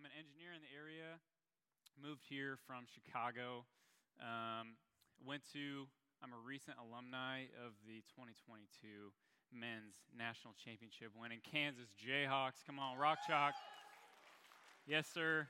I'm 0.00 0.08
an 0.08 0.16
engineer 0.16 0.56
in 0.56 0.64
the 0.64 0.72
area. 0.72 1.20
Moved 2.00 2.24
here 2.24 2.56
from 2.64 2.88
Chicago. 2.88 3.68
Um, 4.16 4.80
went 5.20 5.44
to, 5.52 5.92
I'm 6.24 6.32
a 6.32 6.40
recent 6.40 6.80
alumni 6.80 7.52
of 7.60 7.76
the 7.84 8.00
2022 8.08 9.12
men's 9.52 10.00
national 10.16 10.56
championship 10.56 11.12
winning 11.12 11.44
Kansas 11.44 11.92
Jayhawks. 12.00 12.64
Come 12.64 12.80
on, 12.80 12.96
Rock 12.96 13.20
Chalk. 13.28 13.52
yes, 14.88 15.04
sir. 15.04 15.44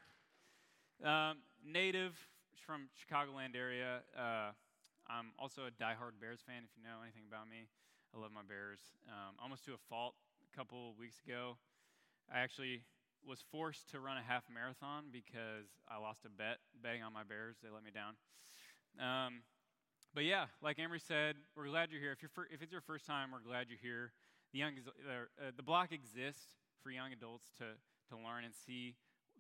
Um, 0.99 1.47
native 1.63 2.19
from 2.59 2.91
Chicagoland 2.99 3.55
area. 3.55 4.03
Uh, 4.19 4.51
I'm 5.07 5.31
also 5.39 5.71
a 5.71 5.73
diehard 5.79 6.19
Bears 6.19 6.43
fan. 6.43 6.67
If 6.67 6.75
you 6.75 6.83
know 6.83 7.07
anything 7.07 7.31
about 7.31 7.47
me, 7.47 7.71
I 8.11 8.19
love 8.19 8.35
my 8.35 8.43
Bears. 8.43 8.83
Um, 9.07 9.39
almost 9.39 9.63
to 9.71 9.79
a 9.79 9.83
fault 9.87 10.19
a 10.43 10.51
couple 10.51 10.99
weeks 10.99 11.23
ago. 11.23 11.55
I 12.27 12.43
actually 12.43 12.83
was 13.27 13.45
forced 13.53 13.91
to 13.91 14.01
run 14.01 14.17
a 14.17 14.23
half 14.23 14.45
marathon 14.53 15.05
because 15.13 15.69
I 15.89 15.99
lost 15.99 16.25
a 16.25 16.31
bet 16.31 16.59
betting 16.83 17.03
on 17.03 17.13
my 17.13 17.23
Bears. 17.23 17.57
They 17.63 17.69
let 17.71 17.85
me 17.85 17.91
down. 17.91 18.15
Um, 18.99 19.43
but 20.15 20.25
yeah, 20.25 20.47
like 20.63 20.79
Amory 20.79 21.01
said, 21.01 21.37
we're 21.55 21.69
glad 21.69 21.91
you're 21.91 22.01
here. 22.01 22.13
If, 22.13 22.23
you're 22.23 22.47
if 22.51 22.63
it's 22.63 22.73
your 22.73 22.81
first 22.81 23.07
time, 23.07 23.31
we're 23.33 23.47
glad 23.47 23.67
you're 23.69 23.79
here. 23.81 24.13
The, 24.53 24.59
young, 24.59 24.73
uh, 25.07 25.51
the 25.57 25.63
block 25.63 25.93
exists 25.93 26.59
for 26.83 26.91
young 26.91 27.13
adults 27.13 27.47
to, 27.59 27.65
to 28.09 28.17
learn 28.17 28.45
and 28.45 28.55
see, 28.55 28.97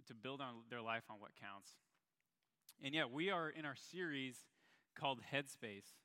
to 0.07 0.15
build 0.15 0.41
on 0.41 0.63
their 0.71 0.81
life 0.81 1.03
on 1.11 1.17
what 1.19 1.33
counts. 1.41 1.71
And 2.83 2.95
yeah, 2.95 3.05
we 3.05 3.31
are 3.31 3.51
in 3.51 3.65
our 3.65 3.75
series 3.75 4.37
called 4.99 5.21
Headspace, 5.33 5.99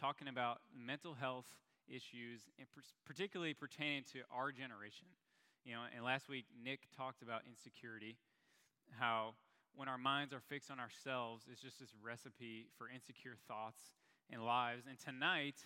talking 0.00 0.28
about 0.28 0.58
mental 0.74 1.14
health 1.14 1.46
issues, 1.88 2.42
and 2.58 2.66
particularly 3.04 3.54
pertaining 3.54 4.04
to 4.12 4.20
our 4.34 4.52
generation. 4.52 5.06
You 5.64 5.74
know, 5.74 5.82
and 5.94 6.04
last 6.04 6.28
week 6.28 6.46
Nick 6.64 6.80
talked 6.96 7.22
about 7.22 7.42
insecurity, 7.46 8.16
how 8.98 9.34
when 9.76 9.88
our 9.88 9.98
minds 9.98 10.32
are 10.32 10.40
fixed 10.40 10.70
on 10.70 10.80
ourselves, 10.80 11.44
it's 11.50 11.60
just 11.60 11.78
this 11.78 11.92
recipe 12.02 12.68
for 12.78 12.88
insecure 12.88 13.36
thoughts 13.46 13.92
and 14.30 14.44
lives. 14.44 14.84
And 14.88 14.98
tonight, 14.98 15.56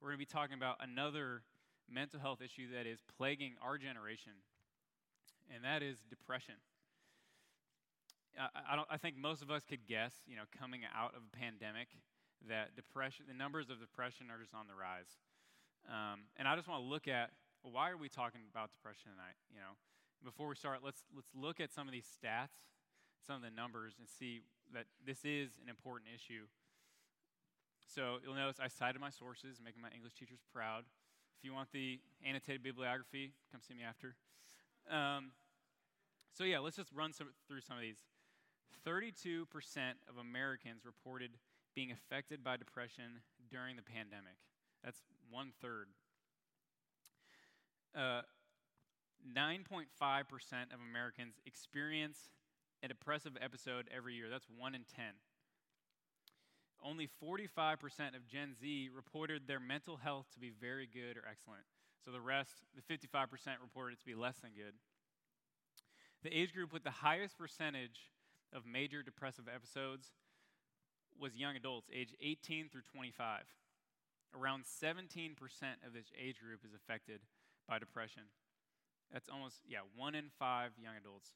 we're 0.00 0.08
going 0.08 0.18
to 0.18 0.26
be 0.26 0.32
talking 0.32 0.56
about 0.56 0.76
another 0.80 1.42
mental 1.88 2.18
health 2.18 2.40
issue 2.40 2.72
that 2.74 2.86
is 2.86 2.98
plaguing 3.16 3.54
our 3.62 3.78
generation, 3.78 4.32
and 5.54 5.62
that 5.64 5.82
is 5.82 5.98
depression. 6.08 6.56
I, 8.40 8.76
I, 8.76 8.82
I 8.90 8.96
think 8.96 9.16
most 9.16 9.42
of 9.42 9.50
us 9.50 9.64
could 9.64 9.86
guess, 9.86 10.12
you 10.26 10.36
know, 10.36 10.48
coming 10.58 10.80
out 10.96 11.14
of 11.14 11.22
a 11.22 11.36
pandemic, 11.36 11.88
that 12.48 12.74
depression, 12.74 13.26
the 13.28 13.34
numbers 13.34 13.70
of 13.70 13.80
depression 13.80 14.26
are 14.30 14.40
just 14.40 14.54
on 14.54 14.66
the 14.66 14.74
rise. 14.74 15.08
Um, 15.88 16.26
and 16.36 16.48
I 16.48 16.56
just 16.56 16.68
want 16.68 16.82
to 16.82 16.88
look 16.88 17.06
at 17.06 17.30
well, 17.66 17.74
why 17.74 17.90
are 17.90 17.98
we 17.98 18.08
talking 18.08 18.46
about 18.46 18.70
depression 18.70 19.10
tonight? 19.10 19.34
You 19.50 19.58
know, 19.58 19.74
before 20.22 20.46
we 20.46 20.54
start, 20.54 20.86
let's 20.86 21.02
let's 21.10 21.34
look 21.34 21.58
at 21.58 21.74
some 21.74 21.90
of 21.90 21.92
these 21.92 22.06
stats, 22.06 22.54
some 23.26 23.34
of 23.34 23.42
the 23.42 23.50
numbers, 23.50 23.98
and 23.98 24.06
see 24.06 24.46
that 24.70 24.86
this 25.02 25.26
is 25.26 25.58
an 25.58 25.66
important 25.66 26.14
issue. 26.14 26.46
So 27.90 28.22
you'll 28.22 28.38
notice 28.38 28.62
I 28.62 28.70
cited 28.70 29.02
my 29.02 29.10
sources, 29.10 29.58
making 29.58 29.82
my 29.82 29.90
English 29.90 30.14
teachers 30.14 30.38
proud. 30.54 30.86
If 31.38 31.42
you 31.42 31.52
want 31.52 31.74
the 31.74 31.98
annotated 32.22 32.62
bibliography, 32.62 33.34
come 33.50 33.60
see 33.66 33.74
me 33.74 33.82
after. 33.82 34.14
Um, 34.86 35.34
so 36.30 36.44
yeah, 36.44 36.62
let's 36.62 36.76
just 36.76 36.94
run 36.94 37.12
some, 37.12 37.34
through 37.46 37.66
some 37.66 37.76
of 37.76 37.82
these. 37.82 37.98
32% 38.86 39.42
of 40.06 40.18
Americans 40.18 40.86
reported 40.86 41.38
being 41.74 41.90
affected 41.90 42.42
by 42.42 42.56
depression 42.56 43.26
during 43.50 43.74
the 43.74 43.82
pandemic. 43.82 44.38
That's 44.82 45.02
one 45.30 45.50
third. 45.60 45.88
Uh, 47.94 48.22
9.5% 49.34 49.86
of 50.72 50.80
Americans 50.88 51.34
experience 51.46 52.30
a 52.82 52.88
depressive 52.88 53.36
episode 53.40 53.88
every 53.94 54.14
year. 54.14 54.28
That's 54.30 54.46
one 54.56 54.74
in 54.74 54.82
10. 54.94 55.04
Only 56.84 57.08
45% 57.22 58.14
of 58.14 58.26
Gen 58.28 58.54
Z 58.60 58.90
reported 58.94 59.48
their 59.48 59.58
mental 59.58 59.96
health 59.96 60.26
to 60.34 60.40
be 60.40 60.50
very 60.50 60.86
good 60.86 61.16
or 61.16 61.24
excellent. 61.28 61.64
So 62.04 62.12
the 62.12 62.20
rest, 62.20 62.62
the 62.76 62.82
55%, 62.82 63.26
reported 63.60 63.94
it 63.94 64.00
to 64.00 64.06
be 64.06 64.14
less 64.14 64.38
than 64.38 64.52
good. 64.52 64.74
The 66.22 66.36
age 66.36 66.52
group 66.52 66.72
with 66.72 66.84
the 66.84 66.90
highest 66.90 67.38
percentage 67.38 68.12
of 68.52 68.66
major 68.66 69.02
depressive 69.02 69.46
episodes 69.52 70.12
was 71.18 71.34
young 71.34 71.56
adults, 71.56 71.88
age 71.92 72.14
18 72.20 72.68
through 72.68 72.82
25. 72.92 73.42
Around 74.34 74.64
17% 74.64 75.34
of 75.86 75.92
this 75.94 76.12
age 76.20 76.40
group 76.40 76.60
is 76.64 76.74
affected 76.74 77.20
by 77.68 77.78
depression. 77.78 78.22
That's 79.12 79.28
almost, 79.28 79.60
yeah, 79.68 79.86
one 79.94 80.14
in 80.14 80.30
five 80.38 80.72
young 80.78 80.94
adults. 80.98 81.30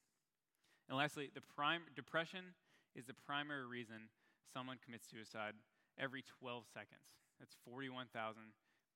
And 0.89 0.99
lastly, 0.99 1.31
the 1.35 1.41
prime, 1.41 1.83
depression 1.95 2.57
is 2.95 3.07
the 3.07 3.15
primary 3.15 3.67
reason 3.67 4.11
someone 4.53 4.79
commits 4.85 5.09
suicide 5.09 5.55
every 5.99 6.25
12 6.41 6.65
seconds. 6.73 7.07
That's 7.39 7.55
41,000 7.65 8.43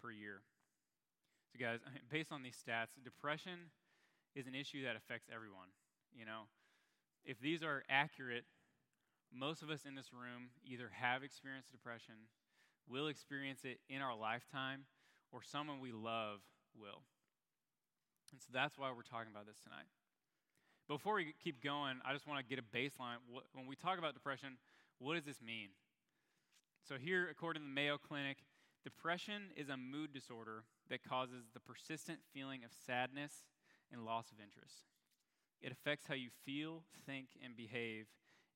per 0.03 0.11
year. 0.11 0.43
So, 1.53 1.59
guys, 1.63 1.81
based 2.11 2.33
on 2.33 2.43
these 2.43 2.59
stats, 2.59 2.99
depression 3.03 3.71
is 4.35 4.47
an 4.47 4.55
issue 4.55 4.83
that 4.85 4.97
affects 4.97 5.29
everyone. 5.33 5.71
You 6.13 6.27
know, 6.27 6.51
if 7.25 7.41
these 7.41 7.63
are 7.63 7.85
accurate, 7.89 8.45
most 9.33 9.63
of 9.63 9.71
us 9.71 9.87
in 9.87 9.95
this 9.95 10.13
room 10.13 10.51
either 10.65 10.91
have 10.93 11.23
experienced 11.23 11.71
depression, 11.71 12.15
will 12.89 13.09
experience 13.09 13.61
it 13.65 13.79
in 13.89 14.03
our 14.03 14.17
lifetime, 14.17 14.87
or 15.33 15.41
someone 15.43 15.81
we 15.81 15.91
love 15.91 16.41
will. 16.79 17.03
And 18.33 18.41
so 18.41 18.49
that's 18.53 18.79
why 18.79 18.91
we're 18.91 19.03
talking 19.03 19.31
about 19.31 19.47
this 19.47 19.61
tonight. 19.61 19.89
Before 20.89 21.15
we 21.15 21.35
keep 21.43 21.63
going, 21.63 22.01
I 22.05 22.13
just 22.13 22.27
want 22.27 22.41
to 22.41 22.45
get 22.45 22.63
a 22.63 22.77
baseline. 22.77 23.17
When 23.53 23.67
we 23.67 23.77
talk 23.77 23.99
about 23.99 24.13
depression, 24.13 24.59
what 24.99 25.15
does 25.15 25.25
this 25.25 25.41
mean? 25.41 25.69
So, 26.87 26.97
here, 26.97 27.27
according 27.31 27.63
to 27.63 27.69
the 27.69 27.73
Mayo 27.73 27.97
Clinic, 27.97 28.45
depression 28.85 29.49
is 29.57 29.71
a 29.71 29.77
mood 29.77 30.13
disorder 30.13 30.65
that 30.91 31.03
causes 31.03 31.49
the 31.55 31.61
persistent 31.61 32.19
feeling 32.35 32.65
of 32.65 32.71
sadness 32.87 33.45
and 33.91 34.05
loss 34.05 34.31
of 34.31 34.39
interest. 34.39 34.85
It 35.63 35.73
affects 35.73 36.07
how 36.07 36.15
you 36.15 36.29
feel, 36.45 36.83
think, 37.07 37.29
and 37.43 37.57
behave, 37.57 38.07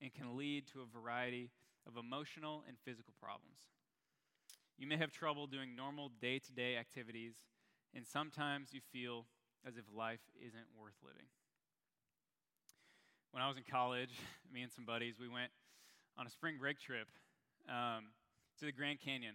and 0.03 0.13
can 0.13 0.37
lead 0.37 0.67
to 0.69 0.83
a 0.83 1.01
variety 1.01 1.51
of 1.87 1.97
emotional 1.97 2.63
and 2.69 2.77
physical 2.85 3.15
problems. 3.19 3.61
You 4.77 4.87
may 4.87 4.99
have 4.99 5.11
trouble 5.11 5.47
doing 5.47 5.75
normal 5.75 6.11
day 6.21 6.39
to 6.39 6.53
day 6.53 6.77
activities, 6.77 7.35
and 7.95 8.07
sometimes 8.07 8.75
you 8.75 8.81
feel 8.93 9.25
as 9.67 9.77
if 9.77 9.85
life 9.95 10.21
isn't 10.39 10.69
worth 10.81 10.95
living. 11.03 11.27
When 13.33 13.43
I 13.43 13.49
was 13.49 13.57
in 13.57 13.65
college, 13.71 14.15
me 14.53 14.63
and 14.63 14.73
some 14.73 14.85
buddies, 14.85 15.15
we 15.21 15.29
went 15.29 15.51
on 16.17 16.27
a 16.27 16.31
spring 16.31 16.57
break 16.59 16.81
trip 16.81 17.09
um, 17.69 18.11
to 18.59 18.67
the 18.67 18.73
Grand 18.73 18.99
Canyon. 19.01 19.35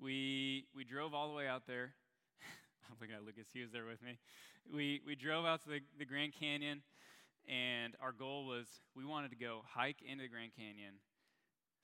We, 0.00 0.66
we 0.74 0.84
drove 0.84 1.14
all 1.14 1.28
the 1.28 1.34
way 1.34 1.46
out 1.46 1.66
there. 1.66 1.94
I'm 2.90 2.96
looking 3.00 3.14
at 3.14 3.24
Lucas, 3.24 3.48
he 3.52 3.60
was 3.60 3.70
there 3.70 3.84
with 3.84 4.02
me. 4.02 4.18
We, 4.72 5.00
we 5.06 5.14
drove 5.14 5.44
out 5.44 5.62
to 5.64 5.68
the, 5.68 5.80
the 5.98 6.04
Grand 6.04 6.32
Canyon, 6.38 6.82
and 7.46 7.94
our 8.00 8.12
goal 8.12 8.46
was 8.46 8.66
we 8.96 9.04
wanted 9.04 9.30
to 9.30 9.36
go 9.36 9.60
hike 9.68 10.00
into 10.00 10.24
the 10.24 10.28
Grand 10.28 10.52
Canyon, 10.56 10.94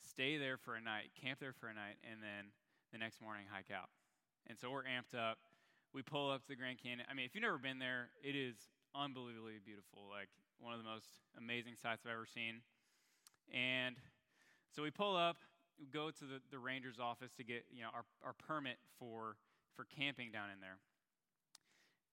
stay 0.00 0.38
there 0.38 0.56
for 0.56 0.74
a 0.74 0.80
night, 0.80 1.12
camp 1.20 1.38
there 1.40 1.52
for 1.52 1.68
a 1.68 1.74
night, 1.74 2.00
and 2.10 2.22
then 2.22 2.50
the 2.92 2.98
next 2.98 3.20
morning 3.20 3.44
hike 3.50 3.70
out. 3.70 3.90
And 4.48 4.58
so 4.58 4.70
we're 4.70 4.84
amped 4.84 5.14
up. 5.14 5.38
We 5.92 6.02
pull 6.02 6.30
up 6.30 6.42
to 6.42 6.48
the 6.48 6.56
Grand 6.56 6.78
Canyon. 6.82 7.06
I 7.10 7.14
mean, 7.14 7.26
if 7.26 7.34
you've 7.34 7.42
never 7.42 7.58
been 7.58 7.78
there, 7.78 8.10
it 8.22 8.36
is 8.36 8.54
unbelievably 8.94 9.58
beautiful. 9.64 10.06
Like 10.08 10.28
one 10.60 10.72
of 10.72 10.78
the 10.78 10.86
most 10.86 11.08
amazing 11.36 11.74
sights 11.74 12.06
I've 12.06 12.12
ever 12.12 12.26
seen. 12.26 12.62
And 13.52 13.96
so 14.70 14.82
we 14.82 14.90
pull 14.90 15.16
up, 15.16 15.38
we 15.80 15.86
go 15.86 16.10
to 16.10 16.24
the, 16.24 16.38
the 16.50 16.58
ranger's 16.58 17.00
office 17.00 17.34
to 17.36 17.44
get 17.44 17.64
you 17.72 17.82
know 17.82 17.90
our, 17.94 18.04
our 18.22 18.34
permit 18.34 18.78
for 18.98 19.36
for 19.74 19.84
camping 19.84 20.30
down 20.30 20.50
in 20.54 20.60
there. 20.60 20.78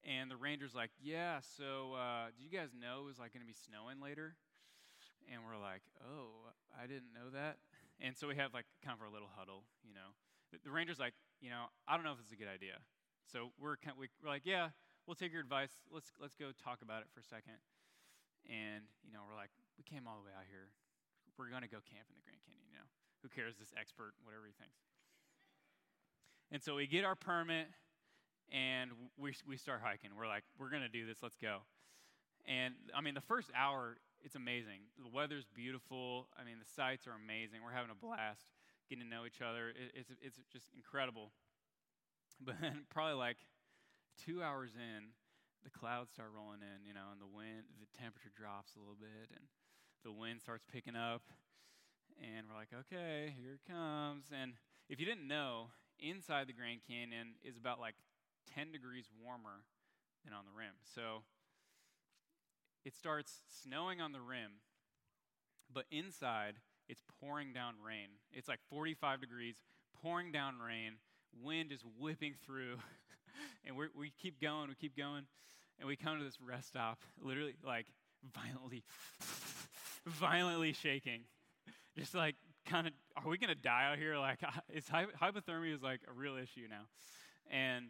And 0.07 0.31
the 0.31 0.37
ranger's 0.37 0.73
like, 0.73 0.91
"Yeah, 1.03 1.41
so 1.43 1.93
uh, 1.93 2.31
do 2.33 2.41
you 2.41 2.49
guys 2.49 2.69
know 2.73 3.03
it 3.03 3.05
was 3.05 3.19
like 3.19 3.33
going 3.33 3.45
to 3.45 3.49
be 3.49 3.57
snowing 3.57 4.01
later?" 4.01 4.35
And 5.29 5.43
we're 5.43 5.59
like, 5.59 5.83
"Oh, 6.01 6.49
I 6.73 6.87
didn't 6.87 7.13
know 7.13 7.29
that." 7.33 7.57
And 7.99 8.15
so 8.15 8.27
we 8.27 8.35
have 8.37 8.53
like 8.53 8.65
kind 8.81 8.95
of 8.95 9.05
our 9.05 9.11
little 9.11 9.29
huddle, 9.35 9.63
you 9.83 9.93
know. 9.93 10.15
The, 10.51 10.59
the 10.63 10.71
ranger's 10.71 10.99
like, 10.99 11.13
"You 11.41 11.49
know, 11.49 11.67
I 11.85 11.93
don't 11.93 12.05
know 12.05 12.13
if 12.15 12.23
it's 12.23 12.31
a 12.31 12.39
good 12.39 12.49
idea." 12.49 12.79
So 13.31 13.51
we're 13.59 13.77
kind 13.77 13.93
of, 13.93 13.99
we're 13.99 14.29
like, 14.29 14.45
"Yeah, 14.45 14.71
we'll 15.05 15.19
take 15.19 15.31
your 15.31 15.41
advice. 15.41 15.71
Let's 15.91 16.11
let's 16.19 16.35
go 16.35 16.51
talk 16.55 16.81
about 16.81 17.03
it 17.03 17.09
for 17.13 17.19
a 17.19 17.27
second. 17.27 17.59
And 18.47 18.87
you 19.03 19.11
know, 19.11 19.27
we're 19.27 19.35
like, 19.35 19.51
"We 19.77 19.83
came 19.83 20.07
all 20.07 20.15
the 20.15 20.23
way 20.23 20.31
out 20.31 20.47
here 20.47 20.71
we're 21.37 21.53
going 21.53 21.61
to 21.61 21.69
go 21.69 21.77
camp 21.85 22.09
in 22.09 22.17
the 22.17 22.25
Grand 22.25 22.41
Canyon, 22.43 22.65
you 22.65 22.77
know. 22.81 22.89
Who 23.21 23.29
cares, 23.29 23.53
this 23.57 23.73
expert, 23.77 24.17
whatever 24.25 24.49
he 24.49 24.53
thinks. 24.57 24.77
And 26.49 26.61
so 26.61 26.75
we 26.75 26.89
get 26.89 27.05
our 27.05 27.15
permit 27.15 27.69
and 28.49 28.91
we, 29.17 29.33
we 29.45 29.57
start 29.57 29.81
hiking. 29.83 30.11
We're 30.17 30.27
like, 30.27 30.43
we're 30.57 30.69
going 30.69 30.85
to 30.85 30.91
do 30.91 31.05
this, 31.05 31.21
let's 31.21 31.37
go. 31.37 31.65
And 32.45 32.73
I 32.95 33.01
mean, 33.01 33.13
the 33.13 33.25
first 33.25 33.51
hour, 33.53 33.97
it's 34.23 34.35
amazing. 34.35 34.87
The 34.97 35.11
weather's 35.11 35.45
beautiful. 35.53 36.27
I 36.39 36.45
mean, 36.45 36.57
the 36.57 36.71
sights 36.75 37.05
are 37.05 37.13
amazing. 37.13 37.59
We're 37.61 37.75
having 37.75 37.91
a 37.91 37.99
blast 37.99 38.47
getting 38.89 39.03
to 39.03 39.09
know 39.09 39.27
each 39.27 39.43
other. 39.43 39.75
It, 39.75 39.91
it's, 39.93 40.11
it's 40.23 40.39
just 40.47 40.71
incredible. 40.73 41.35
But 42.45 42.61
then, 42.61 42.85
probably 42.89 43.17
like 43.17 43.37
two 44.23 44.43
hours 44.43 44.71
in, 44.77 45.09
the 45.63 45.71
clouds 45.71 46.11
start 46.11 46.29
rolling 46.35 46.61
in, 46.61 46.85
you 46.85 46.93
know, 46.93 47.09
and 47.11 47.19
the 47.19 47.27
wind, 47.27 47.65
the 47.81 47.89
temperature 47.97 48.29
drops 48.29 48.75
a 48.75 48.79
little 48.79 48.95
bit, 48.99 49.33
and 49.33 49.49
the 50.05 50.11
wind 50.13 50.41
starts 50.41 50.63
picking 50.63 50.95
up, 50.95 51.23
and 52.21 52.47
we're 52.47 52.55
like, 52.55 52.73
okay, 52.73 53.33
here 53.41 53.57
it 53.57 53.65
comes. 53.65 54.29
And 54.29 54.53
if 54.89 54.99
you 54.99 55.05
didn't 55.05 55.27
know, 55.27 55.73
inside 55.99 56.47
the 56.47 56.53
Grand 56.53 56.81
Canyon 56.87 57.35
is 57.43 57.57
about 57.57 57.79
like 57.79 57.95
10 58.53 58.71
degrees 58.71 59.09
warmer 59.21 59.65
than 60.23 60.33
on 60.33 60.45
the 60.45 60.55
rim. 60.55 60.77
So 60.93 61.23
it 62.85 62.95
starts 62.95 63.41
snowing 63.49 63.99
on 63.99 64.11
the 64.11 64.21
rim, 64.21 64.61
but 65.73 65.85
inside 65.91 66.55
it's 66.87 67.01
pouring 67.19 67.51
down 67.51 67.75
rain. 67.83 68.15
It's 68.31 68.47
like 68.47 68.59
45 68.69 69.19
degrees, 69.19 69.57
pouring 70.01 70.31
down 70.31 70.59
rain, 70.59 70.93
wind 71.43 71.71
is 71.71 71.81
whipping 71.99 72.33
through, 72.45 72.77
and 73.65 73.75
we 73.75 74.11
keep 74.21 74.41
going, 74.41 74.69
we 74.69 74.75
keep 74.75 74.95
going, 74.97 75.23
and 75.79 75.87
we 75.87 75.95
come 75.95 76.17
to 76.17 76.23
this 76.23 76.37
rest 76.41 76.69
stop, 76.69 76.99
literally 77.21 77.55
like 77.65 77.87
violently, 78.33 78.83
violently 80.05 80.73
shaking. 80.73 81.21
Just 81.97 82.13
like 82.13 82.35
kind 82.65 82.87
of, 82.87 82.93
are 83.15 83.29
we 83.29 83.37
to 83.49 83.55
die 83.55 83.89
out 83.91 83.97
here? 83.97 84.17
Like, 84.17 84.39
is 84.73 84.85
hypothermia 84.85 85.73
is 85.73 85.81
like 85.81 86.01
a 86.07 86.13
real 86.13 86.35
issue 86.35 86.67
now. 86.69 86.85
And 87.49 87.87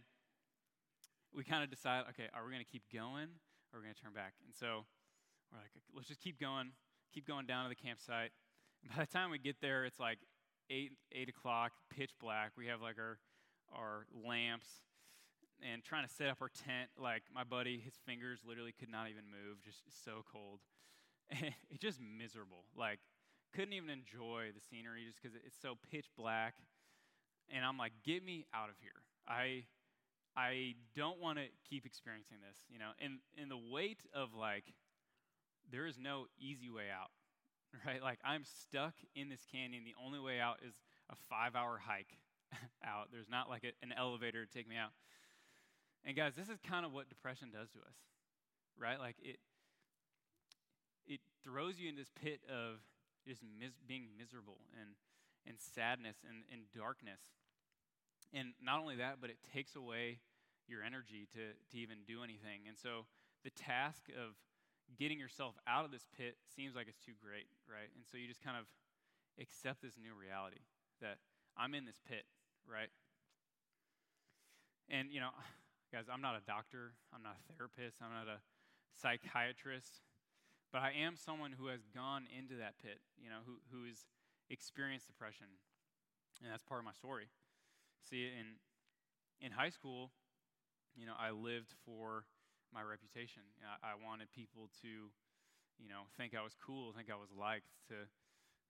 we 1.35 1.43
kind 1.43 1.63
of 1.63 1.69
decide, 1.69 2.05
okay, 2.09 2.29
are 2.33 2.45
we 2.45 2.51
to 2.63 2.71
keep 2.71 2.83
going 2.93 3.29
or 3.73 3.79
are 3.79 3.81
we 3.81 3.87
to 3.87 4.01
turn 4.01 4.13
back? 4.13 4.33
And 4.45 4.55
so 4.55 4.85
we're 5.51 5.59
like, 5.59 5.71
let's 5.95 6.07
just 6.07 6.21
keep 6.21 6.39
going, 6.39 6.71
keep 7.13 7.27
going 7.27 7.45
down 7.45 7.63
to 7.63 7.69
the 7.69 7.75
campsite. 7.75 8.31
And 8.83 8.95
by 8.95 9.03
the 9.03 9.11
time 9.11 9.31
we 9.31 9.39
get 9.39 9.57
there, 9.61 9.85
it's 9.85 9.99
like 9.99 10.19
eight 10.69 10.91
eight 11.11 11.29
o'clock, 11.29 11.71
pitch 11.89 12.11
black. 12.21 12.51
We 12.57 12.67
have 12.67 12.81
like 12.81 12.97
our 12.99 13.17
our 13.73 14.05
lamps 14.25 14.67
and 15.61 15.83
trying 15.83 16.05
to 16.05 16.13
set 16.13 16.29
up 16.29 16.37
our 16.41 16.49
tent. 16.49 16.89
Like 16.99 17.23
my 17.33 17.43
buddy, 17.43 17.79
his 17.79 17.95
fingers 18.05 18.39
literally 18.47 18.73
could 18.77 18.91
not 18.91 19.09
even 19.09 19.25
move, 19.25 19.61
just 19.63 19.81
so 20.03 20.23
cold. 20.31 20.59
It's 21.69 21.81
just 21.81 21.99
miserable. 21.99 22.63
Like 22.75 22.99
couldn't 23.53 23.73
even 23.73 23.89
enjoy 23.89 24.51
the 24.53 24.61
scenery 24.61 25.03
just 25.05 25.21
because 25.21 25.35
it's 25.35 25.57
so 25.61 25.75
pitch 25.91 26.07
black. 26.17 26.55
And 27.49 27.63
I'm 27.63 27.77
like, 27.77 27.93
get 28.03 28.23
me 28.23 28.45
out 28.53 28.69
of 28.69 28.75
here. 28.81 29.03
I 29.27 29.63
I 30.35 30.75
don't 30.95 31.19
want 31.19 31.39
to 31.39 31.45
keep 31.67 31.85
experiencing 31.85 32.37
this, 32.47 32.57
you 32.69 32.77
know. 32.77 32.91
And 32.99 33.19
in 33.35 33.49
the 33.49 33.57
weight 33.57 34.05
of 34.13 34.33
like, 34.33 34.65
there 35.71 35.87
is 35.87 35.97
no 35.97 36.27
easy 36.39 36.69
way 36.69 36.85
out, 36.93 37.11
right? 37.85 38.01
Like 38.01 38.19
I'm 38.23 38.43
stuck 38.45 38.93
in 39.15 39.29
this 39.29 39.45
canyon. 39.51 39.83
The 39.83 39.95
only 40.03 40.19
way 40.19 40.39
out 40.39 40.57
is 40.65 40.75
a 41.09 41.15
five-hour 41.15 41.79
hike 41.87 42.19
out. 42.85 43.09
There's 43.11 43.29
not 43.29 43.49
like 43.49 43.63
a, 43.63 43.71
an 43.83 43.93
elevator 43.95 44.45
to 44.45 44.51
take 44.51 44.67
me 44.67 44.75
out. 44.75 44.91
And 46.05 46.15
guys, 46.15 46.33
this 46.35 46.49
is 46.49 46.59
kind 46.59 46.85
of 46.85 46.93
what 46.93 47.09
depression 47.09 47.49
does 47.51 47.69
to 47.71 47.79
us, 47.79 47.97
right? 48.79 48.99
Like 48.99 49.15
it 49.21 49.39
it 51.05 51.19
throws 51.43 51.79
you 51.79 51.89
in 51.89 51.95
this 51.95 52.11
pit 52.21 52.41
of 52.49 52.79
just 53.27 53.41
mis- 53.43 53.79
being 53.87 54.07
miserable 54.17 54.59
and 54.79 54.95
and 55.47 55.55
sadness 55.59 56.17
and, 56.27 56.43
and 56.51 56.67
darkness. 56.75 57.23
And 58.33 58.51
not 58.61 58.79
only 58.79 58.97
that, 58.97 59.19
but 59.21 59.29
it 59.29 59.39
takes 59.53 59.75
away 59.75 60.19
your 60.67 60.83
energy 60.83 61.27
to, 61.31 61.55
to 61.71 61.75
even 61.79 62.03
do 62.03 62.23
anything. 62.23 62.67
And 62.67 62.75
so 62.75 63.07
the 63.47 63.55
task 63.55 64.11
of 64.11 64.35
getting 64.99 65.19
yourself 65.19 65.55
out 65.63 65.85
of 65.87 65.91
this 65.91 66.05
pit 66.11 66.35
seems 66.43 66.75
like 66.75 66.87
it's 66.91 66.99
too 66.99 67.15
great, 67.15 67.47
right? 67.67 67.87
And 67.95 68.03
so 68.03 68.19
you 68.19 68.27
just 68.27 68.43
kind 68.43 68.59
of 68.59 68.67
accept 69.39 69.81
this 69.81 69.95
new 69.95 70.11
reality 70.11 70.67
that 70.99 71.23
I'm 71.55 71.73
in 71.73 71.85
this 71.85 71.99
pit, 72.03 72.27
right? 72.67 72.91
And, 74.89 75.11
you 75.11 75.19
know, 75.19 75.31
guys, 75.93 76.05
I'm 76.11 76.21
not 76.21 76.35
a 76.35 76.43
doctor, 76.45 76.93
I'm 77.13 77.23
not 77.23 77.35
a 77.39 77.53
therapist, 77.53 77.97
I'm 78.03 78.11
not 78.11 78.27
a 78.27 78.39
psychiatrist, 78.95 80.03
but 80.71 80.81
I 80.81 80.91
am 80.91 81.15
someone 81.15 81.55
who 81.55 81.67
has 81.67 81.87
gone 81.95 82.27
into 82.27 82.55
that 82.59 82.75
pit, 82.83 82.99
you 83.17 83.29
know, 83.29 83.41
who, 83.45 83.59
who 83.71 83.87
has 83.87 84.05
experienced 84.49 85.07
depression. 85.07 85.47
And 86.43 86.51
that's 86.51 86.63
part 86.63 86.79
of 86.79 86.85
my 86.85 86.93
story. 86.93 87.29
See, 88.09 88.27
in, 88.27 88.59
in 89.41 89.51
high 89.51 89.69
school, 89.69 90.11
you 90.95 91.05
know, 91.05 91.15
I 91.17 91.31
lived 91.31 91.73
for 91.85 92.25
my 92.73 92.81
reputation. 92.81 93.43
I, 93.63 93.93
I 93.93 93.93
wanted 93.95 94.31
people 94.31 94.69
to, 94.81 95.09
you 95.79 95.89
know, 95.89 96.09
think 96.17 96.35
I 96.35 96.43
was 96.43 96.55
cool, 96.55 96.91
think 96.91 97.09
I 97.09 97.15
was 97.15 97.29
liked, 97.31 97.71
to 97.89 97.95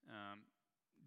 um, 0.10 0.46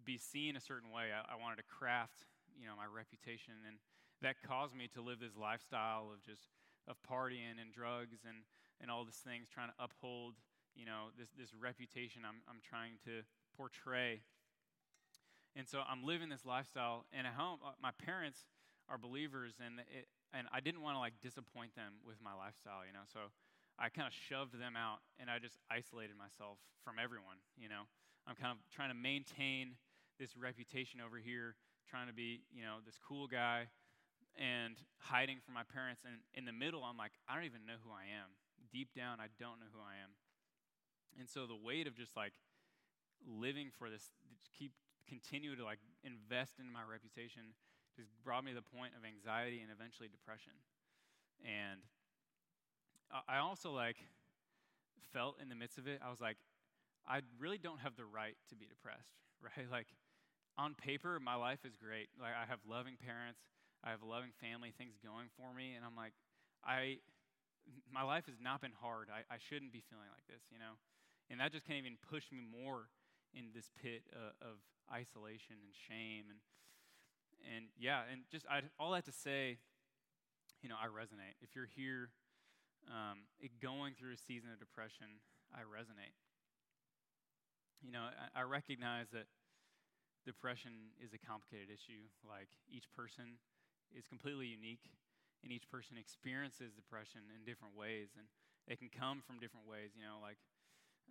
be 0.03 0.17
seen 0.17 0.55
a 0.55 0.61
certain 0.61 0.91
way. 0.91 1.13
I, 1.13 1.33
I 1.33 1.35
wanted 1.39 1.57
to 1.57 1.67
craft, 1.67 2.25
you 2.59 2.67
know, 2.67 2.75
my 2.75 2.87
reputation, 2.87 3.53
and 3.67 3.77
that 4.21 4.41
caused 4.41 4.75
me 4.75 4.87
to 4.93 5.01
live 5.01 5.19
this 5.19 5.35
lifestyle 5.35 6.11
of 6.13 6.23
just 6.23 6.47
of 6.87 6.97
partying 7.05 7.61
and 7.61 7.71
drugs 7.73 8.25
and 8.25 8.43
and 8.81 8.89
all 8.89 9.05
these 9.05 9.21
things, 9.21 9.45
trying 9.47 9.69
to 9.69 9.77
uphold, 9.77 10.35
you 10.73 10.85
know, 10.85 11.13
this 11.17 11.29
this 11.37 11.53
reputation 11.53 12.23
I'm 12.25 12.41
I'm 12.49 12.61
trying 12.61 12.97
to 13.05 13.25
portray. 13.55 14.21
And 15.55 15.67
so 15.67 15.83
I'm 15.83 16.07
living 16.07 16.29
this 16.29 16.45
lifestyle, 16.47 17.03
and 17.11 17.27
at 17.27 17.35
home, 17.35 17.59
uh, 17.59 17.75
my 17.83 17.91
parents 17.99 18.47
are 18.87 18.97
believers, 18.97 19.59
and 19.59 19.83
it, 19.91 20.07
and 20.31 20.47
I 20.51 20.63
didn't 20.63 20.81
want 20.81 20.95
to 20.95 20.99
like 20.99 21.19
disappoint 21.19 21.75
them 21.75 21.99
with 22.07 22.23
my 22.23 22.31
lifestyle, 22.31 22.87
you 22.87 22.93
know. 22.95 23.03
So 23.11 23.35
I 23.75 23.89
kind 23.89 24.07
of 24.07 24.15
shoved 24.15 24.55
them 24.55 24.79
out, 24.79 25.03
and 25.19 25.27
I 25.29 25.39
just 25.39 25.59
isolated 25.67 26.15
myself 26.15 26.57
from 26.83 26.95
everyone, 27.03 27.43
you 27.59 27.67
know. 27.67 27.83
I'm 28.27 28.35
kind 28.35 28.55
of 28.55 28.59
trying 28.71 28.89
to 28.89 28.97
maintain 28.97 29.75
this 30.19 30.37
reputation 30.37 31.01
over 31.01 31.17
here, 31.17 31.55
trying 31.91 32.07
to 32.07 32.15
be, 32.15 32.47
you 32.55 32.63
know, 32.63 32.79
this 32.87 32.95
cool 32.95 33.27
guy 33.27 33.67
and 34.39 34.79
hiding 35.03 35.43
from 35.43 35.53
my 35.53 35.67
parents. 35.67 36.07
And 36.07 36.23
in 36.31 36.47
the 36.47 36.55
middle, 36.55 36.87
I'm 36.87 36.95
like, 36.95 37.11
I 37.27 37.35
don't 37.35 37.43
even 37.43 37.67
know 37.67 37.75
who 37.83 37.91
I 37.91 38.07
am. 38.07 38.31
Deep 38.71 38.95
down, 38.95 39.19
I 39.19 39.27
don't 39.35 39.59
know 39.59 39.67
who 39.75 39.83
I 39.83 39.99
am. 39.99 40.15
And 41.19 41.27
so 41.27 41.43
the 41.43 41.59
weight 41.59 41.91
of 41.91 41.99
just 41.99 42.15
like 42.15 42.31
living 43.27 43.67
for 43.75 43.91
this, 43.91 44.07
keep 44.55 44.71
continue 45.03 45.59
to 45.59 45.63
like 45.67 45.83
invest 46.07 46.55
in 46.55 46.71
my 46.71 46.87
reputation, 46.87 47.51
just 47.99 48.07
brought 48.23 48.47
me 48.47 48.55
to 48.55 48.63
the 48.63 48.69
point 48.71 48.95
of 48.95 49.03
anxiety 49.03 49.59
and 49.59 49.67
eventually 49.67 50.07
depression. 50.07 50.55
And 51.43 51.83
I 53.27 53.43
also 53.43 53.75
like 53.75 53.99
felt 55.11 55.35
in 55.43 55.49
the 55.49 55.55
midst 55.59 55.77
of 55.77 55.87
it, 55.87 55.99
I 55.99 56.09
was 56.09 56.21
like, 56.23 56.37
I 57.07 57.21
really 57.39 57.57
don't 57.57 57.79
have 57.79 57.95
the 57.97 58.05
right 58.05 58.37
to 58.49 58.55
be 58.55 58.65
depressed, 58.65 59.19
right? 59.43 59.67
Like, 59.69 59.87
on 60.61 60.77
paper, 60.77 61.17
my 61.17 61.33
life 61.33 61.65
is 61.65 61.73
great. 61.73 62.13
Like, 62.21 62.37
I 62.37 62.45
have 62.45 62.61
loving 62.69 62.93
parents, 63.01 63.41
I 63.81 63.89
have 63.89 64.05
a 64.05 64.09
loving 64.09 64.29
family, 64.37 64.69
things 64.77 64.93
going 65.01 65.33
for 65.33 65.49
me, 65.57 65.73
and 65.73 65.81
I'm 65.81 65.97
like, 65.97 66.13
I, 66.61 67.01
my 67.89 68.05
life 68.05 68.29
has 68.29 68.37
not 68.37 68.61
been 68.61 68.77
hard. 68.77 69.09
I, 69.09 69.25
I 69.25 69.41
shouldn't 69.41 69.73
be 69.73 69.81
feeling 69.89 70.05
like 70.13 70.29
this, 70.29 70.45
you 70.53 70.61
know? 70.61 70.77
And 71.33 71.41
that 71.41 71.49
just 71.49 71.65
can't 71.65 71.81
even 71.81 71.97
push 71.97 72.29
me 72.29 72.45
more 72.45 72.93
in 73.33 73.49
this 73.57 73.73
pit 73.81 74.05
uh, 74.13 74.37
of 74.37 74.61
isolation 74.93 75.57
and 75.57 75.73
shame. 75.73 76.29
And, 76.29 76.39
and 77.41 77.63
yeah, 77.79 78.05
and 78.11 78.21
just 78.29 78.45
I, 78.45 78.61
all 78.77 78.93
that 78.93 79.09
to 79.09 79.15
say, 79.15 79.57
you 80.61 80.69
know, 80.69 80.77
I 80.77 80.85
resonate. 80.85 81.41
If 81.41 81.57
you're 81.57 81.69
here 81.73 82.13
um, 82.85 83.25
going 83.61 83.97
through 83.97 84.13
a 84.13 84.21
season 84.21 84.53
of 84.53 84.59
depression, 84.59 85.25
I 85.49 85.65
resonate. 85.65 86.13
You 87.81 87.91
know, 87.91 88.05
I, 88.13 88.41
I 88.41 88.43
recognize 88.43 89.09
that 89.09 89.25
depression 90.25 90.93
is 91.01 91.13
a 91.13 91.21
complicated 91.21 91.69
issue. 91.69 92.07
Like 92.25 92.49
each 92.69 92.89
person 92.93 93.41
is 93.95 94.07
completely 94.07 94.47
unique, 94.47 94.91
and 95.43 95.51
each 95.51 95.69
person 95.69 95.97
experiences 95.97 96.73
depression 96.73 97.21
in 97.33 97.43
different 97.43 97.75
ways, 97.75 98.13
and 98.17 98.27
it 98.67 98.79
can 98.79 98.89
come 98.89 99.21
from 99.25 99.41
different 99.41 99.65
ways. 99.67 99.97
You 99.97 100.05
know, 100.05 100.21
like 100.21 100.37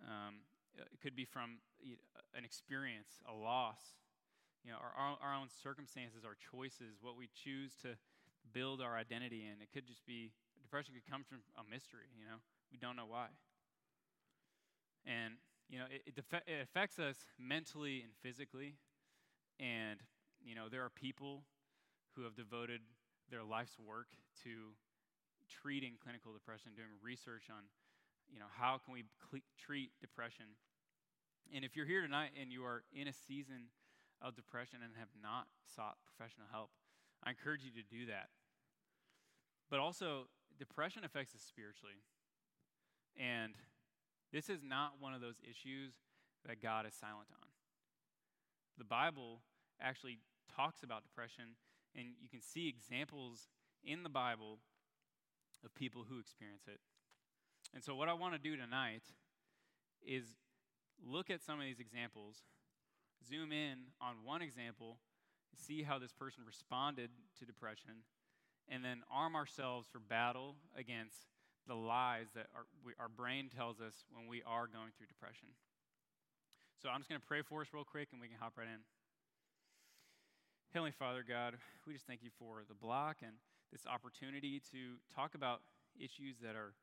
um, 0.07 0.41
it 0.77 0.99
could 1.03 1.15
be 1.15 1.25
from 1.25 1.59
an 2.33 2.45
experience, 2.45 3.19
a 3.27 3.35
loss, 3.35 3.99
you 4.63 4.71
know, 4.71 4.77
our, 4.79 5.17
our 5.19 5.33
own 5.35 5.49
circumstances, 5.51 6.23
our 6.23 6.37
choices, 6.39 7.01
what 7.01 7.17
we 7.17 7.27
choose 7.33 7.75
to 7.81 7.99
build 8.53 8.81
our 8.81 8.95
identity 8.95 9.43
in. 9.43 9.61
It 9.61 9.69
could 9.73 9.87
just 9.87 10.05
be 10.05 10.31
depression 10.61 10.93
could 10.95 11.09
come 11.09 11.23
from 11.27 11.43
a 11.59 11.65
mystery. 11.67 12.07
You 12.17 12.25
know, 12.25 12.39
we 12.71 12.77
don't 12.77 12.95
know 12.95 13.09
why, 13.09 13.27
and 15.05 15.35
you 15.69 15.79
know, 15.79 15.85
it, 15.89 16.03
it, 16.05 16.23
it 16.47 16.59
affects 16.61 16.99
us 16.99 17.15
mentally 17.39 18.01
and 18.03 18.11
physically. 18.21 18.75
And, 19.59 19.99
you 20.41 20.55
know, 20.55 20.69
there 20.69 20.83
are 20.83 20.89
people 20.89 21.43
who 22.15 22.23
have 22.23 22.35
devoted 22.35 22.81
their 23.29 23.43
life's 23.43 23.77
work 23.79 24.07
to 24.43 24.75
treating 25.49 25.95
clinical 26.01 26.33
depression, 26.33 26.71
doing 26.75 26.91
research 27.01 27.47
on, 27.49 27.67
you 28.31 28.39
know, 28.39 28.49
how 28.49 28.79
can 28.83 28.93
we 28.93 29.03
cl- 29.29 29.43
treat 29.57 29.91
depression. 29.99 30.57
And 31.53 31.65
if 31.65 31.75
you're 31.75 31.85
here 31.85 32.01
tonight 32.01 32.31
and 32.39 32.51
you 32.51 32.63
are 32.63 32.83
in 32.93 33.07
a 33.07 33.13
season 33.13 33.71
of 34.21 34.35
depression 34.35 34.79
and 34.83 34.93
have 34.97 35.11
not 35.21 35.47
sought 35.67 35.97
professional 36.05 36.47
help, 36.51 36.71
I 37.23 37.31
encourage 37.31 37.63
you 37.63 37.71
to 37.71 37.83
do 37.83 38.05
that. 38.07 38.29
But 39.69 39.79
also, 39.79 40.27
depression 40.57 41.03
affects 41.03 41.35
us 41.35 41.41
spiritually. 41.41 42.03
And 43.19 43.53
this 44.31 44.49
is 44.49 44.63
not 44.63 44.93
one 44.99 45.13
of 45.13 45.21
those 45.21 45.39
issues 45.43 45.93
that 46.47 46.61
God 46.61 46.85
is 46.85 46.93
silent 46.93 47.27
on. 47.31 47.50
The 48.77 48.83
Bible 48.83 49.41
actually 49.81 50.19
talks 50.55 50.83
about 50.83 51.03
depression, 51.03 51.55
and 51.95 52.07
you 52.21 52.29
can 52.29 52.41
see 52.41 52.67
examples 52.67 53.47
in 53.83 54.03
the 54.03 54.09
Bible 54.09 54.59
of 55.63 55.73
people 55.75 56.05
who 56.07 56.19
experience 56.19 56.63
it. 56.67 56.79
And 57.73 57.83
so, 57.83 57.95
what 57.95 58.09
I 58.09 58.13
want 58.13 58.33
to 58.33 58.39
do 58.39 58.55
tonight 58.55 59.03
is 60.05 60.25
look 61.03 61.29
at 61.29 61.41
some 61.41 61.59
of 61.59 61.65
these 61.65 61.79
examples, 61.79 62.41
zoom 63.27 63.51
in 63.51 63.91
on 64.01 64.25
one 64.25 64.41
example, 64.41 64.97
see 65.55 65.83
how 65.83 65.99
this 65.99 66.11
person 66.11 66.43
responded 66.45 67.09
to 67.39 67.45
depression, 67.45 68.03
and 68.67 68.83
then 68.83 69.01
arm 69.11 69.35
ourselves 69.35 69.87
for 69.91 69.99
battle 69.99 70.55
against 70.75 71.27
the 71.67 71.75
lies 71.75 72.27
that 72.35 72.47
our, 72.55 72.65
we, 72.83 72.93
our 72.99 73.09
brain 73.09 73.49
tells 73.55 73.79
us 73.79 74.05
when 74.11 74.27
we 74.27 74.41
are 74.45 74.67
going 74.67 74.91
through 74.97 75.07
depression. 75.07 75.49
So 76.81 76.89
I'm 76.89 76.97
just 76.97 77.13
going 77.13 77.21
to 77.21 77.29
pray 77.29 77.45
for 77.45 77.61
us 77.61 77.69
real 77.77 77.85
quick 77.85 78.09
and 78.09 78.17
we 78.17 78.25
can 78.25 78.41
hop 78.41 78.57
right 78.57 78.65
in. 78.65 78.81
Heavenly 80.73 80.97
Father, 80.97 81.21
God, 81.21 81.53
we 81.85 81.93
just 81.93 82.09
thank 82.09 82.25
you 82.25 82.33
for 82.41 82.65
the 82.65 82.73
block 82.73 83.21
and 83.21 83.37
this 83.69 83.85
opportunity 83.85 84.57
to 84.73 84.97
talk 85.13 85.37
about 85.37 85.61
issues 85.93 86.41
that 86.41 86.57
are, 86.57 86.73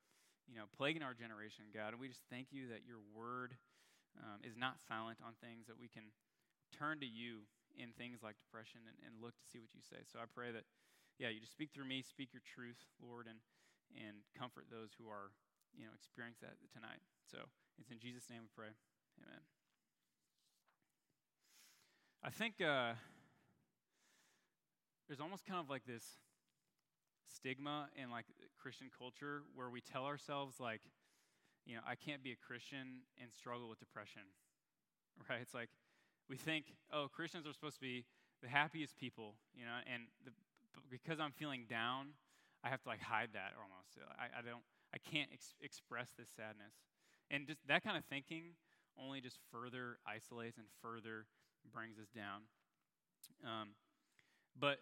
you 0.46 0.54
know, 0.54 0.70
plaguing 0.70 1.02
our 1.02 1.18
generation, 1.18 1.66
God. 1.74 1.98
And 1.98 1.98
we 1.98 2.06
just 2.06 2.22
thank 2.30 2.54
you 2.54 2.70
that 2.70 2.86
your 2.86 3.02
word 3.10 3.58
um, 4.22 4.38
is 4.46 4.54
not 4.54 4.78
silent 4.78 5.18
on 5.18 5.34
things, 5.42 5.66
that 5.66 5.74
we 5.74 5.90
can 5.90 6.14
turn 6.70 7.02
to 7.02 7.10
you 7.10 7.50
in 7.74 7.90
things 7.98 8.22
like 8.22 8.38
depression 8.38 8.86
and, 8.86 8.94
and 9.02 9.18
look 9.18 9.34
to 9.34 9.46
see 9.50 9.58
what 9.58 9.74
you 9.74 9.82
say. 9.82 10.06
So 10.06 10.22
I 10.22 10.30
pray 10.30 10.54
that, 10.54 10.62
yeah, 11.18 11.34
you 11.34 11.42
just 11.42 11.58
speak 11.58 11.74
through 11.74 11.90
me, 11.90 12.06
speak 12.06 12.30
your 12.30 12.46
truth, 12.46 12.78
Lord, 13.02 13.26
and, 13.26 13.42
and 13.98 14.22
comfort 14.38 14.70
those 14.70 14.94
who 14.94 15.10
are, 15.10 15.34
you 15.74 15.90
know, 15.90 15.94
experiencing 15.98 16.46
that 16.46 16.62
tonight. 16.70 17.02
So 17.26 17.50
it's 17.82 17.90
in 17.90 17.98
Jesus' 17.98 18.30
name 18.30 18.46
we 18.46 18.52
pray. 18.54 18.70
Amen. 19.18 19.42
I 22.22 22.30
think 22.30 22.54
uh, 22.60 22.94
there's 25.06 25.20
almost 25.20 25.46
kind 25.46 25.60
of 25.60 25.70
like 25.70 25.86
this 25.86 26.04
stigma 27.32 27.88
in 27.94 28.10
like 28.10 28.26
Christian 28.60 28.88
culture 28.96 29.42
where 29.54 29.70
we 29.70 29.80
tell 29.80 30.04
ourselves 30.04 30.58
like, 30.58 30.80
you 31.64 31.76
know, 31.76 31.82
I 31.86 31.94
can't 31.94 32.22
be 32.22 32.32
a 32.32 32.36
Christian 32.36 33.06
and 33.20 33.30
struggle 33.32 33.68
with 33.68 33.78
depression. 33.78 34.22
Right? 35.28 35.40
It's 35.42 35.52
like 35.52 35.70
we 36.30 36.36
think, 36.36 36.66
oh, 36.92 37.08
Christians 37.10 37.44
are 37.44 37.52
supposed 37.52 37.74
to 37.74 37.80
be 37.80 38.04
the 38.40 38.46
happiest 38.46 38.96
people, 38.96 39.34
you 39.52 39.64
know, 39.64 39.82
and 39.92 40.04
the, 40.24 40.30
because 40.92 41.18
I'm 41.18 41.32
feeling 41.32 41.66
down, 41.68 42.14
I 42.62 42.68
have 42.68 42.80
to 42.82 42.88
like 42.88 43.02
hide 43.02 43.30
that 43.32 43.50
almost. 43.58 43.98
I, 44.14 44.38
I 44.38 44.42
don't, 44.42 44.62
I 44.94 44.98
can't 44.98 45.28
ex- 45.32 45.58
express 45.60 46.10
this 46.16 46.28
sadness. 46.36 46.70
And 47.32 47.48
just 47.48 47.58
that 47.66 47.82
kind 47.82 47.96
of 47.96 48.04
thinking 48.04 48.54
only 48.94 49.20
just 49.20 49.38
further 49.50 49.98
isolates 50.06 50.56
and 50.56 50.68
further 50.80 51.26
brings 51.72 51.98
us 51.98 52.08
down. 52.14 52.42
Um, 53.44 53.70
but 54.58 54.78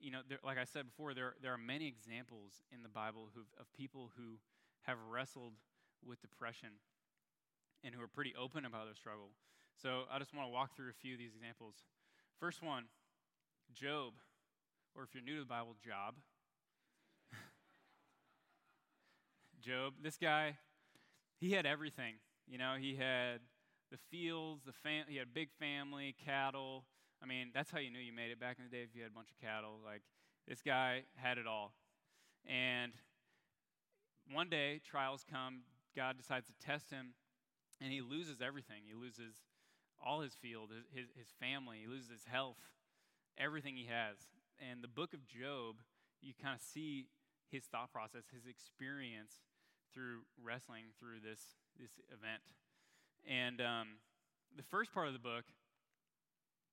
you 0.00 0.10
know, 0.10 0.20
there, 0.28 0.38
like 0.42 0.58
I 0.58 0.64
said 0.64 0.86
before, 0.86 1.12
there, 1.12 1.34
there 1.42 1.52
are 1.52 1.60
many 1.60 1.86
examples 1.86 2.64
in 2.72 2.82
the 2.82 2.88
Bible 2.88 3.28
of 3.36 3.72
people 3.76 4.10
who 4.16 4.40
have 4.82 4.96
wrestled 5.10 5.52
with 6.04 6.20
depression 6.22 6.80
and 7.84 7.94
who 7.94 8.02
are 8.02 8.08
pretty 8.08 8.34
open 8.34 8.64
about 8.64 8.86
their 8.86 8.94
struggle. 8.94 9.30
So 9.76 10.04
I 10.10 10.18
just 10.18 10.34
want 10.34 10.48
to 10.48 10.52
walk 10.52 10.74
through 10.74 10.90
a 10.90 10.98
few 11.00 11.14
of 11.14 11.18
these 11.18 11.32
examples. 11.34 11.74
First 12.38 12.62
one, 12.62 12.84
Job, 13.74 14.14
or 14.96 15.04
if 15.04 15.14
you're 15.14 15.22
new 15.22 15.34
to 15.34 15.40
the 15.40 15.46
Bible, 15.46 15.76
Job. 15.84 16.14
Job, 19.60 19.94
this 20.02 20.16
guy, 20.16 20.56
he 21.38 21.52
had 21.52 21.66
everything. 21.66 22.14
You 22.48 22.58
know, 22.58 22.74
he 22.78 22.96
had 22.96 23.40
the 23.90 23.98
fields, 24.10 24.62
the 24.64 24.72
fam- 24.72 25.06
he 25.08 25.16
had 25.16 25.26
a 25.26 25.30
big 25.30 25.50
family, 25.58 26.14
cattle. 26.24 26.84
I 27.22 27.26
mean, 27.26 27.50
that's 27.54 27.70
how 27.70 27.78
you 27.78 27.90
knew 27.90 27.98
you 27.98 28.12
made 28.12 28.30
it 28.30 28.40
back 28.40 28.56
in 28.58 28.64
the 28.64 28.70
day 28.70 28.82
if 28.82 28.94
you 28.94 29.02
had 29.02 29.10
a 29.10 29.14
bunch 29.14 29.30
of 29.30 29.38
cattle. 29.46 29.78
Like, 29.84 30.02
this 30.48 30.62
guy 30.62 31.02
had 31.16 31.38
it 31.38 31.46
all. 31.46 31.74
And 32.46 32.92
one 34.32 34.48
day, 34.48 34.80
trials 34.84 35.24
come, 35.30 35.62
God 35.94 36.16
decides 36.16 36.46
to 36.46 36.52
test 36.64 36.90
him, 36.90 37.14
and 37.80 37.92
he 37.92 38.00
loses 38.00 38.40
everything. 38.40 38.82
He 38.86 38.94
loses 38.94 39.34
all 40.02 40.20
his 40.20 40.34
field, 40.34 40.70
his, 40.70 40.86
his, 40.94 41.10
his 41.16 41.28
family, 41.38 41.78
he 41.82 41.86
loses 41.86 42.10
his 42.10 42.24
health, 42.24 42.56
everything 43.36 43.76
he 43.76 43.86
has. 43.86 44.16
And 44.58 44.82
the 44.82 44.88
book 44.88 45.12
of 45.12 45.26
Job, 45.26 45.76
you 46.22 46.32
kind 46.40 46.54
of 46.54 46.62
see 46.62 47.08
his 47.50 47.64
thought 47.64 47.92
process, 47.92 48.24
his 48.32 48.46
experience 48.46 49.42
through 49.92 50.22
wrestling 50.40 50.94
through 50.98 51.20
this, 51.20 51.56
this 51.78 51.90
event. 52.08 52.42
And 53.28 53.60
um, 53.60 53.88
the 54.56 54.62
first 54.62 54.92
part 54.92 55.06
of 55.06 55.12
the 55.12 55.20
book, 55.20 55.44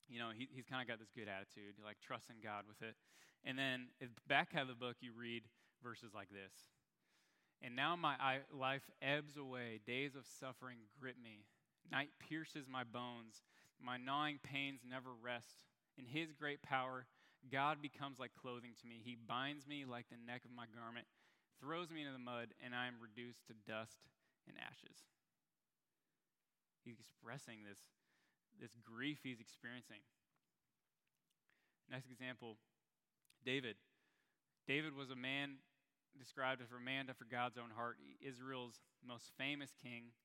you 0.08 0.20
know, 0.20 0.30
he, 0.36 0.48
he's 0.52 0.66
kind 0.66 0.82
of 0.82 0.88
got 0.88 1.00
this 1.00 1.12
good 1.12 1.28
attitude, 1.28 1.76
like 1.84 1.98
trusting 2.00 2.38
God 2.44 2.64
with 2.68 2.82
it. 2.82 2.96
And 3.44 3.58
then 3.58 3.88
the 4.00 4.08
back 4.28 4.54
half 4.54 4.64
of 4.64 4.68
the 4.70 4.76
book, 4.76 4.98
you 5.02 5.12
read 5.18 5.44
verses 5.84 6.12
like 6.14 6.30
this. 6.30 6.54
And 7.62 7.76
now 7.76 7.96
my 7.96 8.16
life 8.54 8.90
ebbs 9.02 9.38
away, 9.38 9.80
days 9.86 10.16
of 10.16 10.26
suffering 10.40 10.78
grip 11.00 11.16
me. 11.22 11.46
Night 11.92 12.10
pierces 12.20 12.68
my 12.70 12.84
bones, 12.84 13.42
my 13.82 13.98
gnawing 13.98 14.40
pains 14.44 14.82
never 14.88 15.10
rest. 15.24 15.64
In 15.98 16.06
his 16.06 16.34
great 16.34 16.62
power, 16.62 17.08
God 17.52 17.82
becomes 17.82 18.20
like 18.20 18.32
clothing 18.36 18.76
to 18.82 18.88
me. 18.88 19.02
He 19.04 19.16
binds 19.16 19.66
me 19.66 19.86
like 19.86 20.06
the 20.10 20.20
neck 20.20 20.44
of 20.46 20.52
my 20.52 20.66
garment, 20.76 21.08
throws 21.62 21.90
me 21.90 22.02
into 22.02 22.14
the 22.14 22.20
mud, 22.20 22.54
and 22.64 22.76
I 22.76 22.88
am 22.88 23.02
reduced 23.02 23.48
to 23.48 23.54
dust 23.66 23.98
and 24.48 24.58
ashes. 24.60 25.00
He's 26.88 27.04
expressing 27.04 27.68
this, 27.68 27.84
this 28.56 28.72
grief 28.80 29.20
he's 29.28 29.44
experiencing. 29.44 30.00
Next 31.92 32.08
example 32.08 32.56
David. 33.44 33.76
David 34.68 34.96
was 34.96 35.12
a 35.12 35.20
man 35.20 35.60
described 36.16 36.64
as 36.64 36.72
a 36.72 36.80
man 36.80 37.12
after 37.12 37.28
God's 37.28 37.60
own 37.60 37.76
heart. 37.76 38.00
Israel's 38.24 38.80
most 39.04 39.36
famous 39.38 39.76
king. 39.84 40.16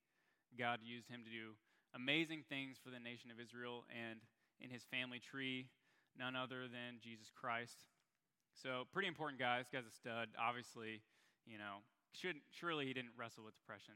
God 0.54 0.78
used 0.82 1.10
him 1.10 1.26
to 1.26 1.30
do 1.30 1.58
amazing 1.94 2.46
things 2.48 2.78
for 2.78 2.90
the 2.90 3.02
nation 3.02 3.30
of 3.30 3.42
Israel 3.42 3.84
and 3.90 4.22
in 4.60 4.70
his 4.70 4.86
family 4.86 5.18
tree, 5.18 5.66
none 6.14 6.36
other 6.36 6.70
than 6.70 7.02
Jesus 7.02 7.30
Christ. 7.34 7.84
So, 8.54 8.84
pretty 8.92 9.08
important 9.08 9.40
guy. 9.40 9.58
This 9.58 9.72
guy's 9.72 9.88
a 9.88 9.94
stud. 9.94 10.28
Obviously, 10.38 11.02
you 11.46 11.58
know, 11.58 11.82
should, 12.12 12.36
surely 12.52 12.86
he 12.86 12.92
didn't 12.92 13.16
wrestle 13.16 13.44
with 13.44 13.56
depression. 13.56 13.94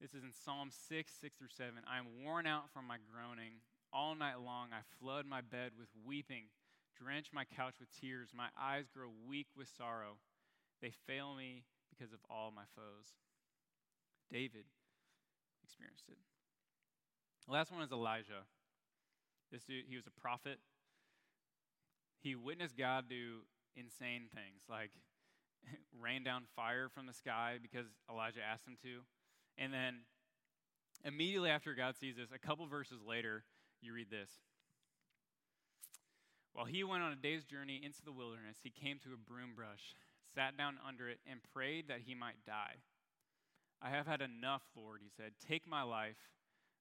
This 0.00 0.14
is 0.14 0.22
in 0.22 0.30
Psalm 0.30 0.70
6, 0.70 1.10
6 1.20 1.36
through 1.36 1.50
7. 1.50 1.74
I 1.90 1.98
am 1.98 2.22
worn 2.22 2.46
out 2.46 2.70
from 2.70 2.86
my 2.86 2.98
groaning. 3.10 3.58
All 3.92 4.14
night 4.14 4.38
long 4.38 4.68
I 4.70 4.86
flood 5.02 5.26
my 5.26 5.40
bed 5.40 5.72
with 5.76 5.88
weeping, 6.06 6.54
drench 6.94 7.30
my 7.32 7.44
couch 7.44 7.74
with 7.80 7.90
tears. 7.90 8.30
My 8.32 8.46
eyes 8.54 8.86
grow 8.94 9.10
weak 9.26 9.48
with 9.56 9.66
sorrow. 9.66 10.22
They 10.80 10.92
fail 11.08 11.34
me 11.34 11.64
because 11.90 12.12
of 12.12 12.20
all 12.30 12.52
my 12.54 12.62
foes. 12.76 13.18
David 14.30 14.70
experienced 15.64 16.04
it. 16.08 16.18
The 17.46 17.52
last 17.52 17.72
one 17.72 17.82
is 17.82 17.90
Elijah. 17.90 18.46
This 19.50 19.64
dude, 19.64 19.86
he 19.88 19.96
was 19.96 20.06
a 20.06 20.20
prophet. 20.20 20.60
He 22.20 22.36
witnessed 22.36 22.76
God 22.76 23.06
do 23.08 23.42
insane 23.74 24.28
things, 24.32 24.62
like 24.68 24.90
rain 26.00 26.22
down 26.22 26.44
fire 26.54 26.88
from 26.88 27.06
the 27.06 27.12
sky 27.12 27.56
because 27.60 27.86
Elijah 28.08 28.40
asked 28.46 28.68
him 28.68 28.76
to. 28.82 29.02
And 29.58 29.72
then 29.72 29.98
immediately 31.04 31.50
after 31.50 31.74
God 31.74 31.96
sees 31.96 32.16
this, 32.16 32.30
a 32.32 32.38
couple 32.38 32.66
verses 32.66 33.02
later, 33.06 33.44
you 33.82 33.92
read 33.92 34.10
this. 34.10 34.30
While 36.52 36.66
he 36.66 36.82
went 36.84 37.02
on 37.02 37.12
a 37.12 37.16
day's 37.16 37.44
journey 37.44 37.80
into 37.84 38.02
the 38.04 38.12
wilderness, 38.12 38.58
he 38.62 38.70
came 38.70 38.98
to 39.00 39.14
a 39.14 39.30
broom 39.30 39.54
brush, 39.54 39.94
sat 40.34 40.56
down 40.56 40.76
under 40.86 41.08
it, 41.08 41.18
and 41.30 41.40
prayed 41.52 41.88
that 41.88 42.00
he 42.06 42.14
might 42.14 42.44
die. 42.46 42.82
I 43.82 43.90
have 43.90 44.06
had 44.06 44.22
enough, 44.22 44.62
Lord, 44.74 45.00
he 45.02 45.10
said. 45.16 45.32
Take 45.46 45.68
my 45.68 45.82
life, 45.82 46.16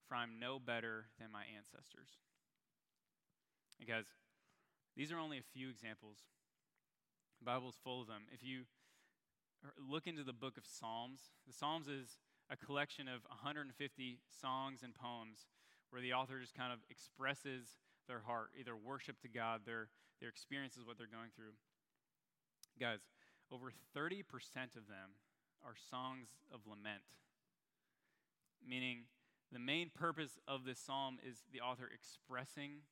for 0.07 0.15
I'm 0.15 0.39
no 0.39 0.57
better 0.57 1.07
than 1.19 1.31
my 1.31 1.43
ancestors. 1.55 2.10
And 3.79 3.88
guys, 3.88 4.05
these 4.96 5.12
are 5.12 5.19
only 5.19 5.38
a 5.38 5.53
few 5.53 5.69
examples. 5.69 6.17
The 7.39 7.46
Bible's 7.46 7.77
full 7.84 8.01
of 8.01 8.07
them. 8.07 8.24
If 8.34 8.43
you 8.43 8.63
look 9.77 10.07
into 10.07 10.24
the 10.24 10.34
book 10.34 10.57
of 10.57 10.65
Psalms, 10.65 11.19
the 11.46 11.53
Psalms 11.53 11.88
is 11.88 12.17
a 12.49 12.57
collection 12.57 13.07
of 13.07 13.21
150 13.27 14.19
songs 14.41 14.81
and 14.83 14.95
poems 14.95 15.47
where 15.89 16.01
the 16.01 16.13
author 16.13 16.39
just 16.39 16.55
kind 16.55 16.71
of 16.71 16.79
expresses 16.89 17.79
their 18.07 18.21
heart, 18.25 18.51
either 18.59 18.75
worship 18.75 19.19
to 19.21 19.27
God, 19.27 19.61
their, 19.65 19.89
their 20.19 20.29
experiences, 20.29 20.83
what 20.85 20.97
they're 20.97 21.11
going 21.11 21.31
through. 21.35 21.55
Guys, 22.79 22.99
over 23.51 23.71
30% 23.95 24.23
of 24.75 24.87
them 24.87 25.19
are 25.65 25.75
songs 25.89 26.27
of 26.53 26.61
lament, 26.67 27.03
meaning 28.65 29.05
the 29.51 29.59
main 29.59 29.89
purpose 29.89 30.39
of 30.47 30.65
this 30.65 30.79
psalm 30.79 31.17
is 31.27 31.43
the 31.51 31.61
author 31.61 31.89
expressing 31.93 32.83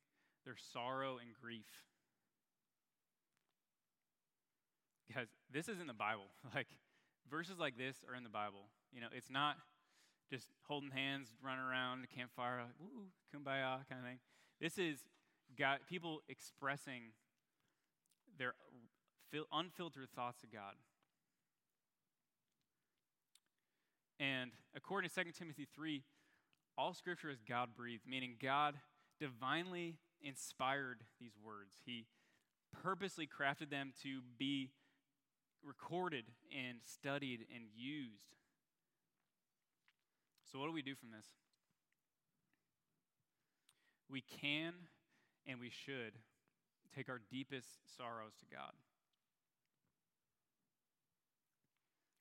their 0.44 0.56
sorrow 0.56 1.18
and 1.18 1.34
grief. 1.40 1.84
Guys, 5.12 5.28
this 5.52 5.68
is 5.68 5.80
in 5.80 5.86
the 5.86 5.94
Bible. 5.94 6.28
Like, 6.54 6.68
verses 7.30 7.58
like 7.58 7.76
this 7.76 7.96
are 8.08 8.14
in 8.14 8.22
the 8.22 8.30
Bible. 8.30 8.70
You 8.92 9.00
know, 9.00 9.08
it's 9.14 9.30
not 9.30 9.56
just 10.30 10.48
holding 10.66 10.90
hands, 10.90 11.28
running 11.42 11.64
around 11.64 12.04
a 12.04 12.06
campfire, 12.06 12.62
like, 12.62 12.74
woo, 12.80 13.06
kumbaya 13.34 13.86
kind 13.88 14.00
of 14.00 14.06
thing. 14.06 14.18
This 14.60 14.78
is 14.78 15.04
God, 15.58 15.78
people 15.88 16.22
expressing 16.28 17.12
their 18.38 18.54
unfiltered 19.52 20.08
thoughts 20.14 20.42
of 20.42 20.52
God. 20.52 20.74
And 24.18 24.52
according 24.74 25.10
to 25.10 25.24
2 25.24 25.32
Timothy 25.32 25.66
3, 25.74 26.02
all 26.78 26.94
scripture 26.94 27.30
is 27.30 27.42
God 27.46 27.70
breathed, 27.76 28.04
meaning 28.08 28.36
God 28.42 28.76
divinely 29.20 29.98
inspired 30.22 31.02
these 31.20 31.36
words. 31.42 31.82
He 31.84 32.06
purposely 32.82 33.26
crafted 33.26 33.70
them 33.70 33.92
to 34.02 34.20
be 34.38 34.70
recorded 35.62 36.24
and 36.50 36.78
studied 36.82 37.46
and 37.54 37.64
used. 37.74 38.36
So, 40.56 40.60
what 40.60 40.68
do 40.68 40.72
we 40.72 40.80
do 40.80 40.94
from 40.94 41.10
this? 41.10 41.26
We 44.08 44.22
can 44.22 44.72
and 45.46 45.60
we 45.60 45.68
should 45.68 46.14
take 46.96 47.10
our 47.10 47.20
deepest 47.30 47.68
sorrows 47.98 48.32
to 48.40 48.46
God. 48.50 48.72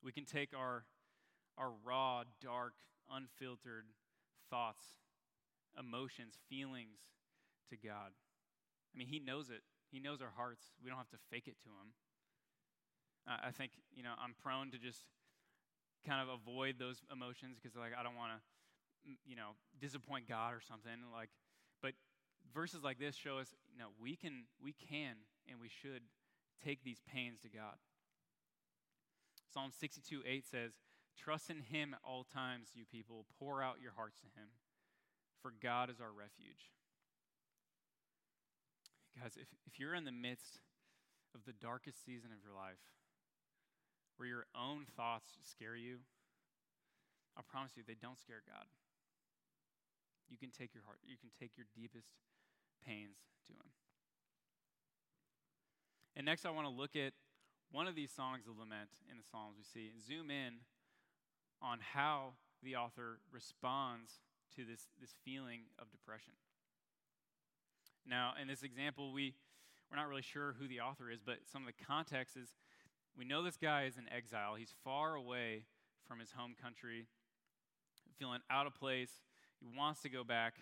We 0.04 0.12
can 0.12 0.26
take 0.26 0.50
our, 0.54 0.84
our 1.58 1.72
raw, 1.86 2.24
dark, 2.42 2.74
unfiltered 3.10 3.86
thoughts, 4.50 4.84
emotions, 5.80 6.34
feelings 6.50 7.00
to 7.70 7.78
God. 7.78 8.12
I 8.12 8.98
mean, 8.98 9.08
He 9.08 9.20
knows 9.20 9.50
it. 9.50 9.62
He 9.94 10.02
knows 10.02 10.22
our 10.22 10.34
hearts. 10.36 10.66
We 10.84 10.90
don't 10.90 11.00
have 11.00 11.10
to 11.12 11.24
fake 11.32 11.48
it 11.48 11.56
to 11.64 11.70
Him. 11.70 11.94
I 13.26 13.52
think, 13.52 13.72
you 13.96 14.04
know, 14.04 14.12
I'm 14.22 14.36
prone 14.44 14.72
to 14.72 14.78
just 14.78 15.06
kind 16.06 16.22
of 16.22 16.30
avoid 16.30 16.78
those 16.78 17.02
emotions 17.12 17.58
because, 17.62 17.76
like, 17.76 17.92
I 17.98 18.04
don't 18.04 18.16
want 18.16 18.32
to, 18.38 19.12
mm, 19.12 19.18
you 19.26 19.36
know, 19.36 19.58
disappoint 19.80 20.28
God 20.30 20.54
or 20.54 20.62
something. 20.62 20.94
Like, 21.12 21.30
but 21.82 21.94
verses 22.54 22.84
like 22.84 23.00
this 23.00 23.16
show 23.16 23.38
us, 23.38 23.54
you 23.72 23.80
know, 23.80 23.90
we 24.00 24.16
can, 24.16 24.46
we 24.62 24.74
can, 24.74 25.18
and 25.50 25.60
we 25.60 25.70
should 25.70 26.04
take 26.64 26.84
these 26.84 27.02
pains 27.12 27.40
to 27.42 27.50
God. 27.50 27.76
Psalm 29.54 29.72
62 29.72 30.22
8 30.26 30.46
says, 30.46 30.74
Trust 31.18 31.50
in 31.50 31.62
him 31.62 31.94
at 31.94 32.02
all 32.04 32.26
times, 32.26 32.70
you 32.76 32.84
people. 32.86 33.26
Pour 33.40 33.64
out 33.64 33.82
your 33.82 33.94
hearts 33.96 34.20
to 34.20 34.28
him, 34.40 34.50
for 35.42 35.54
God 35.62 35.90
is 35.90 36.02
our 36.02 36.12
refuge. 36.12 36.72
Guys, 39.20 39.38
if, 39.40 39.48
if 39.66 39.80
you're 39.80 39.96
in 39.96 40.04
the 40.04 40.12
midst 40.12 40.60
of 41.34 41.46
the 41.46 41.54
darkest 41.54 42.04
season 42.06 42.32
of 42.36 42.44
your 42.44 42.54
life, 42.54 42.84
where 44.18 44.28
your 44.28 44.46
own 44.56 44.86
thoughts 44.96 45.38
scare 45.44 45.76
you, 45.76 46.00
I 47.38 47.42
promise 47.42 47.72
you, 47.76 47.84
they 47.86 48.00
don't 48.00 48.20
scare 48.20 48.42
God. 48.48 48.66
You 50.30 50.38
can 50.38 50.50
take 50.50 50.74
your 50.74 50.84
heart, 50.86 51.00
you 51.06 51.18
can 51.18 51.30
take 51.40 51.58
your 51.58 51.68
deepest 51.76 52.08
pains 52.86 53.18
to 53.48 53.54
Him. 53.54 53.70
And 56.16 56.26
next, 56.26 56.46
I 56.46 56.52
want 56.52 56.66
to 56.66 56.74
look 56.74 56.96
at 56.96 57.14
one 57.72 57.88
of 57.88 57.96
these 57.96 58.12
songs 58.12 58.48
of 58.48 58.58
lament 58.58 58.90
in 59.12 59.18
the 59.18 59.24
Psalms 59.24 59.56
we 59.58 59.64
see, 59.64 59.92
zoom 60.00 60.32
in 60.32 60.64
on 61.62 61.80
how 61.94 62.34
the 62.64 62.76
author 62.76 63.20
responds 63.32 64.20
to 64.56 64.64
this, 64.64 64.88
this 65.00 65.14
feeling 65.26 65.68
of 65.78 65.92
depression. 65.92 66.34
Now, 68.08 68.34
in 68.42 68.48
this 68.48 68.64
example, 68.64 69.12
we, 69.12 69.36
we're 69.90 69.98
not 69.98 70.08
really 70.08 70.22
sure 70.22 70.56
who 70.60 70.68
the 70.68 70.80
author 70.80 71.10
is, 71.12 71.20
but 71.20 71.40
some 71.52 71.64
of 71.64 71.68
the 71.68 71.84
context 71.84 72.38
is 72.38 72.54
we 73.18 73.26
know 73.26 73.44
this 73.44 73.58
guy 73.58 73.86
is 73.86 73.98
in 73.98 74.12
exile. 74.14 74.56
He's 74.56 74.74
far 74.84 75.16
away 75.16 75.64
from 76.08 76.20
his 76.20 76.32
home 76.32 76.56
country, 76.62 77.08
feeling 78.20 78.42
out 78.50 78.68
of 78.68 78.76
place. 78.76 79.12
He 79.60 79.68
wants 79.78 80.02
to 80.02 80.10
go 80.10 80.24
back, 80.24 80.56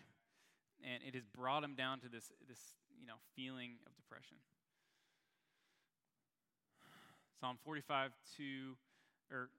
and 0.84 1.04
it 1.06 1.16
has 1.16 1.26
brought 1.26 1.64
him 1.64 1.76
down 1.76 2.00
to 2.02 2.10
this, 2.10 2.32
this 2.48 2.60
you 3.00 3.08
know, 3.08 3.16
feeling 3.36 3.78
of 3.88 3.96
depression. 3.96 4.38
Psalm 7.40 7.58
45, 7.66 8.12
2, 8.38 8.44
or 9.32 9.50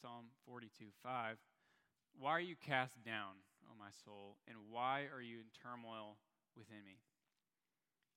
Psalm 0.00 0.26
42, 0.46 0.86
5. 1.02 1.36
Why 2.18 2.30
are 2.30 2.40
you 2.40 2.54
cast 2.56 3.02
down, 3.04 3.42
O 3.68 3.74
my 3.78 3.90
soul, 4.04 4.36
and 4.48 4.56
why 4.70 5.06
are 5.12 5.20
you 5.20 5.38
in 5.38 5.50
turmoil 5.62 6.16
within 6.56 6.84
me? 6.86 6.96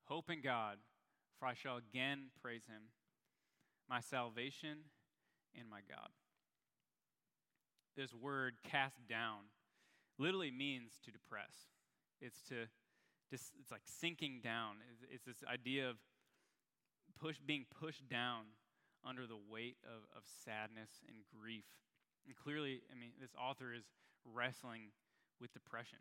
Hope 0.06 0.30
in 0.30 0.42
God, 0.42 0.78
for 1.40 1.48
I 1.48 1.56
shall 1.56 1.78
again 1.78 2.28
praise 2.42 2.64
him, 2.68 2.84
my 3.89 4.00
salvation 4.00 4.89
and 5.58 5.69
my 5.69 5.80
God. 5.89 6.10
This 7.95 8.13
word, 8.13 8.56
cast 8.63 9.08
down, 9.08 9.50
literally 10.19 10.52
means 10.52 10.93
to 11.06 11.12
depress. 11.12 11.71
It's 12.21 12.41
to, 12.50 12.67
it's 13.32 13.71
like 13.71 13.82
sinking 13.86 14.41
down. 14.43 14.76
It's 15.10 15.26
this 15.26 15.43
idea 15.52 15.89
of 15.89 15.97
push, 17.19 17.38
being 17.45 17.65
pushed 17.80 18.08
down 18.08 18.45
under 19.06 19.26
the 19.26 19.38
weight 19.50 19.78
of, 19.84 20.04
of 20.15 20.23
sadness 20.45 20.89
and 21.08 21.17
grief. 21.34 21.65
And 22.26 22.36
clearly, 22.36 22.82
I 22.91 23.00
mean, 23.00 23.12
this 23.19 23.32
author 23.39 23.73
is 23.73 23.86
wrestling 24.26 24.91
with 25.39 25.54
depression. 25.54 26.00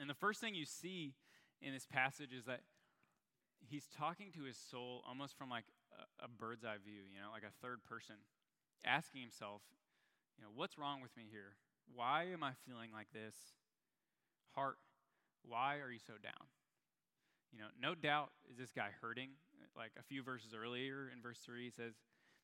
And 0.00 0.08
the 0.08 0.14
first 0.14 0.40
thing 0.40 0.54
you 0.54 0.66
see 0.66 1.14
in 1.60 1.72
this 1.72 1.86
passage 1.86 2.32
is 2.32 2.44
that 2.44 2.60
he's 3.60 3.88
talking 3.98 4.30
to 4.32 4.44
his 4.44 4.56
soul 4.56 5.02
almost 5.06 5.36
from 5.36 5.48
like 5.48 5.64
a, 6.20 6.28
bird's 6.28 6.64
eye 6.64 6.78
view, 6.82 7.02
you 7.12 7.20
know, 7.20 7.30
like 7.32 7.42
a 7.42 7.54
third 7.62 7.84
person, 7.84 8.16
asking 8.84 9.22
himself, 9.22 9.62
you 10.36 10.44
know, 10.44 10.50
what's 10.54 10.78
wrong 10.78 11.00
with 11.00 11.16
me 11.16 11.24
here? 11.30 11.56
Why 11.94 12.26
am 12.32 12.42
I 12.42 12.52
feeling 12.66 12.90
like 12.92 13.08
this? 13.12 13.34
Heart, 14.54 14.76
why 15.42 15.78
are 15.78 15.90
you 15.90 15.98
so 15.98 16.14
down? 16.22 16.46
You 17.52 17.58
know, 17.60 17.70
no 17.80 17.94
doubt 17.94 18.30
is 18.50 18.58
this 18.58 18.72
guy 18.72 18.90
hurting. 19.00 19.30
Like 19.76 19.92
a 19.98 20.02
few 20.02 20.22
verses 20.22 20.54
earlier 20.54 21.10
in 21.12 21.22
verse 21.22 21.38
3, 21.44 21.64
he 21.64 21.70
says, 21.70 21.94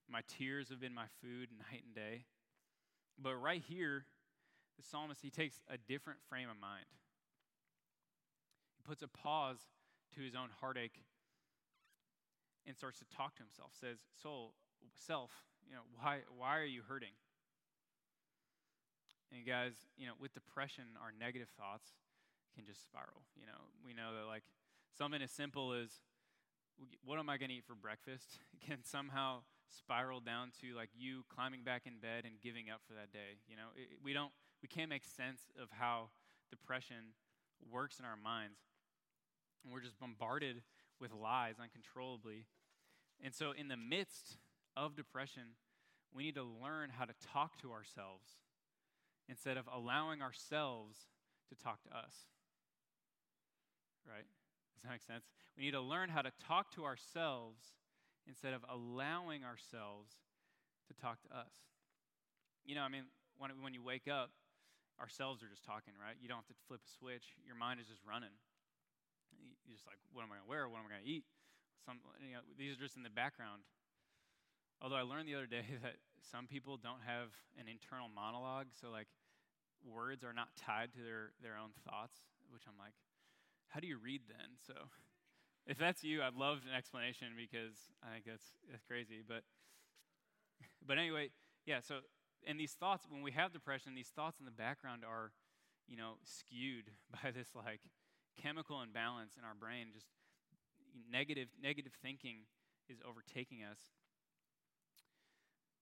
My 0.08 0.20
tears 0.26 0.68
have 0.70 0.80
been 0.80 0.94
my 0.94 1.06
food 1.20 1.48
night 1.70 1.82
and 1.84 1.94
day. 1.94 2.24
But 3.20 3.36
right 3.36 3.62
here, 3.66 4.06
the 4.76 4.82
psalmist, 4.82 5.20
he 5.22 5.30
takes 5.30 5.62
a 5.68 5.76
different 5.76 6.20
frame 6.28 6.48
of 6.48 6.60
mind. 6.60 6.86
He 8.76 8.82
puts 8.82 9.02
a 9.02 9.08
pause 9.08 9.58
to 10.14 10.20
his 10.20 10.34
own 10.34 10.48
heartache 10.60 11.00
and 12.66 12.76
starts 12.76 12.98
to 12.98 13.06
talk 13.14 13.36
to 13.36 13.42
himself. 13.42 13.72
Says, 13.78 13.98
Soul, 14.20 14.54
self, 14.96 15.30
you 15.66 15.74
know, 15.74 15.84
why, 16.00 16.20
why 16.36 16.58
are 16.58 16.68
you 16.68 16.82
hurting? 16.86 17.16
And 19.32 19.44
guys, 19.46 19.72
you 19.96 20.06
know, 20.06 20.14
with 20.20 20.32
depression, 20.32 20.84
our 21.02 21.10
negative 21.12 21.48
thoughts 21.58 21.92
can 22.54 22.64
just 22.64 22.84
spiral. 22.84 23.26
You 23.34 23.46
know, 23.46 23.72
we 23.84 23.92
know 23.92 24.14
that 24.14 24.26
like 24.26 24.44
Something 24.94 25.22
as 25.22 25.32
simple 25.32 25.72
as, 25.72 25.90
what 27.04 27.18
am 27.18 27.28
I 27.28 27.36
going 27.36 27.48
to 27.48 27.56
eat 27.56 27.66
for 27.66 27.74
breakfast? 27.74 28.38
can 28.66 28.84
somehow 28.84 29.42
spiral 29.66 30.20
down 30.20 30.52
to 30.60 30.74
like 30.76 30.90
you 30.94 31.24
climbing 31.34 31.64
back 31.64 31.82
in 31.84 31.98
bed 31.98 32.22
and 32.24 32.38
giving 32.40 32.70
up 32.70 32.80
for 32.86 32.94
that 32.94 33.12
day. 33.12 33.42
You 33.48 33.56
know, 33.56 33.74
it, 33.74 33.98
we 34.04 34.12
don't, 34.12 34.30
we 34.62 34.68
can't 34.68 34.88
make 34.88 35.04
sense 35.04 35.50
of 35.60 35.68
how 35.72 36.10
depression 36.48 37.18
works 37.72 37.98
in 37.98 38.04
our 38.04 38.16
minds. 38.16 38.60
And 39.64 39.72
we're 39.72 39.80
just 39.80 39.98
bombarded 39.98 40.62
with 41.00 41.10
lies 41.12 41.56
uncontrollably. 41.60 42.46
And 43.24 43.34
so, 43.34 43.52
in 43.56 43.68
the 43.68 43.76
midst 43.76 44.36
of 44.76 44.94
depression, 44.94 45.56
we 46.12 46.24
need 46.24 46.34
to 46.34 46.44
learn 46.44 46.90
how 46.90 47.06
to 47.06 47.14
talk 47.32 47.56
to 47.62 47.72
ourselves 47.72 48.36
instead 49.30 49.56
of 49.56 49.64
allowing 49.74 50.20
ourselves 50.20 51.08
to 51.48 51.56
talk 51.56 51.82
to 51.84 51.88
us. 51.96 52.28
Right? 54.04 54.28
Does 54.76 54.82
that 54.84 54.92
make 54.92 55.02
sense? 55.02 55.24
We 55.56 55.64
need 55.64 55.72
to 55.72 55.80
learn 55.80 56.10
how 56.10 56.20
to 56.20 56.30
talk 56.46 56.70
to 56.76 56.84
ourselves 56.84 57.72
instead 58.28 58.52
of 58.52 58.60
allowing 58.68 59.40
ourselves 59.40 60.12
to 60.88 60.94
talk 61.00 61.22
to 61.24 61.30
us. 61.32 61.64
You 62.66 62.74
know, 62.74 62.82
I 62.82 62.88
mean, 62.88 63.08
when, 63.38 63.50
when 63.64 63.72
you 63.72 63.80
wake 63.80 64.04
up, 64.04 64.36
ourselves 65.00 65.42
are 65.42 65.48
just 65.48 65.64
talking, 65.64 65.96
right? 65.96 66.20
You 66.20 66.28
don't 66.28 66.44
have 66.44 66.52
to 66.52 66.60
flip 66.68 66.84
a 66.84 66.90
switch. 67.00 67.32
Your 67.40 67.56
mind 67.56 67.80
is 67.80 67.88
just 67.88 68.04
running. 68.04 68.36
You're 69.64 69.74
just 69.74 69.88
like, 69.88 69.96
what 70.12 70.22
am 70.22 70.28
I 70.28 70.36
going 70.36 70.44
to 70.44 70.50
wear? 70.52 70.68
What 70.68 70.84
am 70.84 70.86
I 70.86 71.00
going 71.00 71.04
to 71.08 71.08
eat? 71.08 71.24
Some, 71.84 72.00
you 72.24 72.34
know, 72.34 72.44
these 72.58 72.76
are 72.76 72.80
just 72.80 72.96
in 72.96 73.02
the 73.02 73.12
background. 73.12 73.62
Although 74.80 74.96
I 74.96 75.02
learned 75.02 75.28
the 75.28 75.34
other 75.34 75.46
day 75.46 75.64
that 75.82 75.96
some 76.20 76.46
people 76.46 76.76
don't 76.76 77.04
have 77.04 77.32
an 77.60 77.68
internal 77.68 78.08
monologue, 78.08 78.72
so 78.72 78.90
like 78.90 79.08
words 79.84 80.24
are 80.24 80.32
not 80.32 80.48
tied 80.56 80.92
to 80.94 81.00
their, 81.04 81.32
their 81.42 81.56
own 81.60 81.70
thoughts, 81.84 82.16
which 82.50 82.64
I'm 82.66 82.78
like, 82.78 82.96
how 83.68 83.80
do 83.80 83.86
you 83.86 83.98
read 83.98 84.22
then? 84.28 84.56
So 84.66 84.74
if 85.66 85.78
that's 85.78 86.02
you, 86.02 86.22
I'd 86.22 86.34
love 86.34 86.64
an 86.68 86.74
explanation 86.74 87.36
because 87.36 87.92
I 88.02 88.14
think 88.14 88.24
that's, 88.26 88.56
that's 88.70 88.84
crazy. 88.84 89.20
But, 89.26 89.44
but 90.86 90.98
anyway, 90.98 91.30
yeah, 91.66 91.80
so, 91.80 92.00
and 92.46 92.58
these 92.58 92.72
thoughts, 92.72 93.06
when 93.08 93.22
we 93.22 93.32
have 93.32 93.52
depression, 93.52 93.94
these 93.94 94.12
thoughts 94.12 94.38
in 94.38 94.44
the 94.44 94.52
background 94.52 95.02
are, 95.04 95.32
you 95.88 95.96
know, 95.96 96.16
skewed 96.24 96.92
by 97.22 97.30
this 97.30 97.48
like 97.54 97.80
chemical 98.40 98.82
imbalance 98.82 99.36
in 99.38 99.44
our 99.44 99.54
brain. 99.54 99.88
Just 99.92 100.06
negative, 101.10 101.48
negative 101.60 101.92
thinking 102.02 102.46
is 102.88 102.98
overtaking 103.06 103.62
us. 103.62 103.78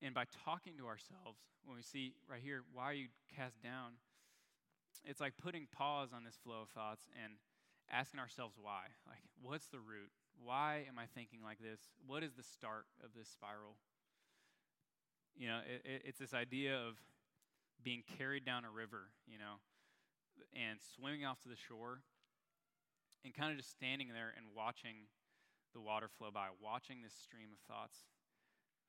And 0.02 0.14
by 0.14 0.24
talking 0.44 0.76
to 0.78 0.86
ourselves, 0.86 1.38
when 1.64 1.76
we 1.76 1.82
see 1.82 2.14
right 2.28 2.40
here, 2.42 2.62
why 2.72 2.84
are 2.84 2.94
you 2.94 3.08
cast 3.36 3.62
down? 3.62 3.92
It's 5.04 5.20
like 5.20 5.34
putting 5.36 5.68
pause 5.70 6.10
on 6.14 6.24
this 6.24 6.36
flow 6.42 6.62
of 6.62 6.68
thoughts 6.70 7.06
and 7.22 7.34
asking 7.90 8.20
ourselves 8.20 8.54
why. 8.60 8.90
Like, 9.06 9.22
what's 9.40 9.66
the 9.66 9.78
root? 9.78 10.10
Why 10.42 10.84
am 10.88 10.98
I 10.98 11.06
thinking 11.14 11.40
like 11.42 11.58
this? 11.58 11.80
What 12.06 12.22
is 12.22 12.32
the 12.34 12.42
start 12.42 12.86
of 13.04 13.10
this 13.16 13.28
spiral? 13.28 13.76
You 15.36 15.48
know, 15.48 15.60
it, 15.66 15.82
it, 15.84 16.02
it's 16.06 16.18
this 16.18 16.34
idea 16.34 16.76
of 16.76 16.98
being 17.82 18.02
carried 18.18 18.44
down 18.44 18.64
a 18.64 18.70
river, 18.70 19.10
you 19.26 19.38
know, 19.38 19.62
and 20.54 20.78
swimming 20.96 21.24
off 21.24 21.40
to 21.42 21.48
the 21.48 21.56
shore 21.56 22.02
and 23.24 23.34
kind 23.34 23.50
of 23.50 23.56
just 23.56 23.70
standing 23.70 24.08
there 24.08 24.34
and 24.36 24.46
watching 24.54 25.08
the 25.74 25.80
water 25.80 26.08
flow 26.08 26.30
by, 26.32 26.48
watching 26.60 27.02
this 27.02 27.14
stream 27.14 27.48
of 27.52 27.60
thoughts 27.66 27.98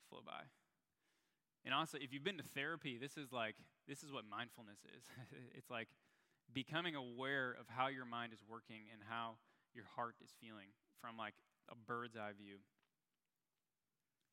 flow 0.09 0.19
by. 0.25 0.49
And 1.65 1.73
honestly, 1.73 2.01
if 2.03 2.11
you've 2.11 2.23
been 2.23 2.37
to 2.37 2.49
therapy, 2.55 2.97
this 2.99 3.15
is 3.15 3.31
like, 3.31 3.55
this 3.87 4.03
is 4.03 4.11
what 4.11 4.25
mindfulness 4.27 4.79
is. 4.83 5.03
it's 5.57 5.69
like 5.69 5.87
becoming 6.51 6.95
aware 6.95 7.55
of 7.59 7.67
how 7.67 7.87
your 7.87 8.05
mind 8.05 8.33
is 8.33 8.39
working 8.47 8.91
and 8.91 9.01
how 9.07 9.39
your 9.73 9.85
heart 9.95 10.15
is 10.23 10.29
feeling 10.41 10.75
from 10.99 11.17
like 11.17 11.33
a 11.71 11.75
bird's 11.75 12.17
eye 12.17 12.35
view. 12.37 12.57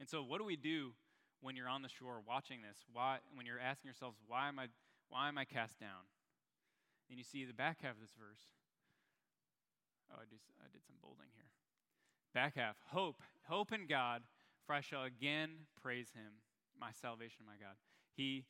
And 0.01 0.09
so, 0.09 0.23
what 0.23 0.39
do 0.39 0.45
we 0.45 0.57
do 0.57 0.93
when 1.41 1.57
you're 1.57 1.69
on 1.69 1.83
the 1.83 1.89
shore 1.89 2.23
watching 2.27 2.63
this? 2.63 2.79
Why, 2.93 3.19
when 3.35 3.47
you're 3.47 3.61
asking 3.61 3.89
yourselves, 3.89 4.17
why 4.27 4.49
am 4.49 4.59
I, 4.59 4.67
why 5.09 5.29
am 5.29 5.39
I 5.39 5.45
cast 5.45 5.79
down? 5.79 6.09
And 7.11 7.19
you 7.19 7.25
see 7.25 7.45
the 7.45 7.55
back 7.55 7.83
half 7.83 7.95
of 7.95 8.01
this 8.01 8.15
verse. 8.19 8.41
Oh, 10.13 10.19
I, 10.19 10.27
do, 10.29 10.37
I 10.61 10.69
did 10.73 10.85
some 10.87 10.97
bolding 11.03 11.31
here. 11.35 11.49
Back 12.35 12.57
half. 12.57 12.77
Hope. 12.93 13.23
Hope 13.49 13.73
in 13.73 13.87
God, 13.87 14.23
for 14.67 14.75
I 14.75 14.81
shall 14.81 15.05
again 15.05 15.67
praise 15.81 16.11
him, 16.15 16.43
my 16.79 16.91
salvation, 16.93 17.47
my 17.47 17.59
God. 17.59 17.75
He 18.15 18.45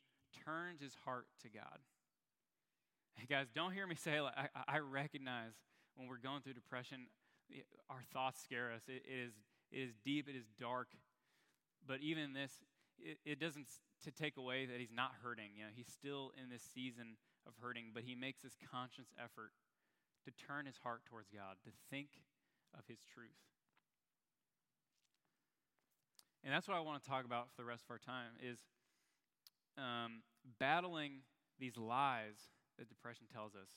turns 0.45 0.81
his 0.81 0.95
heart 1.05 1.27
to 1.43 1.49
God. 1.49 1.81
Hey, 3.15 3.27
guys, 3.29 3.47
don't 3.55 3.73
hear 3.73 3.87
me 3.87 3.97
say, 3.97 4.21
like, 4.21 4.35
I, 4.37 4.77
I 4.77 4.79
recognize 4.79 5.53
when 5.97 6.09
we're 6.09 6.19
going 6.19 6.43
through 6.43 6.55
depression, 6.55 7.07
our 7.89 8.03
thoughts 8.13 8.41
scare 8.43 8.73
us. 8.73 8.83
It, 8.89 9.03
it, 9.05 9.27
is, 9.27 9.33
it 9.73 9.79
is 9.79 9.95
deep, 10.05 10.29
it 10.29 10.37
is 10.37 10.47
dark. 10.59 10.89
But 11.87 12.01
even 12.01 12.33
this, 12.33 12.53
it, 12.99 13.19
it 13.25 13.41
doesn't 13.41 13.67
to 14.05 14.11
take 14.11 14.37
away 14.37 14.67
that 14.67 14.81
he's 14.81 14.93
not 14.95 15.13
hurting. 15.23 15.53
You 15.57 15.65
know, 15.65 15.71
he's 15.75 15.89
still 15.89 16.33
in 16.41 16.49
this 16.49 16.63
season 16.63 17.17
of 17.47 17.53
hurting, 17.61 17.93
but 17.93 18.05
he 18.05 18.15
makes 18.15 18.43
this 18.43 18.57
conscious 18.71 19.13
effort 19.23 19.53
to 20.25 20.31
turn 20.31 20.67
his 20.67 20.77
heart 20.83 21.03
towards 21.09 21.29
God, 21.29 21.57
to 21.65 21.71
think 21.91 22.09
of 22.77 22.85
his 22.89 22.99
truth. 23.15 23.31
And 26.45 26.53
that's 26.53 26.67
what 26.69 26.77
I 26.77 26.81
want 26.81 27.03
to 27.03 27.09
talk 27.09 27.25
about 27.25 27.49
for 27.51 27.63
the 27.63 27.69
rest 27.69 27.85
of 27.85 27.91
our 27.91 27.99
time 27.99 28.33
is 28.41 28.59
um, 29.77 30.23
battling 30.59 31.21
these 31.59 31.77
lies 31.77 32.49
that 32.79 32.89
depression 32.89 33.27
tells 33.33 33.55
us. 33.55 33.69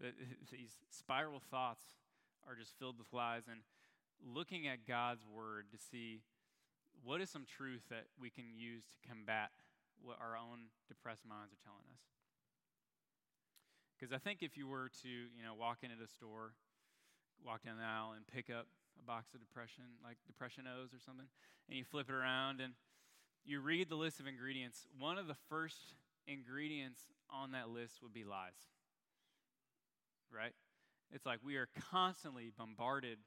That 0.00 0.14
These 0.50 0.76
spiral 0.90 1.40
thoughts 1.50 1.82
are 2.48 2.56
just 2.56 2.78
filled 2.78 2.98
with 2.98 3.12
lies, 3.12 3.44
and 3.50 3.60
looking 4.24 4.66
at 4.66 4.86
God's 4.86 5.24
word 5.24 5.66
to 5.72 5.78
see 5.78 6.22
what 7.04 7.20
is 7.20 7.30
some 7.30 7.44
truth 7.44 7.82
that 7.90 8.06
we 8.20 8.30
can 8.30 8.44
use 8.56 8.84
to 8.90 9.08
combat 9.08 9.50
what 10.02 10.18
our 10.20 10.36
own 10.36 10.72
depressed 10.88 11.24
minds 11.24 11.52
are 11.52 11.62
telling 11.64 11.86
us. 11.92 12.00
Because 14.00 14.14
I 14.14 14.18
think 14.18 14.42
if 14.42 14.56
you 14.56 14.66
were 14.66 14.88
to, 15.02 15.08
you 15.08 15.44
know, 15.44 15.52
walk 15.52 15.78
into 15.82 15.96
the 16.00 16.08
store, 16.08 16.54
walk 17.44 17.64
down 17.64 17.76
the 17.76 17.84
aisle 17.84 18.12
and 18.16 18.26
pick 18.26 18.48
up 18.48 18.66
a 18.98 19.04
box 19.04 19.34
of 19.34 19.40
depression, 19.40 19.84
like 20.02 20.16
Depression 20.26 20.64
O's 20.64 20.94
or 20.94 21.00
something, 21.04 21.26
and 21.68 21.76
you 21.76 21.84
flip 21.84 22.08
it 22.08 22.14
around 22.14 22.62
and 22.62 22.72
you 23.44 23.60
read 23.60 23.90
the 23.90 23.96
list 23.96 24.18
of 24.18 24.26
ingredients, 24.26 24.86
one 24.98 25.18
of 25.18 25.26
the 25.26 25.36
first 25.50 25.94
ingredients 26.26 27.00
on 27.30 27.52
that 27.52 27.68
list 27.68 28.02
would 28.02 28.12
be 28.12 28.24
lies. 28.24 28.72
Right? 30.34 30.54
It's 31.12 31.26
like 31.26 31.40
we 31.44 31.56
are 31.56 31.68
constantly 31.90 32.52
bombarded 32.56 33.18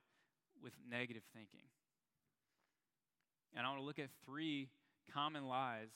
with 0.61 0.73
negative 0.89 1.23
thinking. 1.33 1.69
And 3.55 3.65
I 3.65 3.69
want 3.69 3.81
to 3.81 3.85
look 3.85 3.99
at 3.99 4.09
three 4.25 4.69
common 5.13 5.47
lies 5.47 5.89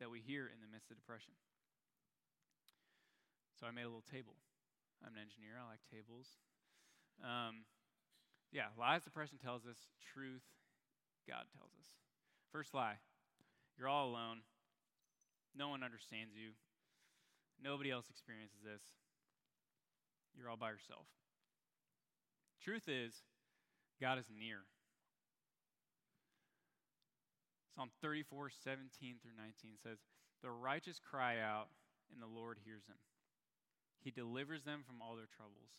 that 0.00 0.10
we 0.10 0.20
hear 0.20 0.46
in 0.46 0.58
the 0.60 0.72
midst 0.72 0.90
of 0.90 0.96
depression. 0.96 1.34
So 3.58 3.66
I 3.66 3.70
made 3.70 3.86
a 3.86 3.92
little 3.92 4.06
table. 4.10 4.34
I'm 5.04 5.14
an 5.14 5.22
engineer, 5.22 5.60
I 5.60 5.68
like 5.68 5.84
tables. 5.92 6.26
Um, 7.22 7.68
yeah, 8.50 8.72
lies 8.78 9.04
depression 9.04 9.38
tells 9.38 9.66
us, 9.66 9.78
truth 10.14 10.46
God 11.28 11.44
tells 11.56 11.70
us. 11.78 11.88
First 12.52 12.74
lie 12.74 12.98
you're 13.76 13.88
all 13.88 14.08
alone, 14.08 14.46
no 15.56 15.68
one 15.68 15.82
understands 15.82 16.34
you, 16.34 16.54
nobody 17.62 17.90
else 17.90 18.06
experiences 18.08 18.62
this, 18.62 18.82
you're 20.36 20.48
all 20.48 20.56
by 20.56 20.70
yourself. 20.70 21.06
Truth 22.62 22.88
is, 22.88 23.14
God 24.00 24.18
is 24.18 24.26
near. 24.30 24.62
Psalm 27.74 27.90
34, 28.00 28.50
17 28.62 29.16
through 29.20 29.34
19 29.36 29.74
says, 29.82 29.98
The 30.42 30.50
righteous 30.50 31.00
cry 31.02 31.40
out, 31.40 31.68
and 32.12 32.22
the 32.22 32.30
Lord 32.30 32.58
hears 32.64 32.84
them. 32.86 32.96
He 34.04 34.10
delivers 34.10 34.64
them 34.64 34.82
from 34.86 35.00
all 35.00 35.16
their 35.16 35.32
troubles. 35.34 35.72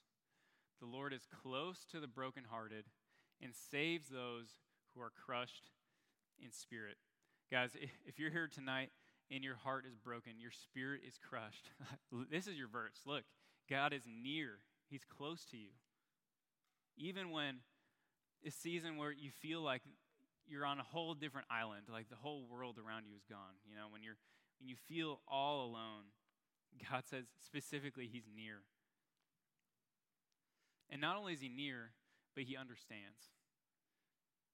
The 0.81 0.87
Lord 0.87 1.13
is 1.13 1.27
close 1.43 1.85
to 1.91 1.99
the 1.99 2.07
brokenhearted 2.07 2.85
and 3.41 3.53
saves 3.53 4.09
those 4.09 4.57
who 4.93 5.01
are 5.01 5.11
crushed 5.25 5.69
in 6.43 6.51
spirit. 6.51 6.97
Guys, 7.51 7.69
if 8.05 8.17
you're 8.19 8.31
here 8.31 8.49
tonight 8.51 8.89
and 9.31 9.43
your 9.43 9.55
heart 9.55 9.85
is 9.87 9.95
broken, 9.95 10.33
your 10.39 10.51
spirit 10.51 11.01
is 11.07 11.19
crushed, 11.29 11.69
this 12.31 12.47
is 12.47 12.57
your 12.57 12.67
verse. 12.67 12.99
Look, 13.05 13.23
God 13.69 13.93
is 13.93 14.03
near, 14.05 14.59
He's 14.89 15.05
close 15.05 15.45
to 15.51 15.57
you. 15.57 15.69
Even 16.97 17.31
when 17.31 17.59
a 18.45 18.51
season 18.51 18.97
where 18.97 19.11
you 19.11 19.29
feel 19.31 19.61
like 19.61 19.81
you're 20.47 20.65
on 20.65 20.79
a 20.79 20.83
whole 20.83 21.13
different 21.13 21.47
island, 21.49 21.83
like 21.91 22.09
the 22.09 22.15
whole 22.15 22.45
world 22.49 22.77
around 22.77 23.05
you 23.05 23.15
is 23.15 23.25
gone. 23.29 23.57
You 23.67 23.75
know, 23.75 23.87
when 23.89 24.03
you're 24.03 24.17
when 24.59 24.69
you 24.69 24.75
feel 24.87 25.19
all 25.27 25.65
alone, 25.65 26.05
God 26.91 27.03
says 27.05 27.25
specifically 27.43 28.09
He's 28.11 28.27
near. 28.35 28.61
And 30.89 31.01
not 31.01 31.17
only 31.17 31.33
is 31.33 31.41
He 31.41 31.49
near, 31.49 31.91
but 32.35 32.43
He 32.43 32.55
understands. 32.55 33.33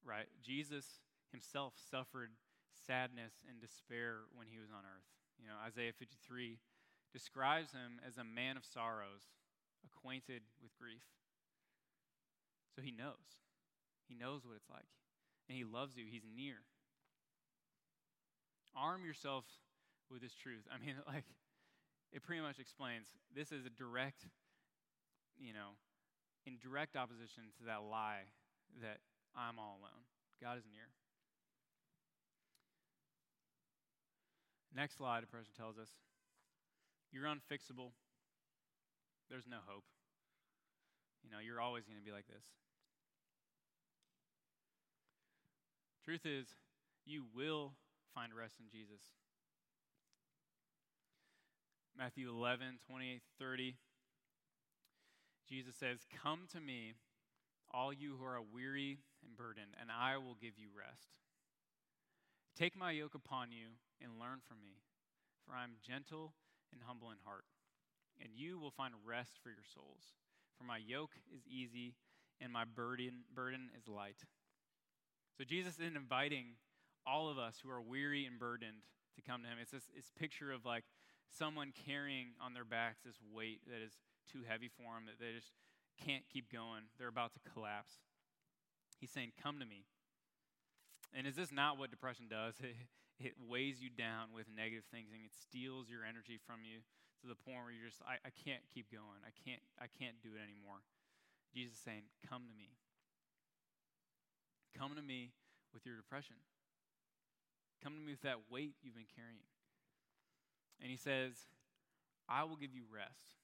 Right? 0.04 0.28
Jesus 0.44 1.02
Himself 1.32 1.74
suffered 1.78 2.32
sadness 2.88 3.34
and 3.48 3.60
despair 3.60 4.28
when 4.36 4.48
He 4.48 4.60
was 4.60 4.70
on 4.72 4.84
earth. 4.86 5.10
You 5.40 5.48
know, 5.48 5.56
Isaiah 5.66 5.94
53 5.94 6.60
describes 7.14 7.72
Him 7.72 8.00
as 8.06 8.18
a 8.18 8.24
man 8.24 8.58
of 8.58 8.66
sorrows, 8.66 9.34
acquainted 9.86 10.44
with 10.62 10.76
grief. 10.78 11.04
So 12.76 12.82
He 12.82 12.92
knows. 12.92 13.42
He 14.08 14.16
knows 14.16 14.46
what 14.46 14.56
it's 14.56 14.70
like 14.70 14.92
and 15.52 15.58
He 15.58 15.66
loves 15.66 15.98
you. 15.98 16.06
He's 16.10 16.24
near. 16.24 16.64
Arm 18.74 19.04
yourself 19.04 19.44
with 20.10 20.22
this 20.22 20.34
truth. 20.34 20.64
I 20.72 20.80
mean, 20.80 20.96
like, 21.08 21.26
it 22.12 22.24
pretty 22.24 22.42
much 22.42 22.60
explains 22.60 23.08
this 23.36 23.52
is 23.52 23.66
a 23.66 23.70
direct, 23.70 24.28
you 25.40 25.54
know, 25.54 25.80
in 26.46 26.58
direct 26.62 26.96
opposition 26.96 27.52
to 27.60 27.66
that 27.66 27.84
lie 27.90 28.28
that 28.82 29.00
I'm 29.36 29.60
all 29.60 29.80
alone. 29.80 30.04
God 30.42 30.58
is 30.58 30.64
near. 30.72 30.90
Next 34.76 35.00
lie, 35.00 35.20
depression 35.20 35.52
tells 35.56 35.78
us 35.78 35.90
you're 37.12 37.28
unfixable. 37.28 37.92
There's 39.30 39.48
no 39.48 39.58
hope. 39.68 39.84
You 41.24 41.30
know, 41.30 41.40
you're 41.44 41.62
always 41.62 41.86
going 41.86 42.00
to 42.00 42.04
be 42.04 42.12
like 42.12 42.28
this. 42.28 42.44
Truth 46.04 46.26
is, 46.26 46.48
you 47.06 47.24
will 47.36 47.74
find 48.16 48.34
rest 48.34 48.56
in 48.60 48.66
Jesus. 48.72 49.00
Matthew 51.98 52.30
11, 52.30 52.80
28, 52.88 53.22
30. 53.40 53.76
Jesus 55.48 55.76
says, 55.76 56.00
Come 56.24 56.48
to 56.54 56.62
me, 56.62 56.94
all 57.74 57.92
you 57.92 58.16
who 58.18 58.26
are 58.26 58.42
weary 58.42 59.00
and 59.26 59.36
burdened, 59.36 59.76
and 59.80 59.90
I 59.92 60.18
will 60.18 60.36
give 60.40 60.58
you 60.58 60.70
rest. 60.76 61.10
Take 62.58 62.76
my 62.76 62.92
yoke 62.92 63.16
upon 63.16 63.52
you 63.52 63.76
and 64.02 64.20
learn 64.20 64.40
from 64.48 64.62
me, 64.62 64.82
for 65.46 65.56
I 65.56 65.64
am 65.64 65.82
gentle 65.86 66.34
and 66.72 66.82
humble 66.86 67.12
in 67.12 67.18
heart, 67.24 67.46
and 68.22 68.30
you 68.36 68.60
will 68.60 68.72
find 68.72 68.94
rest 69.06 69.40
for 69.42 69.50
your 69.50 69.66
souls. 69.74 70.16
For 70.58 70.64
my 70.64 70.78
yoke 70.78 71.16
is 71.34 71.48
easy 71.48 71.96
and 72.40 72.52
my 72.52 72.66
burden, 72.66 73.24
burden 73.34 73.70
is 73.78 73.88
light. 73.88 74.18
So 75.38 75.44
Jesus 75.44 75.80
is 75.80 75.96
inviting 75.96 76.56
all 77.06 77.30
of 77.30 77.38
us 77.38 77.58
who 77.64 77.70
are 77.70 77.82
weary 77.82 78.26
and 78.26 78.38
burdened 78.38 78.84
to 79.16 79.22
come 79.22 79.44
to 79.44 79.48
him. 79.48 79.58
It's 79.62 79.72
this, 79.72 79.86
this 79.96 80.12
picture 80.18 80.52
of 80.52 80.66
like 80.66 80.84
someone 81.32 81.74
carrying 81.88 82.36
on 82.44 82.54
their 82.54 82.66
backs 82.66 83.00
this 83.04 83.20
weight 83.34 83.62
that 83.68 83.82
is 83.84 83.94
too 84.32 84.44
heavy 84.48 84.70
for 84.70 84.94
them, 84.96 85.08
that 85.08 85.20
they 85.20 85.34
just 85.36 85.52
can't 86.00 86.24
keep 86.32 86.52
going. 86.52 86.92
They're 86.98 87.12
about 87.12 87.34
to 87.34 87.42
collapse. 87.52 88.00
He's 89.00 89.12
saying, 89.12 89.32
Come 89.42 89.60
to 89.60 89.66
me. 89.66 89.86
And 91.12 91.28
is 91.28 91.36
this 91.36 91.52
not 91.52 91.78
what 91.78 91.92
depression 91.92 92.28
does? 92.30 92.56
It, 93.22 93.38
it 93.38 93.38
weighs 93.38 93.78
you 93.86 93.94
down 93.94 94.34
with 94.34 94.50
negative 94.50 94.82
things 94.90 95.14
and 95.14 95.22
it 95.22 95.30
steals 95.30 95.94
your 95.94 96.02
energy 96.02 96.42
from 96.42 96.66
you 96.66 96.82
to 97.22 97.30
the 97.30 97.38
point 97.38 97.62
where 97.62 97.70
you're 97.70 97.86
just, 97.86 98.02
I, 98.02 98.18
I 98.26 98.34
can't 98.34 98.66
keep 98.74 98.90
going. 98.90 99.22
I 99.22 99.30
can't, 99.46 99.62
I 99.78 99.86
can't 99.86 100.18
do 100.26 100.34
it 100.34 100.42
anymore. 100.42 100.82
Jesus 101.54 101.78
is 101.78 101.86
saying, 101.86 102.10
Come 102.26 102.50
to 102.50 102.56
me. 102.58 102.74
Come 104.74 104.98
to 104.98 105.06
me 105.06 105.38
with 105.70 105.86
your 105.86 105.94
depression. 105.94 106.42
Come 107.86 107.94
to 107.94 108.02
me 108.02 108.18
with 108.18 108.26
that 108.26 108.50
weight 108.50 108.74
you've 108.82 108.98
been 108.98 109.10
carrying. 109.14 109.46
And 110.80 110.90
he 110.90 110.98
says, 110.98 111.34
I 112.30 112.44
will 112.44 112.56
give 112.56 112.74
you 112.74 112.84
rest. 112.92 113.36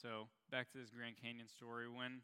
So, 0.00 0.28
back 0.50 0.70
to 0.72 0.78
this 0.78 0.90
Grand 0.90 1.16
Canyon 1.20 1.48
story. 1.48 1.86
When 1.88 2.22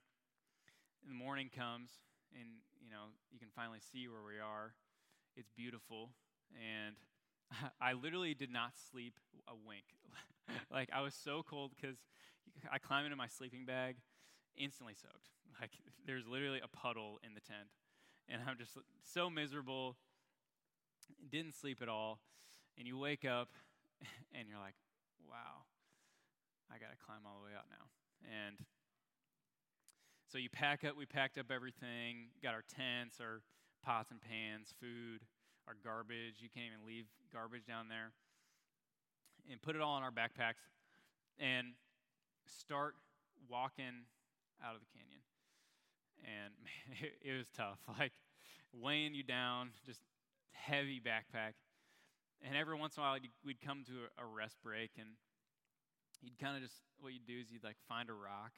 the 1.07 1.15
morning 1.15 1.51
comes 1.55 1.91
and, 2.33 2.49
you 2.81 2.91
know, 2.91 3.13
you 3.31 3.39
can 3.39 3.49
finally 3.55 3.81
see 3.93 4.09
where 4.09 4.23
we 4.25 4.41
are, 4.41 4.73
it's 5.37 5.51
beautiful. 5.51 6.11
And 6.55 6.97
I 7.81 7.93
literally 7.93 8.35
did 8.35 8.51
not 8.51 8.73
sleep 8.91 9.19
a 9.49 9.53
wink. 9.55 9.85
like, 10.71 10.89
I 10.95 11.03
was 11.03 11.15
so 11.15 11.43
cold 11.43 11.73
because 11.75 11.97
I 12.73 12.79
climbed 12.79 13.07
into 13.07 13.17
my 13.17 13.29
sleeping 13.29 13.65
bag, 13.65 13.97
instantly 14.57 14.95
soaked. 14.95 15.31
Like, 15.59 15.71
there's 16.07 16.27
literally 16.27 16.61
a 16.63 16.69
puddle 16.69 17.19
in 17.25 17.33
the 17.33 17.41
tent. 17.41 17.69
And 18.29 18.43
I'm 18.47 18.59
just 18.59 18.77
so 19.03 19.31
miserable, 19.31 19.97
didn't 21.31 21.55
sleep 21.55 21.79
at 21.81 21.89
all. 21.89 22.21
And 22.79 22.87
you 22.87 22.99
wake 22.99 23.25
up 23.25 23.49
and 24.35 24.49
you're 24.49 24.59
like, 24.59 24.75
wow, 25.29 25.65
I 26.71 26.79
got 26.79 26.91
to 26.91 26.99
climb 27.05 27.21
all 27.27 27.41
the 27.41 27.45
way 27.47 27.57
out 27.57 27.67
now. 27.71 27.87
And 28.25 28.57
so 30.27 30.39
you 30.39 30.51
pack 30.51 30.85
up, 30.85 30.97
we 30.97 31.07
packed 31.07 31.39
up 31.39 31.51
everything, 31.51 32.29
got 32.43 32.55
our 32.55 32.65
tents, 32.67 33.21
our 33.21 33.41
pots 33.85 34.11
and 34.11 34.21
pans, 34.21 34.75
food, 34.81 35.23
our 35.69 35.75
garbage. 35.85 36.43
You 36.43 36.49
can't 36.53 36.67
even 36.67 36.87
leave 36.87 37.07
garbage 37.33 37.65
down 37.67 37.89
there. 37.89 38.13
And 39.51 39.63
put 39.63 39.77
it 39.77 39.83
all 39.83 39.97
in 39.97 40.03
our 40.03 40.11
backpacks 40.11 40.67
and 41.39 41.69
start 42.47 42.95
walking 43.49 44.07
out 44.65 44.75
of 44.75 44.81
the 44.81 44.91
canyon. 44.91 45.23
And 46.25 46.53
man, 46.65 46.99
it, 47.01 47.31
it 47.31 47.37
was 47.37 47.47
tough. 47.57 47.79
Like 47.99 48.13
weighing 48.73 49.15
you 49.15 49.23
down, 49.23 49.71
just 49.87 50.01
heavy 50.53 51.01
backpack. 51.01 51.55
And 52.45 52.57
every 52.57 52.77
once 52.77 52.97
in 52.97 53.03
a 53.03 53.07
while, 53.07 53.19
we'd 53.45 53.61
come 53.61 53.85
to 53.85 54.13
a 54.21 54.27
rest 54.27 54.61
break, 54.63 54.93
and 55.01 55.17
you'd 56.23 56.39
kind 56.39 56.57
of 56.57 56.63
just, 56.63 56.85
what 57.01 57.13
you'd 57.13 57.27
do 57.27 57.39
is 57.41 57.51
you'd 57.51 57.65
like 57.65 57.77
find 57.89 58.11
a 58.11 58.17
rock 58.17 58.53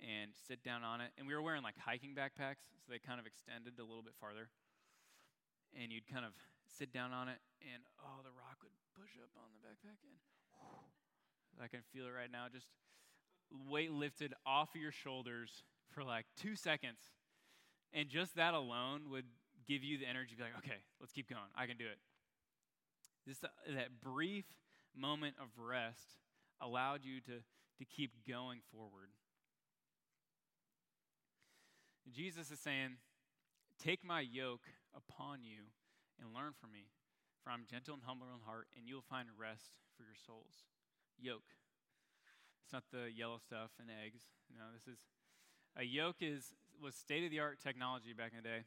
and 0.00 0.32
sit 0.48 0.62
down 0.62 0.82
on 0.82 1.00
it. 1.00 1.12
And 1.18 1.26
we 1.26 1.34
were 1.34 1.42
wearing 1.42 1.62
like 1.62 1.76
hiking 1.76 2.14
backpacks, 2.14 2.64
so 2.80 2.88
they 2.88 2.98
kind 2.98 3.20
of 3.20 3.26
extended 3.26 3.76
a 3.78 3.84
little 3.84 4.02
bit 4.02 4.14
farther. 4.20 4.48
And 5.74 5.92
you'd 5.92 6.06
kind 6.06 6.24
of 6.24 6.32
sit 6.66 6.92
down 6.92 7.12
on 7.12 7.28
it, 7.28 7.38
and 7.62 7.82
oh, 8.00 8.22
the 8.22 8.32
rock 8.34 8.58
would 8.62 8.74
push 8.94 9.14
up 9.22 9.30
on 9.36 9.50
the 9.54 9.60
backpack, 9.62 10.00
and 10.02 10.14
whew, 10.58 10.86
I 11.62 11.68
can 11.68 11.82
feel 11.92 12.06
it 12.06 12.14
right 12.14 12.30
now. 12.30 12.46
Just 12.50 12.70
weight 13.50 13.92
lifted 13.92 14.34
off 14.46 14.74
of 14.74 14.80
your 14.80 14.92
shoulders 14.92 15.62
for 15.90 16.02
like 16.02 16.26
two 16.40 16.54
seconds. 16.54 17.10
And 17.92 18.08
just 18.08 18.36
that 18.36 18.54
alone 18.54 19.10
would 19.10 19.26
give 19.66 19.82
you 19.82 19.98
the 19.98 20.06
energy 20.06 20.34
to 20.34 20.36
be 20.36 20.42
like, 20.42 20.58
okay, 20.58 20.78
let's 21.00 21.12
keep 21.12 21.28
going. 21.28 21.50
I 21.56 21.66
can 21.66 21.76
do 21.76 21.86
it. 21.86 21.98
This, 23.26 23.42
uh, 23.44 23.48
that 23.74 24.00
brief 24.02 24.44
moment 24.96 25.36
of 25.40 25.48
rest 25.58 26.18
allowed 26.60 27.04
you 27.04 27.20
to, 27.20 27.42
to 27.78 27.84
keep 27.84 28.12
going 28.28 28.60
forward. 28.72 29.10
Jesus 32.10 32.50
is 32.50 32.58
saying, 32.58 32.96
Take 33.82 34.04
my 34.04 34.20
yoke 34.20 34.66
upon 34.94 35.42
you 35.42 35.72
and 36.20 36.34
learn 36.34 36.52
from 36.60 36.72
me, 36.72 36.92
for 37.42 37.50
I'm 37.50 37.64
gentle 37.70 37.94
and 37.94 38.02
humble 38.04 38.26
in 38.26 38.44
heart, 38.44 38.68
and 38.76 38.86
you'll 38.86 39.06
find 39.08 39.28
rest 39.38 39.72
for 39.96 40.02
your 40.02 40.18
souls. 40.26 40.68
Yoke. 41.18 41.48
It's 42.64 42.72
not 42.72 42.84
the 42.92 43.08
yellow 43.10 43.38
stuff 43.38 43.70
and 43.80 43.88
eggs. 43.88 44.20
No, 44.52 44.64
this 44.74 44.86
is 44.86 45.00
a 45.76 45.84
yoke 45.84 46.16
is 46.20 46.52
was 46.82 46.94
state 46.94 47.24
of 47.24 47.30
the 47.30 47.40
art 47.40 47.60
technology 47.60 48.12
back 48.12 48.32
in 48.32 48.42
the 48.42 48.48
day. 48.48 48.64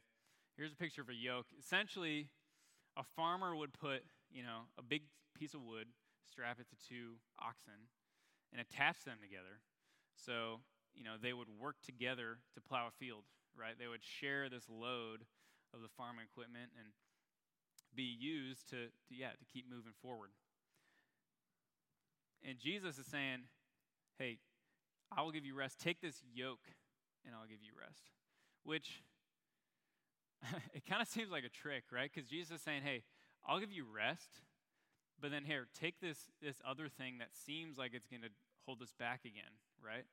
Here's 0.56 0.72
a 0.72 0.76
picture 0.76 1.02
of 1.02 1.08
a 1.08 1.14
yoke. 1.14 1.46
Essentially, 1.58 2.28
a 2.96 3.02
farmer 3.02 3.56
would 3.56 3.72
put, 3.72 4.02
you 4.34 4.42
know, 4.42 4.66
a 4.76 4.82
big 4.82 5.02
piece 5.38 5.54
of 5.54 5.62
wood, 5.62 5.86
strap 6.28 6.58
it 6.58 6.66
to 6.68 6.76
two 6.76 7.22
oxen, 7.38 7.86
and 8.52 8.60
attach 8.60 9.04
them 9.04 9.18
together. 9.22 9.62
So, 10.18 10.60
you 10.94 11.04
know, 11.04 11.14
they 11.20 11.32
would 11.32 11.48
work 11.48 11.76
together 11.86 12.38
to 12.54 12.60
plow 12.60 12.88
a 12.88 12.94
field, 12.98 13.24
right? 13.56 13.78
They 13.78 13.86
would 13.86 14.02
share 14.02 14.50
this 14.50 14.66
load 14.68 15.24
of 15.72 15.80
the 15.80 15.88
farming 15.96 16.26
equipment 16.26 16.74
and 16.78 16.90
be 17.94 18.02
used 18.02 18.68
to, 18.70 18.90
to 18.90 19.12
yeah, 19.14 19.30
to 19.30 19.44
keep 19.52 19.70
moving 19.70 19.94
forward. 20.02 20.30
And 22.46 22.58
Jesus 22.58 22.98
is 22.98 23.06
saying, 23.06 23.46
hey, 24.18 24.38
I 25.16 25.22
will 25.22 25.32
give 25.32 25.46
you 25.46 25.54
rest. 25.54 25.78
Take 25.78 26.00
this 26.00 26.20
yoke 26.34 26.66
and 27.24 27.34
I'll 27.34 27.46
give 27.46 27.62
you 27.62 27.72
rest. 27.78 28.10
Which 28.64 29.02
it 30.74 30.84
kind 30.86 31.00
of 31.00 31.08
seems 31.08 31.30
like 31.30 31.44
a 31.44 31.48
trick, 31.48 31.84
right? 31.92 32.10
Because 32.12 32.28
Jesus 32.28 32.56
is 32.56 32.62
saying, 32.62 32.82
hey, 32.84 33.02
I'll 33.46 33.60
give 33.60 33.72
you 33.72 33.84
rest, 33.84 34.40
but 35.20 35.30
then 35.30 35.44
here, 35.44 35.68
take 35.78 36.00
this, 36.00 36.30
this 36.42 36.56
other 36.66 36.88
thing 36.88 37.18
that 37.18 37.36
seems 37.36 37.76
like 37.76 37.92
it's 37.94 38.08
going 38.08 38.22
to 38.22 38.32
hold 38.66 38.80
us 38.82 38.92
back 38.98 39.24
again, 39.24 39.60
right? 39.84 40.04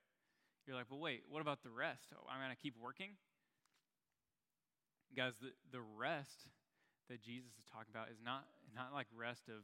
You're 0.67 0.75
like, 0.75 0.91
well, 0.91 0.99
wait, 0.99 1.23
what 1.29 1.41
about 1.41 1.63
the 1.63 1.71
rest? 1.71 2.11
Oh, 2.13 2.27
I'm 2.29 2.39
going 2.39 2.53
to 2.53 2.61
keep 2.61 2.75
working? 2.77 3.17
Guys, 5.15 5.33
the, 5.41 5.51
the 5.71 5.81
rest 5.81 6.47
that 7.09 7.23
Jesus 7.23 7.51
is 7.59 7.67
talking 7.67 7.91
about 7.91 8.11
is 8.11 8.19
not, 8.23 8.47
not 8.75 8.93
like 8.93 9.07
rest 9.11 9.47
of, 9.47 9.63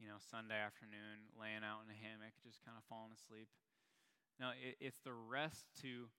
you 0.00 0.08
know, 0.08 0.20
Sunday 0.20 0.58
afternoon, 0.58 1.32
laying 1.36 1.64
out 1.64 1.84
in 1.84 1.88
a 1.88 1.96
hammock, 1.96 2.36
just 2.44 2.60
kind 2.64 2.76
of 2.76 2.84
falling 2.88 3.12
asleep. 3.12 3.48
No, 4.36 4.52
it, 4.56 4.76
it's 4.80 5.00
the 5.00 5.16
rest 5.16 5.64
to, 5.80 6.12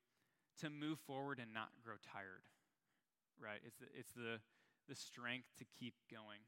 to 0.61 0.69
move 0.69 0.97
forward 1.05 1.37
and 1.37 1.53
not 1.53 1.69
grow 1.85 2.01
tired 2.01 2.45
right? 3.41 3.61
It's 3.65 3.77
the, 3.77 3.87
it's 3.93 4.13
the, 4.13 4.41
the 4.89 4.95
strength 4.95 5.47
to 5.59 5.65
keep 5.79 5.93
going. 6.09 6.41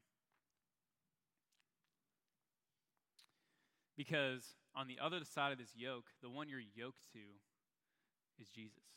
Because 4.00 4.56
on 4.74 4.88
the 4.88 4.96
other 4.96 5.20
side 5.28 5.52
of 5.52 5.58
this 5.58 5.76
yoke, 5.76 6.06
the 6.22 6.30
one 6.30 6.48
you're 6.48 6.58
yoked 6.58 7.04
to 7.12 7.20
is 8.40 8.48
Jesus. 8.48 8.88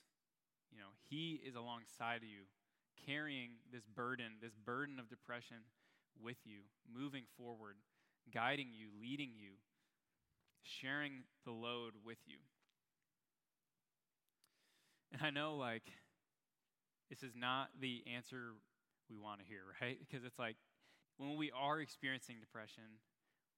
You 0.71 0.77
know, 0.79 0.95
He 1.09 1.41
is 1.45 1.55
alongside 1.55 2.23
of 2.23 2.29
you, 2.29 2.47
carrying 3.05 3.59
this 3.69 3.83
burden, 3.83 4.39
this 4.41 4.55
burden 4.55 4.99
of 4.99 5.09
depression 5.09 5.57
with 6.23 6.37
you, 6.45 6.59
moving 6.87 7.23
forward, 7.37 7.75
guiding 8.33 8.69
you, 8.71 8.87
leading 8.97 9.31
you, 9.35 9.59
sharing 10.61 11.23
the 11.43 11.51
load 11.51 11.95
with 12.05 12.19
you. 12.25 12.37
And 15.11 15.21
I 15.21 15.31
know, 15.31 15.57
like, 15.57 15.83
this 17.09 17.23
is 17.23 17.35
not 17.35 17.71
the 17.77 18.05
answer 18.15 18.53
we 19.09 19.17
want 19.17 19.41
to 19.41 19.45
hear, 19.45 19.63
right? 19.81 19.99
Because 20.09 20.23
it's 20.23 20.39
like 20.39 20.55
when 21.17 21.35
we 21.35 21.51
are 21.51 21.81
experiencing 21.81 22.37
depression, 22.39 23.03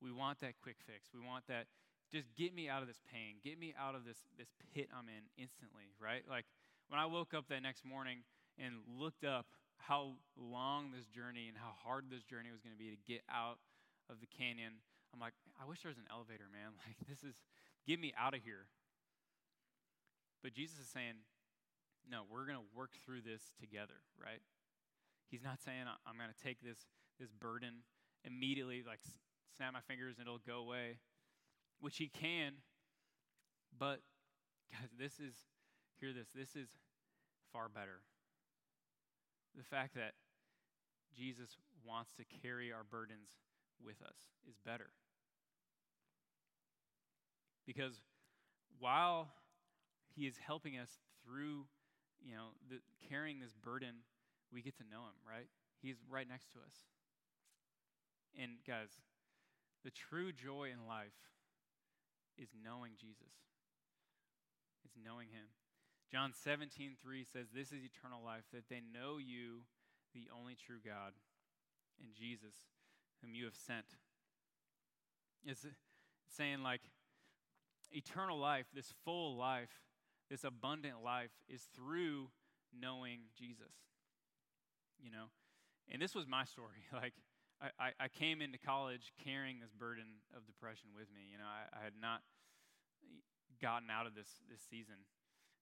we 0.06 0.14
want 0.14 0.38
that 0.46 0.54
quick 0.62 0.78
fix. 0.86 1.10
We 1.10 1.26
want 1.26 1.50
that 1.50 1.66
just 2.14 2.30
get 2.38 2.54
me 2.54 2.70
out 2.70 2.86
of 2.86 2.88
this 2.88 3.02
pain, 3.10 3.42
get 3.42 3.58
me 3.58 3.74
out 3.74 3.98
of 3.98 4.06
this 4.06 4.22
this 4.38 4.54
pit 4.70 4.94
I'm 4.94 5.10
in 5.10 5.26
instantly, 5.42 5.90
right? 5.98 6.22
Like 6.30 6.46
when 6.88 7.02
I 7.02 7.10
woke 7.10 7.34
up 7.34 7.50
that 7.50 7.66
next 7.66 7.82
morning 7.82 8.22
and 8.62 8.86
looked 8.86 9.26
up 9.26 9.50
how 9.82 10.22
long 10.38 10.94
this 10.94 11.10
journey 11.10 11.50
and 11.50 11.58
how 11.58 11.74
hard 11.74 12.06
this 12.14 12.22
journey 12.22 12.54
was 12.54 12.62
going 12.62 12.78
to 12.78 12.80
be 12.80 12.94
to 12.94 13.02
get 13.10 13.26
out 13.26 13.58
of 14.06 14.22
the 14.22 14.30
canyon, 14.30 14.86
I'm 15.10 15.20
like, 15.20 15.34
I 15.58 15.66
wish 15.66 15.82
there 15.82 15.90
was 15.90 15.98
an 15.98 16.08
elevator, 16.14 16.46
man. 16.54 16.78
Like 16.86 17.02
this 17.10 17.26
is 17.26 17.42
get 17.90 17.98
me 17.98 18.14
out 18.14 18.38
of 18.38 18.46
here. 18.46 18.70
But 20.46 20.54
Jesus 20.54 20.78
is 20.78 20.90
saying, 20.94 21.26
no, 22.06 22.22
we're 22.30 22.46
going 22.46 22.62
to 22.62 22.70
work 22.78 22.94
through 23.02 23.26
this 23.26 23.42
together, 23.58 24.06
right? 24.22 24.46
He's 25.26 25.42
not 25.42 25.58
saying 25.58 25.90
I'm 26.06 26.22
going 26.22 26.30
to 26.30 26.38
take 26.38 26.62
this 26.62 26.86
this 27.18 27.34
burden 27.34 27.82
immediately, 28.22 28.84
like 28.86 29.02
snap 29.56 29.74
my 29.74 29.82
fingers 29.88 30.16
and 30.18 30.28
it'll 30.28 30.40
go 30.46 30.60
away, 30.60 30.98
which 31.80 31.98
he 31.98 32.08
can. 32.08 32.54
But 33.78 34.02
guys, 34.72 34.90
this 34.98 35.20
is 35.20 35.36
hear 36.00 36.14
this. 36.14 36.28
This 36.34 36.56
is 36.56 36.70
far 37.52 37.70
better. 37.70 38.02
The 39.56 39.64
fact 39.64 39.96
that 39.96 40.14
Jesus 41.18 41.58
wants 41.86 42.12
to 42.18 42.24
carry 42.42 42.72
our 42.72 42.84
burdens 42.84 43.30
with 43.84 44.02
us 44.02 44.18
is 44.48 44.56
better. 44.66 44.90
Because 47.66 48.02
while 48.80 49.30
he 50.16 50.28
is 50.28 50.36
helping 50.38 50.78
us 50.78 50.90
through 51.26 51.66
you 52.24 52.34
know, 52.34 52.58
the, 52.70 52.80
carrying 53.08 53.40
this 53.40 53.54
burden, 53.54 54.04
we 54.52 54.62
get 54.62 54.76
to 54.78 54.84
know 54.84 55.06
him, 55.06 55.18
right? 55.28 55.48
He's 55.82 55.98
right 56.10 56.28
next 56.28 56.52
to 56.54 56.60
us. 56.60 56.76
And 58.38 58.58
guys, 58.68 58.90
the 59.86 59.92
true 59.92 60.34
joy 60.34 60.74
in 60.74 60.90
life 60.90 61.14
is 62.42 62.50
knowing 62.58 62.94
Jesus. 63.00 63.38
It's 64.84 64.98
knowing 64.98 65.30
him. 65.30 65.54
John 66.12 66.34
17, 66.34 66.98
3 67.02 67.24
says, 67.24 67.48
This 67.54 67.72
is 67.72 67.86
eternal 67.86 68.24
life, 68.26 68.44
that 68.52 68.68
they 68.68 68.82
know 68.82 69.18
you, 69.18 69.62
the 70.14 70.28
only 70.36 70.56
true 70.56 70.80
God, 70.84 71.14
and 72.02 72.10
Jesus, 72.14 72.56
whom 73.22 73.36
you 73.36 73.46
have 73.46 73.56
sent. 73.56 73.86
It's 75.46 75.66
saying, 76.36 76.64
like, 76.64 76.82
eternal 77.92 78.40
life, 78.40 78.66
this 78.74 78.92
full 79.04 79.38
life, 79.38 79.70
this 80.30 80.44
abundant 80.44 81.04
life 81.04 81.32
is 81.48 81.62
through 81.76 82.30
knowing 82.74 83.20
Jesus. 83.38 83.74
You 85.00 85.12
know, 85.12 85.26
And 85.92 86.02
this 86.02 86.16
was 86.16 86.26
my 86.28 86.44
story. 86.44 86.82
Like, 86.94 87.14
I, 87.62 87.96
I, 88.00 88.08
came 88.12 88.44
into 88.44 88.60
college 88.60 89.16
carrying 89.24 89.64
this 89.64 89.72
burden 89.72 90.20
of 90.36 90.46
depression 90.46 90.92
with 90.92 91.08
me. 91.16 91.24
You 91.32 91.40
know, 91.40 91.48
I, 91.48 91.72
I 91.72 91.82
had 91.88 91.96
not 91.96 92.20
gotten 93.62 93.88
out 93.90 94.06
of 94.06 94.14
this, 94.14 94.28
this 94.52 94.60
season. 94.60 95.08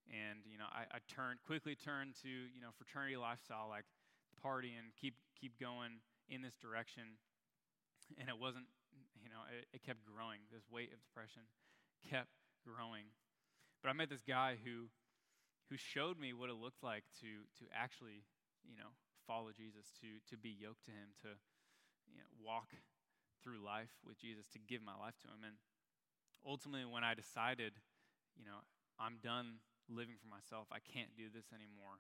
And, 0.09 0.43
you 0.49 0.57
know, 0.57 0.67
I, 0.67 0.89
I 0.89 0.99
turned, 1.07 1.39
quickly 1.45 1.77
turned 1.77 2.17
to, 2.25 2.29
you 2.29 2.59
know, 2.59 2.73
fraternity 2.75 3.15
lifestyle, 3.15 3.69
like 3.69 3.85
party 4.41 4.73
and 4.75 4.91
keep, 4.99 5.15
keep 5.39 5.55
going 5.61 6.03
in 6.27 6.41
this 6.41 6.57
direction. 6.57 7.15
And 8.19 8.27
it 8.27 8.35
wasn't, 8.35 8.67
you 9.21 9.29
know, 9.29 9.45
it, 9.47 9.69
it 9.71 9.81
kept 9.85 10.03
growing. 10.03 10.43
This 10.51 10.67
weight 10.67 10.91
of 10.91 10.99
depression 10.99 11.47
kept 12.03 12.35
growing. 12.65 13.13
But 13.79 13.89
I 13.89 13.93
met 13.93 14.09
this 14.09 14.25
guy 14.25 14.59
who, 14.59 14.91
who 15.69 15.77
showed 15.77 16.19
me 16.19 16.33
what 16.33 16.49
it 16.49 16.59
looked 16.59 16.83
like 16.83 17.07
to, 17.23 17.47
to 17.63 17.69
actually, 17.71 18.27
you 18.67 18.75
know, 18.75 18.91
follow 19.23 19.55
Jesus, 19.55 19.87
to, 20.03 20.19
to 20.27 20.35
be 20.35 20.51
yoked 20.51 20.83
to 20.85 20.91
him, 20.91 21.15
to, 21.23 21.39
you 22.11 22.19
know, 22.19 22.31
walk 22.43 22.75
through 23.43 23.59
life 23.59 23.91
with 24.07 24.19
Jesus, 24.19 24.47
to 24.55 24.59
give 24.59 24.81
my 24.81 24.95
life 24.95 25.19
to 25.23 25.27
Him. 25.27 25.43
And 25.43 25.59
ultimately, 26.47 26.87
when 26.87 27.03
I 27.03 27.13
decided, 27.13 27.75
you 28.35 28.45
know, 28.45 28.63
I'm 28.99 29.19
done 29.19 29.63
living 29.91 30.15
for 30.15 30.31
myself, 30.31 30.71
I 30.71 30.79
can't 30.79 31.11
do 31.15 31.27
this 31.27 31.51
anymore. 31.51 31.99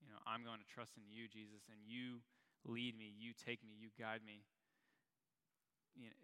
You 0.00 0.08
know, 0.08 0.20
I'm 0.24 0.40
going 0.40 0.60
to 0.60 0.68
trust 0.68 0.96
in 0.96 1.04
you, 1.12 1.28
Jesus, 1.28 1.68
and 1.68 1.84
you 1.84 2.24
lead 2.64 2.96
me, 2.96 3.12
you 3.12 3.36
take 3.36 3.60
me, 3.60 3.76
you 3.76 3.92
guide 3.96 4.24
me. 4.24 4.48
You 5.92 6.08
know, 6.08 6.20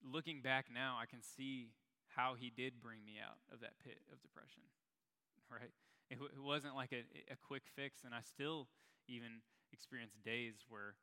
looking 0.00 0.40
back 0.40 0.72
now, 0.72 0.96
I 0.96 1.04
can 1.04 1.20
see 1.20 1.76
how 2.16 2.34
he 2.34 2.50
did 2.50 2.80
bring 2.80 3.04
me 3.04 3.20
out 3.20 3.38
of 3.52 3.60
that 3.60 3.78
pit 3.84 4.00
of 4.12 4.22
depression, 4.22 4.64
right? 5.52 5.70
It, 6.08 6.18
w- 6.18 6.32
it 6.32 6.42
wasn't 6.42 6.74
like 6.74 6.92
a, 6.92 7.04
a 7.30 7.36
quick 7.36 7.62
fix, 7.76 8.02
and 8.04 8.14
I 8.14 8.24
still 8.24 8.66
even 9.06 9.44
experience 9.72 10.16
days 10.24 10.64
where 10.68 10.96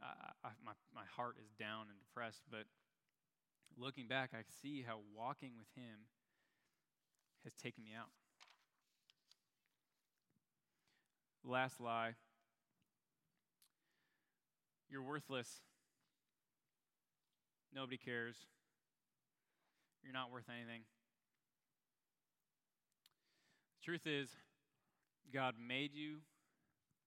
I, 0.00 0.48
my, 0.64 0.72
my 0.94 1.04
heart 1.16 1.36
is 1.42 1.50
down 1.58 1.86
and 1.88 1.98
depressed. 1.98 2.42
But 2.50 2.64
looking 3.76 4.06
back, 4.06 4.30
I 4.32 4.42
see 4.62 4.84
how 4.86 5.00
walking 5.16 5.52
with 5.58 5.68
Him 5.74 6.06
has 7.44 7.54
taken 7.54 7.84
me 7.84 7.90
out. 7.96 8.10
Last 11.44 11.80
lie 11.80 12.14
you're 14.92 15.02
worthless. 15.02 15.48
Nobody 17.74 17.96
cares. 17.96 18.36
You're 20.04 20.12
not 20.12 20.30
worth 20.30 20.44
anything. 20.54 20.82
The 23.80 23.84
truth 23.86 24.06
is, 24.06 24.28
God 25.32 25.54
made 25.58 25.94
you, 25.94 26.18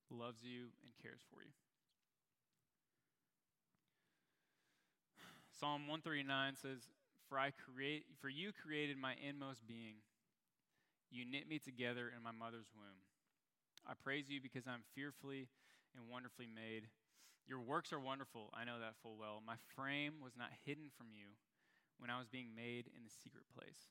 loves 0.10 0.42
you, 0.44 0.70
and 0.82 0.92
cares 1.04 1.22
for 1.32 1.44
you. 1.44 1.52
Psalm 5.66 5.90
139 5.90 6.30
says, 6.62 6.94
For 7.26 7.42
I 7.42 7.50
create 7.50 8.06
for 8.22 8.30
you 8.30 8.54
created 8.54 9.02
my 9.02 9.18
inmost 9.18 9.66
being. 9.66 10.06
You 11.10 11.26
knit 11.26 11.50
me 11.50 11.58
together 11.58 12.14
in 12.14 12.22
my 12.22 12.30
mother's 12.30 12.70
womb. 12.78 13.02
I 13.82 13.98
praise 13.98 14.30
you 14.30 14.38
because 14.38 14.70
I'm 14.70 14.86
fearfully 14.94 15.50
and 15.98 16.06
wonderfully 16.06 16.46
made. 16.46 16.86
Your 17.50 17.58
works 17.66 17.90
are 17.90 18.00
wonderful. 18.00 18.54
I 18.54 18.62
know 18.62 18.78
that 18.78 19.02
full 19.02 19.18
well. 19.18 19.42
My 19.42 19.58
frame 19.74 20.22
was 20.22 20.38
not 20.38 20.54
hidden 20.70 20.94
from 20.94 21.10
you 21.10 21.34
when 21.98 22.14
I 22.14 22.22
was 22.22 22.30
being 22.30 22.54
made 22.54 22.86
in 22.94 23.02
the 23.02 23.18
secret 23.26 23.50
place. 23.50 23.90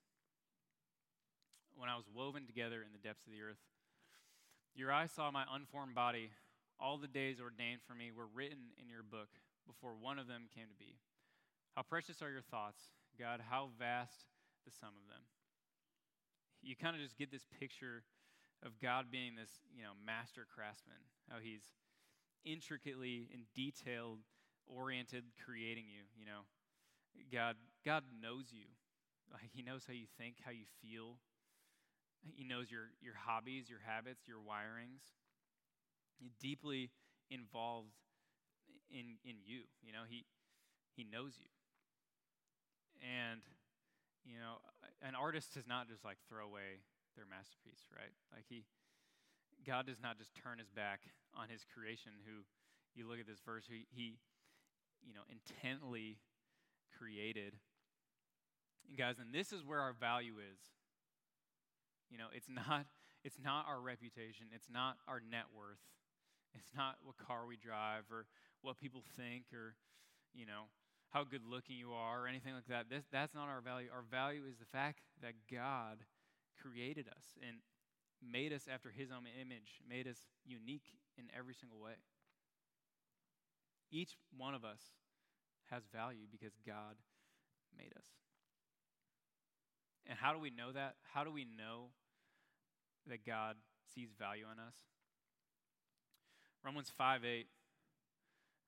When 1.74 1.90
I 1.90 1.98
was 1.98 2.06
woven 2.06 2.46
together 2.46 2.86
in 2.86 2.94
the 2.94 3.02
depths 3.02 3.26
of 3.26 3.34
the 3.34 3.42
earth. 3.42 3.66
Your 4.78 4.94
eye 4.94 5.10
saw 5.10 5.34
my 5.34 5.42
unformed 5.50 5.98
body. 5.98 6.30
All 6.78 7.02
the 7.02 7.10
days 7.10 7.42
ordained 7.42 7.82
for 7.82 7.98
me 7.98 8.14
were 8.14 8.30
written 8.30 8.70
in 8.78 8.86
your 8.86 9.02
book 9.02 9.42
before 9.66 9.98
one 9.98 10.22
of 10.22 10.30
them 10.30 10.46
came 10.54 10.70
to 10.70 10.78
be. 10.78 11.02
How 11.76 11.82
precious 11.82 12.22
are 12.22 12.30
your 12.30 12.42
thoughts, 12.42 12.80
God? 13.18 13.40
How 13.50 13.70
vast 13.78 14.26
the 14.64 14.72
sum 14.72 14.96
of 14.96 15.06
them. 15.08 15.22
You 16.62 16.74
kind 16.76 16.96
of 16.96 17.02
just 17.02 17.18
get 17.18 17.30
this 17.30 17.46
picture 17.60 18.02
of 18.64 18.80
God 18.80 19.12
being 19.12 19.36
this, 19.36 19.50
you 19.76 19.82
know, 19.82 19.92
master 20.04 20.46
craftsman, 20.48 20.96
how 21.28 21.36
he's 21.42 21.62
intricately 22.44 23.28
and 23.32 23.42
detailed 23.54 24.20
oriented 24.66 25.24
creating 25.44 25.84
you, 25.88 26.08
you 26.16 26.24
know. 26.24 26.48
God 27.32 27.56
God 27.84 28.04
knows 28.10 28.46
you. 28.50 28.66
Like 29.32 29.50
he 29.52 29.62
knows 29.62 29.84
how 29.86 29.92
you 29.92 30.06
think, 30.18 30.36
how 30.44 30.50
you 30.50 30.64
feel. 30.80 31.18
He 32.22 32.44
knows 32.44 32.70
your 32.70 32.90
your 33.00 33.14
hobbies, 33.14 33.68
your 33.68 33.80
habits, 33.84 34.26
your 34.26 34.38
wirings. 34.38 35.04
He's 36.18 36.32
deeply 36.40 36.90
involved 37.30 37.92
in 38.90 39.20
in 39.24 39.36
you. 39.44 39.68
You 39.82 39.92
know, 39.92 40.08
he 40.08 40.24
he 40.96 41.04
knows 41.04 41.34
you. 41.38 41.53
And, 43.02 43.40
you 44.24 44.38
know, 44.38 44.62
an 45.02 45.14
artist 45.14 45.54
does 45.54 45.66
not 45.66 45.88
just 45.88 46.04
like 46.04 46.18
throw 46.28 46.44
away 46.44 46.84
their 47.16 47.26
masterpiece, 47.26 47.86
right? 47.94 48.14
Like 48.32 48.44
he, 48.48 48.64
God 49.66 49.86
does 49.86 50.00
not 50.02 50.18
just 50.18 50.34
turn 50.34 50.58
his 50.58 50.70
back 50.70 51.00
on 51.34 51.48
his 51.48 51.64
creation, 51.64 52.12
who, 52.26 52.46
you 52.94 53.08
look 53.08 53.18
at 53.18 53.26
this 53.26 53.42
verse, 53.44 53.64
he, 53.66 53.86
he 53.90 54.18
you 55.02 55.12
know, 55.12 55.26
intently 55.28 56.18
created. 56.96 57.54
And 58.88 58.96
guys, 58.96 59.16
and 59.20 59.32
this 59.32 59.52
is 59.52 59.64
where 59.64 59.80
our 59.80 59.92
value 59.92 60.40
is. 60.40 60.60
You 62.10 62.18
know, 62.18 62.28
it's 62.32 62.48
not, 62.68 62.86
it's 63.24 63.38
not 63.42 63.66
our 63.68 63.80
reputation, 63.80 64.46
it's 64.54 64.68
not 64.72 64.96
our 65.08 65.20
net 65.20 65.52
worth, 65.54 65.82
it's 66.54 66.70
not 66.76 66.96
what 67.02 67.16
car 67.18 67.46
we 67.46 67.56
drive 67.56 68.04
or 68.10 68.26
what 68.62 68.78
people 68.78 69.02
think 69.16 69.44
or, 69.52 69.74
you 70.32 70.46
know, 70.46 70.70
how 71.14 71.22
good 71.22 71.42
looking 71.48 71.76
you 71.78 71.92
are 71.92 72.24
or 72.24 72.26
anything 72.26 72.54
like 72.54 72.66
that. 72.66 72.90
This, 72.90 73.04
that's 73.12 73.34
not 73.34 73.46
our 73.46 73.60
value. 73.60 73.86
Our 73.94 74.02
value 74.02 74.42
is 74.50 74.58
the 74.58 74.66
fact 74.66 74.98
that 75.22 75.34
God 75.50 76.02
created 76.60 77.06
us 77.06 77.38
and 77.40 77.58
made 78.20 78.52
us 78.52 78.66
after 78.66 78.90
his 78.90 79.12
own 79.12 79.22
image, 79.40 79.78
made 79.88 80.08
us 80.08 80.18
unique 80.44 80.98
in 81.16 81.26
every 81.36 81.54
single 81.54 81.78
way. 81.78 82.02
Each 83.92 84.16
one 84.36 84.54
of 84.54 84.64
us 84.64 84.82
has 85.70 85.84
value 85.94 86.26
because 86.28 86.52
God 86.66 86.98
made 87.78 87.92
us. 87.96 88.06
And 90.06 90.18
how 90.18 90.32
do 90.32 90.40
we 90.40 90.50
know 90.50 90.72
that? 90.72 90.96
How 91.14 91.22
do 91.22 91.30
we 91.30 91.44
know 91.44 91.94
that 93.06 93.24
God 93.24 93.54
sees 93.94 94.08
value 94.18 94.46
in 94.52 94.58
us? 94.58 94.74
Romans 96.64 96.90
5 96.96 97.24
8 97.24 97.46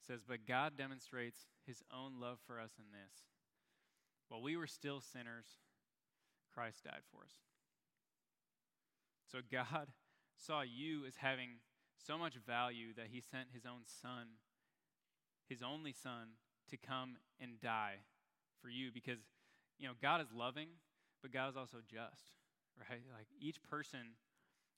says, 0.06 0.20
But 0.26 0.46
God 0.46 0.72
demonstrates 0.76 1.46
his 1.66 1.82
own 1.92 2.20
love 2.20 2.38
for 2.46 2.60
us 2.60 2.72
in 2.78 2.84
this. 2.92 3.24
While 4.28 4.42
we 4.42 4.56
were 4.56 4.66
still 4.66 5.00
sinners, 5.00 5.46
Christ 6.52 6.84
died 6.84 7.04
for 7.10 7.24
us. 7.24 7.34
So 9.30 9.38
God 9.50 9.88
saw 10.36 10.62
you 10.62 11.04
as 11.06 11.16
having 11.16 11.60
so 12.06 12.16
much 12.16 12.34
value 12.46 12.94
that 12.96 13.08
he 13.10 13.20
sent 13.20 13.48
his 13.52 13.66
own 13.66 13.82
son, 14.02 14.38
his 15.48 15.62
only 15.62 15.92
son, 15.92 16.38
to 16.70 16.76
come 16.76 17.16
and 17.40 17.60
die 17.60 17.96
for 18.60 18.68
you 18.68 18.90
because, 18.92 19.18
you 19.78 19.86
know, 19.86 19.94
God 20.00 20.20
is 20.20 20.28
loving, 20.34 20.68
but 21.22 21.32
God 21.32 21.50
is 21.50 21.56
also 21.56 21.78
just, 21.86 22.32
right? 22.90 23.02
Like 23.16 23.28
each 23.40 23.62
person 23.62 24.16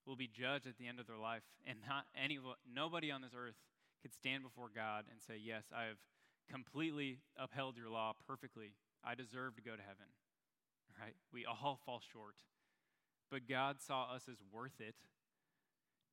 will 0.06 0.16
be 0.16 0.28
judged 0.28 0.66
at 0.66 0.78
the 0.78 0.86
end 0.86 1.00
of 1.00 1.06
their 1.06 1.18
life, 1.18 1.42
and 1.66 1.78
not 1.86 2.04
any, 2.16 2.38
nobody 2.74 3.10
on 3.10 3.20
this 3.20 3.32
earth 3.36 3.56
could 4.02 4.14
stand 4.14 4.42
before 4.42 4.70
God 4.74 5.04
and 5.10 5.20
say, 5.20 5.40
Yes, 5.42 5.64
I 5.74 5.84
have 5.84 5.98
completely 6.50 7.20
upheld 7.36 7.76
your 7.76 7.90
law 7.90 8.12
perfectly. 8.26 8.74
I 9.04 9.14
deserve 9.14 9.56
to 9.56 9.62
go 9.62 9.76
to 9.76 9.82
heaven. 9.82 10.10
Right? 11.00 11.14
We 11.32 11.44
all 11.46 11.78
fall 11.86 12.00
short. 12.12 12.34
But 13.30 13.48
God 13.48 13.76
saw 13.80 14.14
us 14.14 14.24
as 14.28 14.38
worth 14.52 14.80
it 14.80 14.94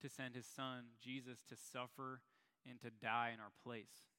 to 0.02 0.10
send 0.10 0.36
his 0.36 0.46
son, 0.46 0.92
Jesus, 1.02 1.40
to 1.50 1.56
suffer 1.56 2.22
and 2.70 2.80
to 2.82 2.90
die 2.90 3.32
in 3.34 3.40
our 3.40 3.54
place. 3.64 4.12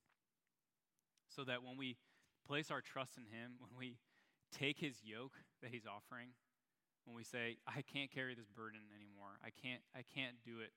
So 1.29 1.45
that 1.45 1.63
when 1.63 1.77
we 1.77 1.99
place 2.47 2.71
our 2.71 2.81
trust 2.81 3.19
in 3.19 3.25
him, 3.25 3.53
when 3.61 3.77
we 3.79 3.99
take 4.57 4.79
his 4.79 5.05
yoke 5.05 5.37
that 5.63 5.71
he's 5.71 5.87
offering, 5.87 6.31
when 7.05 7.15
we 7.15 7.23
say, 7.23 7.59
I 7.69 7.83
can't 7.83 8.11
carry 8.11 8.35
this 8.35 8.49
burden 8.49 8.81
anymore, 8.95 9.39
I 9.45 9.51
can't, 9.51 9.83
I 9.95 10.03
can't 10.03 10.37
do 10.45 10.61
it 10.61 10.73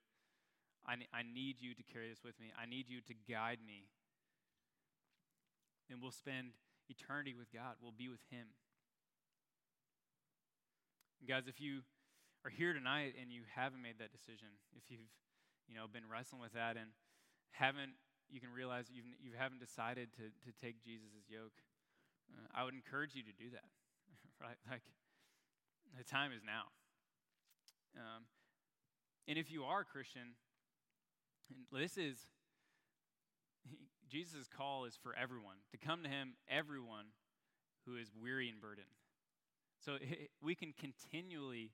I, 0.87 0.95
I 1.13 1.23
need 1.23 1.57
you 1.59 1.73
to 1.75 1.83
carry 1.83 2.09
this 2.09 2.23
with 2.23 2.39
me. 2.39 2.51
I 2.57 2.65
need 2.65 2.89
you 2.89 3.01
to 3.01 3.13
guide 3.29 3.59
me. 3.65 3.89
And 5.89 6.01
we'll 6.01 6.15
spend 6.15 6.53
eternity 6.89 7.33
with 7.37 7.51
God, 7.53 7.77
we'll 7.81 7.95
be 7.95 8.09
with 8.09 8.23
Him. 8.29 8.47
And 11.19 11.27
guys, 11.27 11.47
if 11.47 11.59
you 11.59 11.81
are 12.45 12.49
here 12.49 12.73
tonight 12.73 13.13
and 13.19 13.31
you 13.31 13.43
haven't 13.53 13.81
made 13.81 13.99
that 13.99 14.11
decision, 14.11 14.47
if 14.75 14.87
you've 14.89 15.11
you 15.67 15.75
know 15.75 15.85
been 15.85 16.07
wrestling 16.09 16.41
with 16.41 16.53
that 16.53 16.77
and 16.77 16.89
haven't, 17.51 17.93
you 18.29 18.39
can 18.39 18.53
realize 18.53 18.85
you've, 18.93 19.05
you 19.19 19.33
haven't 19.37 19.59
decided 19.59 20.13
to, 20.17 20.29
to 20.45 20.49
take 20.61 20.81
Jesus' 20.81 21.27
yoke. 21.27 21.57
Uh, 22.29 22.45
I 22.53 22.63
would 22.63 22.73
encourage 22.73 23.17
you 23.17 23.23
to 23.25 23.33
do 23.33 23.49
that, 23.51 23.69
right? 24.41 24.57
Like, 24.69 24.85
the 25.97 26.05
time 26.05 26.31
is 26.31 26.45
now. 26.45 26.69
Um, 27.97 28.29
and 29.27 29.37
if 29.37 29.49
you 29.51 29.65
are 29.65 29.81
a 29.81 29.85
Christian, 29.85 30.37
and 31.49 31.81
this 31.81 31.97
is, 31.97 32.17
Jesus' 34.09 34.47
call 34.47 34.85
is 34.85 34.97
for 35.01 35.15
everyone 35.15 35.57
to 35.71 35.77
come 35.77 36.03
to 36.03 36.09
him, 36.09 36.33
everyone 36.49 37.05
who 37.85 37.95
is 37.95 38.11
weary 38.19 38.49
and 38.49 38.59
burdened. 38.59 38.87
So 39.83 39.97
we 40.41 40.55
can 40.55 40.73
continually 40.73 41.71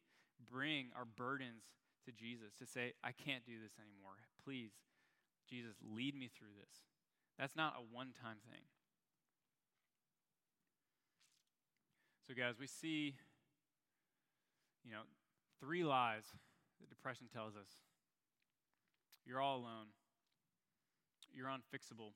bring 0.52 0.88
our 0.96 1.06
burdens 1.06 1.64
to 2.06 2.12
Jesus 2.12 2.54
to 2.60 2.66
say, 2.66 2.94
I 3.04 3.12
can't 3.12 3.46
do 3.46 3.54
this 3.62 3.74
anymore. 3.80 4.20
Please, 4.44 4.72
Jesus, 5.50 5.76
lead 5.82 6.16
me 6.16 6.30
through 6.30 6.54
this. 6.60 6.84
That's 7.40 7.56
not 7.56 7.76
a 7.78 7.96
one 7.96 8.14
time 8.22 8.38
thing. 8.50 8.62
So, 12.28 12.34
guys, 12.34 12.56
we 12.60 12.68
see, 12.68 13.16
you 14.84 14.92
know, 14.92 15.02
three 15.60 15.84
lies 15.84 16.24
that 16.80 16.90
depression 16.90 17.28
tells 17.32 17.56
us. 17.56 17.70
You're 19.26 19.42
all 19.42 19.58
alone. 19.58 19.90
You're 21.34 21.48
unfixable. 21.48 22.14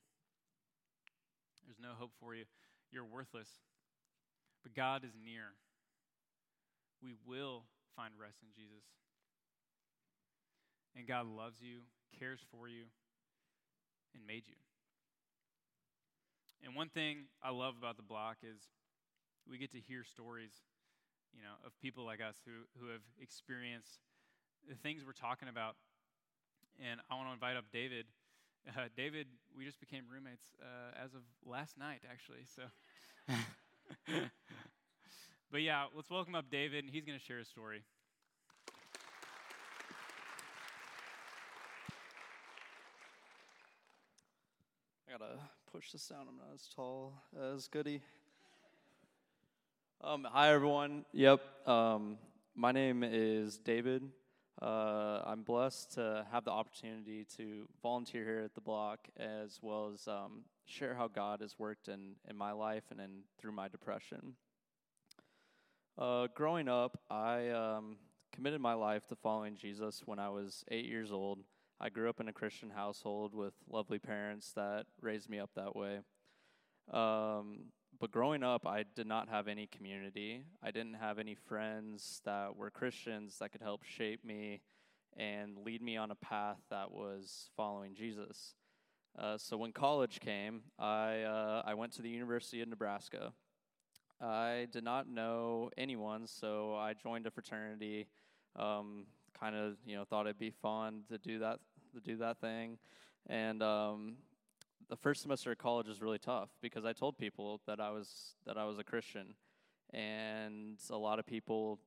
There's 1.66 1.80
no 1.80 1.90
hope 1.98 2.12
for 2.20 2.34
you. 2.34 2.44
You're 2.90 3.04
worthless. 3.04 3.48
But 4.62 4.74
God 4.74 5.04
is 5.04 5.12
near. 5.22 5.54
We 7.02 7.14
will 7.26 7.64
find 7.96 8.14
rest 8.20 8.38
in 8.42 8.48
Jesus. 8.54 8.84
And 10.96 11.06
God 11.06 11.26
loves 11.26 11.60
you, 11.60 11.80
cares 12.18 12.40
for 12.50 12.68
you, 12.68 12.84
and 14.14 14.26
made 14.26 14.46
you. 14.46 14.56
And 16.64 16.74
one 16.74 16.88
thing 16.88 17.30
I 17.42 17.50
love 17.50 17.74
about 17.78 17.96
the 17.96 18.02
block 18.02 18.38
is 18.42 18.68
we 19.48 19.56
get 19.56 19.72
to 19.72 19.80
hear 19.80 20.04
stories, 20.04 20.52
you 21.32 21.42
know, 21.42 21.56
of 21.64 21.72
people 21.80 22.04
like 22.04 22.20
us 22.20 22.36
who, 22.44 22.66
who 22.78 22.92
have 22.92 23.02
experienced 23.20 24.00
the 24.68 24.74
things 24.74 25.02
we're 25.06 25.12
talking 25.12 25.48
about. 25.48 25.76
And 26.78 27.00
I 27.10 27.14
want 27.14 27.28
to 27.28 27.32
invite 27.32 27.56
up 27.56 27.64
David. 27.72 28.06
Uh, 28.68 28.88
David, 28.96 29.26
we 29.56 29.64
just 29.64 29.80
became 29.80 30.04
roommates 30.12 30.44
uh, 30.62 31.02
as 31.02 31.14
of 31.14 31.22
last 31.44 31.78
night, 31.78 32.00
actually. 32.10 32.44
So, 32.54 32.62
but 35.50 35.62
yeah, 35.62 35.86
let's 35.94 36.10
welcome 36.10 36.34
up 36.34 36.50
David, 36.50 36.84
and 36.84 36.92
he's 36.92 37.04
going 37.04 37.18
to 37.18 37.24
share 37.24 37.38
a 37.38 37.44
story. 37.44 37.82
I 45.08 45.18
gotta 45.18 45.40
push 45.72 45.90
this 45.90 46.06
down. 46.06 46.26
I'm 46.28 46.36
not 46.36 46.54
as 46.54 46.68
tall 46.68 47.14
as 47.36 47.66
Goody. 47.66 48.00
Um, 50.02 50.24
hi, 50.30 50.52
everyone. 50.52 51.04
Yep. 51.12 51.40
Um, 51.66 52.16
my 52.54 52.70
name 52.70 53.02
is 53.02 53.58
David. 53.58 54.08
Uh, 54.60 55.22
I'm 55.24 55.42
blessed 55.42 55.92
to 55.94 56.26
have 56.30 56.44
the 56.44 56.50
opportunity 56.50 57.26
to 57.36 57.66
volunteer 57.82 58.24
here 58.24 58.42
at 58.44 58.54
the 58.54 58.60
block 58.60 59.08
as 59.18 59.58
well 59.62 59.90
as 59.94 60.06
um, 60.06 60.44
share 60.66 60.94
how 60.94 61.08
God 61.08 61.40
has 61.40 61.58
worked 61.58 61.88
in, 61.88 62.16
in 62.28 62.36
my 62.36 62.52
life 62.52 62.84
and 62.90 63.00
in, 63.00 63.22
through 63.38 63.52
my 63.52 63.68
depression. 63.68 64.34
Uh, 65.98 66.28
growing 66.34 66.68
up, 66.68 67.00
I 67.10 67.48
um, 67.50 67.96
committed 68.32 68.60
my 68.60 68.74
life 68.74 69.06
to 69.08 69.16
following 69.16 69.56
Jesus 69.56 70.02
when 70.04 70.18
I 70.18 70.28
was 70.28 70.64
eight 70.70 70.86
years 70.86 71.10
old. 71.10 71.40
I 71.80 71.88
grew 71.88 72.10
up 72.10 72.20
in 72.20 72.28
a 72.28 72.32
Christian 72.32 72.70
household 72.70 73.34
with 73.34 73.54
lovely 73.70 73.98
parents 73.98 74.52
that 74.52 74.84
raised 75.00 75.30
me 75.30 75.38
up 75.38 75.50
that 75.56 75.74
way. 75.74 76.00
Um, 76.92 77.70
but 78.00 78.10
growing 78.10 78.42
up, 78.42 78.66
I 78.66 78.86
did 78.96 79.06
not 79.06 79.28
have 79.28 79.46
any 79.46 79.66
community. 79.66 80.42
I 80.62 80.70
didn't 80.70 80.94
have 80.94 81.18
any 81.18 81.34
friends 81.34 82.22
that 82.24 82.56
were 82.56 82.70
Christians 82.70 83.38
that 83.38 83.52
could 83.52 83.60
help 83.60 83.84
shape 83.84 84.24
me 84.24 84.62
and 85.18 85.58
lead 85.66 85.82
me 85.82 85.98
on 85.98 86.10
a 86.10 86.14
path 86.14 86.56
that 86.70 86.90
was 86.90 87.50
following 87.56 87.94
Jesus. 87.94 88.54
Uh, 89.18 89.36
so 89.36 89.58
when 89.58 89.72
college 89.72 90.18
came, 90.18 90.62
I, 90.78 91.22
uh, 91.22 91.62
I 91.66 91.74
went 91.74 91.92
to 91.94 92.02
the 92.02 92.08
University 92.08 92.62
of 92.62 92.68
Nebraska. 92.68 93.34
I 94.18 94.66
did 94.72 94.84
not 94.84 95.06
know 95.06 95.70
anyone, 95.76 96.26
so 96.26 96.74
I 96.74 96.94
joined 96.94 97.26
a 97.26 97.30
fraternity. 97.30 98.06
Um, 98.56 99.06
kind 99.38 99.54
of, 99.54 99.76
you 99.84 99.96
know, 99.96 100.04
thought 100.04 100.26
it'd 100.26 100.38
be 100.38 100.50
fun 100.62 101.02
to 101.10 101.18
do 101.18 101.38
that, 101.40 101.58
to 101.94 102.00
do 102.00 102.16
that 102.16 102.40
thing, 102.40 102.78
and 103.28 103.62
um, 103.62 104.16
the 104.90 104.96
first 104.96 105.22
semester 105.22 105.52
of 105.52 105.58
college 105.58 105.86
was 105.86 106.02
really 106.02 106.18
tough 106.18 106.50
because 106.60 106.84
I 106.84 106.92
told 106.92 107.16
people 107.16 107.60
that 107.66 107.80
I 107.80 107.90
was 107.90 108.34
that 108.44 108.58
I 108.58 108.64
was 108.64 108.78
a 108.78 108.84
Christian, 108.84 109.34
and 109.94 110.78
a 110.90 110.96
lot 110.96 111.20
of 111.20 111.26
people 111.26 111.78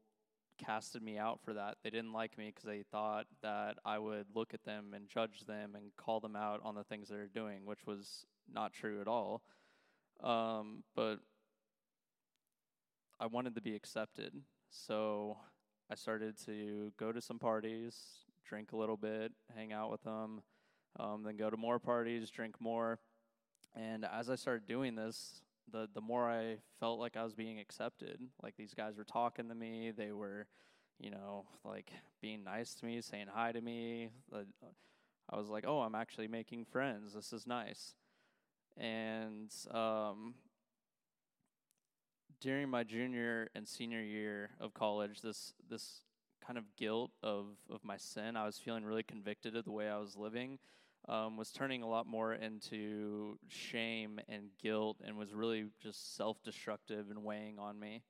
casted 0.57 1.03
me 1.03 1.17
out 1.17 1.41
for 1.43 1.53
that. 1.53 1.77
They 1.83 1.89
didn't 1.89 2.13
like 2.13 2.37
me 2.37 2.47
because 2.47 2.63
they 2.63 2.83
thought 2.91 3.25
that 3.41 3.75
I 3.83 3.99
would 3.99 4.27
look 4.33 4.53
at 4.53 4.63
them 4.63 4.93
and 4.95 5.09
judge 5.09 5.41
them 5.45 5.75
and 5.75 5.91
call 5.97 6.21
them 6.21 6.35
out 6.35 6.61
on 6.63 6.75
the 6.75 6.83
things 6.85 7.09
they're 7.09 7.27
doing, 7.27 7.65
which 7.65 7.85
was 7.85 8.25
not 8.51 8.71
true 8.71 9.01
at 9.01 9.07
all. 9.07 9.43
Um, 10.23 10.83
but 10.95 11.17
I 13.19 13.25
wanted 13.25 13.55
to 13.55 13.61
be 13.61 13.75
accepted, 13.75 14.33
so 14.69 15.37
I 15.91 15.95
started 15.95 16.37
to 16.45 16.93
go 16.97 17.11
to 17.11 17.19
some 17.19 17.39
parties, 17.39 17.97
drink 18.47 18.71
a 18.71 18.77
little 18.77 18.97
bit, 18.97 19.33
hang 19.53 19.73
out 19.73 19.91
with 19.91 20.03
them 20.03 20.41
um, 20.99 21.23
then 21.23 21.37
go 21.37 21.49
to 21.49 21.57
more 21.57 21.79
parties, 21.79 22.29
drink 22.29 22.55
more. 22.59 22.99
And 23.75 24.05
as 24.05 24.29
I 24.29 24.35
started 24.35 24.67
doing 24.67 24.95
this, 24.95 25.41
the 25.71 25.87
the 25.93 26.01
more 26.01 26.29
I 26.29 26.57
felt 26.79 26.99
like 26.99 27.17
I 27.17 27.23
was 27.23 27.33
being 27.33 27.59
accepted. 27.59 28.19
Like 28.41 28.55
these 28.55 28.73
guys 28.73 28.97
were 28.97 29.03
talking 29.03 29.49
to 29.49 29.55
me, 29.55 29.91
they 29.95 30.11
were, 30.11 30.47
you 30.99 31.09
know, 31.09 31.45
like 31.63 31.91
being 32.21 32.43
nice 32.43 32.73
to 32.75 32.85
me, 32.85 33.01
saying 33.01 33.27
hi 33.33 33.51
to 33.51 33.61
me. 33.61 34.09
I 35.29 35.37
was 35.37 35.49
like, 35.49 35.65
oh, 35.67 35.79
I'm 35.79 35.95
actually 35.95 36.27
making 36.27 36.65
friends. 36.65 37.13
This 37.13 37.33
is 37.33 37.47
nice. 37.47 37.95
And 38.77 39.51
um, 39.71 40.35
during 42.41 42.69
my 42.69 42.83
junior 42.83 43.49
and 43.55 43.67
senior 43.67 44.01
year 44.01 44.51
of 44.59 44.73
college, 44.73 45.21
this 45.21 45.53
this 45.69 46.01
kind 46.45 46.59
of 46.59 46.65
guilt 46.75 47.11
of 47.23 47.45
of 47.71 47.83
my 47.83 47.97
sin, 47.97 48.35
I 48.35 48.45
was 48.45 48.59
feeling 48.59 48.85
really 48.85 49.03
convicted 49.03 49.55
of 49.55 49.65
the 49.65 49.71
way 49.71 49.89
I 49.89 49.97
was 49.97 50.15
living 50.15 50.59
um, 51.09 51.37
was 51.37 51.51
turning 51.51 51.81
a 51.81 51.87
lot 51.87 52.07
more 52.07 52.33
into 52.33 53.37
shame 53.47 54.19
and 54.29 54.49
guilt 54.61 54.97
and 55.05 55.17
was 55.17 55.33
really 55.33 55.65
just 55.81 56.15
self 56.15 56.41
destructive 56.43 57.09
and 57.09 57.23
weighing 57.23 57.59
on 57.59 57.79
me. 57.79 58.03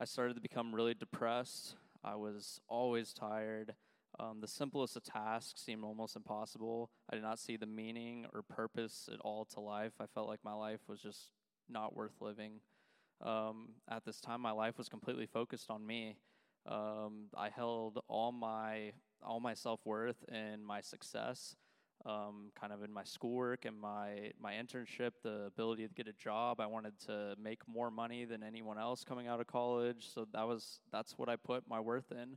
I 0.00 0.04
started 0.04 0.34
to 0.34 0.40
become 0.40 0.74
really 0.74 0.94
depressed. 0.94 1.76
I 2.04 2.16
was 2.16 2.60
always 2.68 3.12
tired. 3.12 3.74
Um, 4.20 4.40
the 4.40 4.48
simplest 4.48 4.96
of 4.96 5.04
tasks 5.04 5.62
seemed 5.62 5.84
almost 5.84 6.16
impossible. 6.16 6.90
I 7.10 7.14
did 7.14 7.22
not 7.22 7.38
see 7.38 7.56
the 7.56 7.66
meaning 7.66 8.26
or 8.34 8.42
purpose 8.42 9.08
at 9.12 9.20
all 9.20 9.46
to 9.46 9.60
life. 9.60 9.92
I 10.00 10.06
felt 10.06 10.28
like 10.28 10.40
my 10.44 10.52
life 10.52 10.80
was 10.86 11.00
just 11.00 11.30
not 11.68 11.94
worth 11.96 12.20
living. 12.20 12.60
Um, 13.24 13.68
at 13.90 14.04
this 14.04 14.20
time, 14.20 14.42
my 14.42 14.50
life 14.50 14.76
was 14.76 14.88
completely 14.88 15.26
focused 15.26 15.70
on 15.70 15.86
me. 15.86 16.16
Um, 16.66 17.28
I 17.36 17.48
held 17.48 18.00
all 18.08 18.32
my 18.32 18.92
all 19.22 19.40
my 19.40 19.54
self 19.54 19.80
worth 19.84 20.24
and 20.28 20.64
my 20.64 20.80
success 20.80 21.56
um, 22.04 22.50
kind 22.58 22.72
of 22.72 22.82
in 22.82 22.92
my 22.92 23.04
schoolwork 23.04 23.64
and 23.64 23.78
my 23.78 24.32
my 24.40 24.54
internship, 24.54 25.12
the 25.22 25.44
ability 25.46 25.86
to 25.86 25.94
get 25.94 26.08
a 26.08 26.12
job. 26.12 26.60
I 26.60 26.66
wanted 26.66 26.98
to 27.06 27.36
make 27.40 27.60
more 27.68 27.90
money 27.90 28.24
than 28.24 28.42
anyone 28.42 28.78
else 28.78 29.04
coming 29.04 29.28
out 29.28 29.40
of 29.40 29.46
college, 29.46 30.08
so 30.12 30.26
that 30.32 30.46
was 30.46 30.80
that's 30.90 31.16
what 31.16 31.28
I 31.28 31.36
put 31.36 31.68
my 31.68 31.80
worth 31.80 32.10
in. 32.10 32.36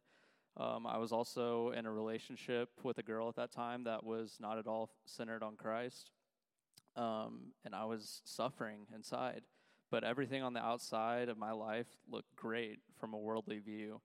Um, 0.57 0.88
I 0.88 0.97
was 0.97 1.11
also 1.11 1.72
in 1.72 1.86
a 1.86 1.91
relationship 1.91 2.70
with 2.84 2.97
a 2.97 3.03
girl 3.03 3.28
at 3.28 3.36
that 3.36 3.51
time 3.51 3.84
that 3.86 4.03
was 4.03 4.38
not 4.39 4.57
at 4.57 4.68
all 4.68 4.91
centered 5.05 5.43
on 5.43 5.55
Christ, 5.55 6.11
um, 6.95 7.51
and 7.66 7.74
I 7.76 7.86
was 7.86 8.22
suffering 8.24 8.88
inside. 8.93 9.41
But 9.91 10.03
everything 10.03 10.43
on 10.43 10.53
the 10.53 10.63
outside 10.63 11.30
of 11.30 11.38
my 11.38 11.51
life 11.51 11.88
looked 12.09 12.36
great 12.36 12.80
from 12.99 13.13
a 13.13 13.18
worldly 13.18 13.59
view. 13.59 14.01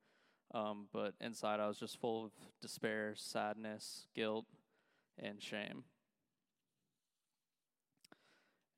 Um, 0.52 0.88
but 0.92 1.14
inside, 1.20 1.60
I 1.60 1.68
was 1.68 1.78
just 1.78 2.00
full 2.00 2.26
of 2.26 2.32
despair, 2.60 3.14
sadness, 3.16 4.06
guilt, 4.14 4.46
and 5.22 5.42
shame. 5.42 5.84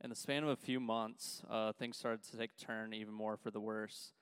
In 0.02 0.10
the 0.10 0.16
span 0.16 0.42
of 0.42 0.48
a 0.48 0.56
few 0.56 0.80
months, 0.80 1.42
uh, 1.48 1.72
things 1.72 1.96
started 1.96 2.24
to 2.24 2.36
take 2.36 2.50
a 2.60 2.64
turn 2.64 2.92
even 2.92 3.14
more 3.14 3.36
for 3.36 3.52
the 3.52 3.60
worse. 3.60 4.12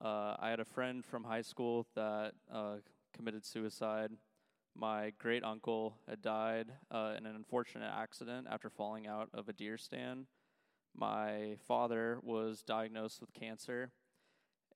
Uh, 0.00 0.34
I 0.38 0.50
had 0.50 0.58
a 0.58 0.64
friend 0.64 1.04
from 1.04 1.22
high 1.22 1.42
school 1.42 1.86
that 1.94 2.32
uh, 2.52 2.76
committed 3.14 3.46
suicide. 3.46 4.10
My 4.74 5.12
great 5.18 5.44
uncle 5.44 5.98
had 6.08 6.22
died 6.22 6.72
uh, 6.90 7.14
in 7.16 7.26
an 7.26 7.36
unfortunate 7.36 7.92
accident 7.94 8.48
after 8.50 8.68
falling 8.68 9.06
out 9.06 9.28
of 9.32 9.48
a 9.48 9.52
deer 9.52 9.78
stand. 9.78 10.26
My 10.94 11.56
father 11.68 12.18
was 12.22 12.62
diagnosed 12.62 13.20
with 13.20 13.32
cancer, 13.32 13.92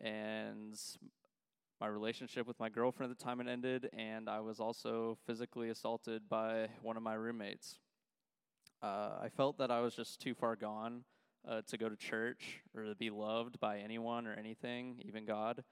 and 0.01 0.79
my 1.81 1.87
relationship 1.87 2.47
with 2.47 2.59
my 2.59 2.69
girlfriend 2.69 3.13
at 3.13 3.19
the 3.19 3.25
time 3.25 3.41
it 3.41 3.49
ended, 3.49 3.91
and 3.93 4.29
I 4.29 4.41
was 4.41 4.61
also 4.61 5.19
physically 5.27 5.69
assaulted 5.69 6.29
by 6.29 6.69
one 6.83 6.97
of 6.97 7.03
my 7.03 7.15
roommates. 7.15 7.79
Uh, 8.83 9.19
I 9.23 9.29
felt 9.29 9.59
that 9.59 9.71
I 9.71 9.81
was 9.81 9.95
just 9.95 10.21
too 10.21 10.35
far 10.35 10.57
gone 10.57 11.05
uh, 11.47 11.63
to 11.69 11.77
go 11.77 11.89
to 11.89 11.97
church 11.97 12.61
or 12.75 12.85
to 12.85 12.95
be 12.95 13.11
loved 13.11 13.61
by 13.61 13.79
anyone 13.79 14.27
or 14.27 14.33
anything, 14.35 15.03
even 15.05 15.25
God. 15.25 15.65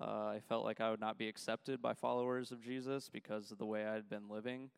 Uh, 0.00 0.04
I 0.04 0.40
felt 0.48 0.64
like 0.64 0.80
I 0.80 0.90
would 0.90 1.00
not 1.00 1.18
be 1.18 1.28
accepted 1.28 1.80
by 1.80 1.94
followers 1.94 2.52
of 2.52 2.62
Jesus 2.62 3.08
because 3.08 3.50
of 3.50 3.58
the 3.58 3.66
way 3.66 3.86
I 3.86 3.94
had 3.94 4.08
been 4.08 4.28
living. 4.28 4.70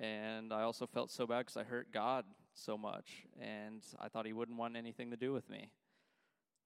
And 0.00 0.52
I 0.52 0.62
also 0.62 0.86
felt 0.86 1.10
so 1.10 1.26
bad 1.26 1.40
because 1.40 1.56
I 1.56 1.64
hurt 1.64 1.92
God 1.92 2.24
so 2.54 2.78
much, 2.78 3.24
and 3.40 3.82
I 4.00 4.08
thought 4.08 4.26
he 4.26 4.32
wouldn't 4.32 4.58
want 4.58 4.76
anything 4.76 5.10
to 5.10 5.16
do 5.16 5.32
with 5.32 5.48
me. 5.48 5.70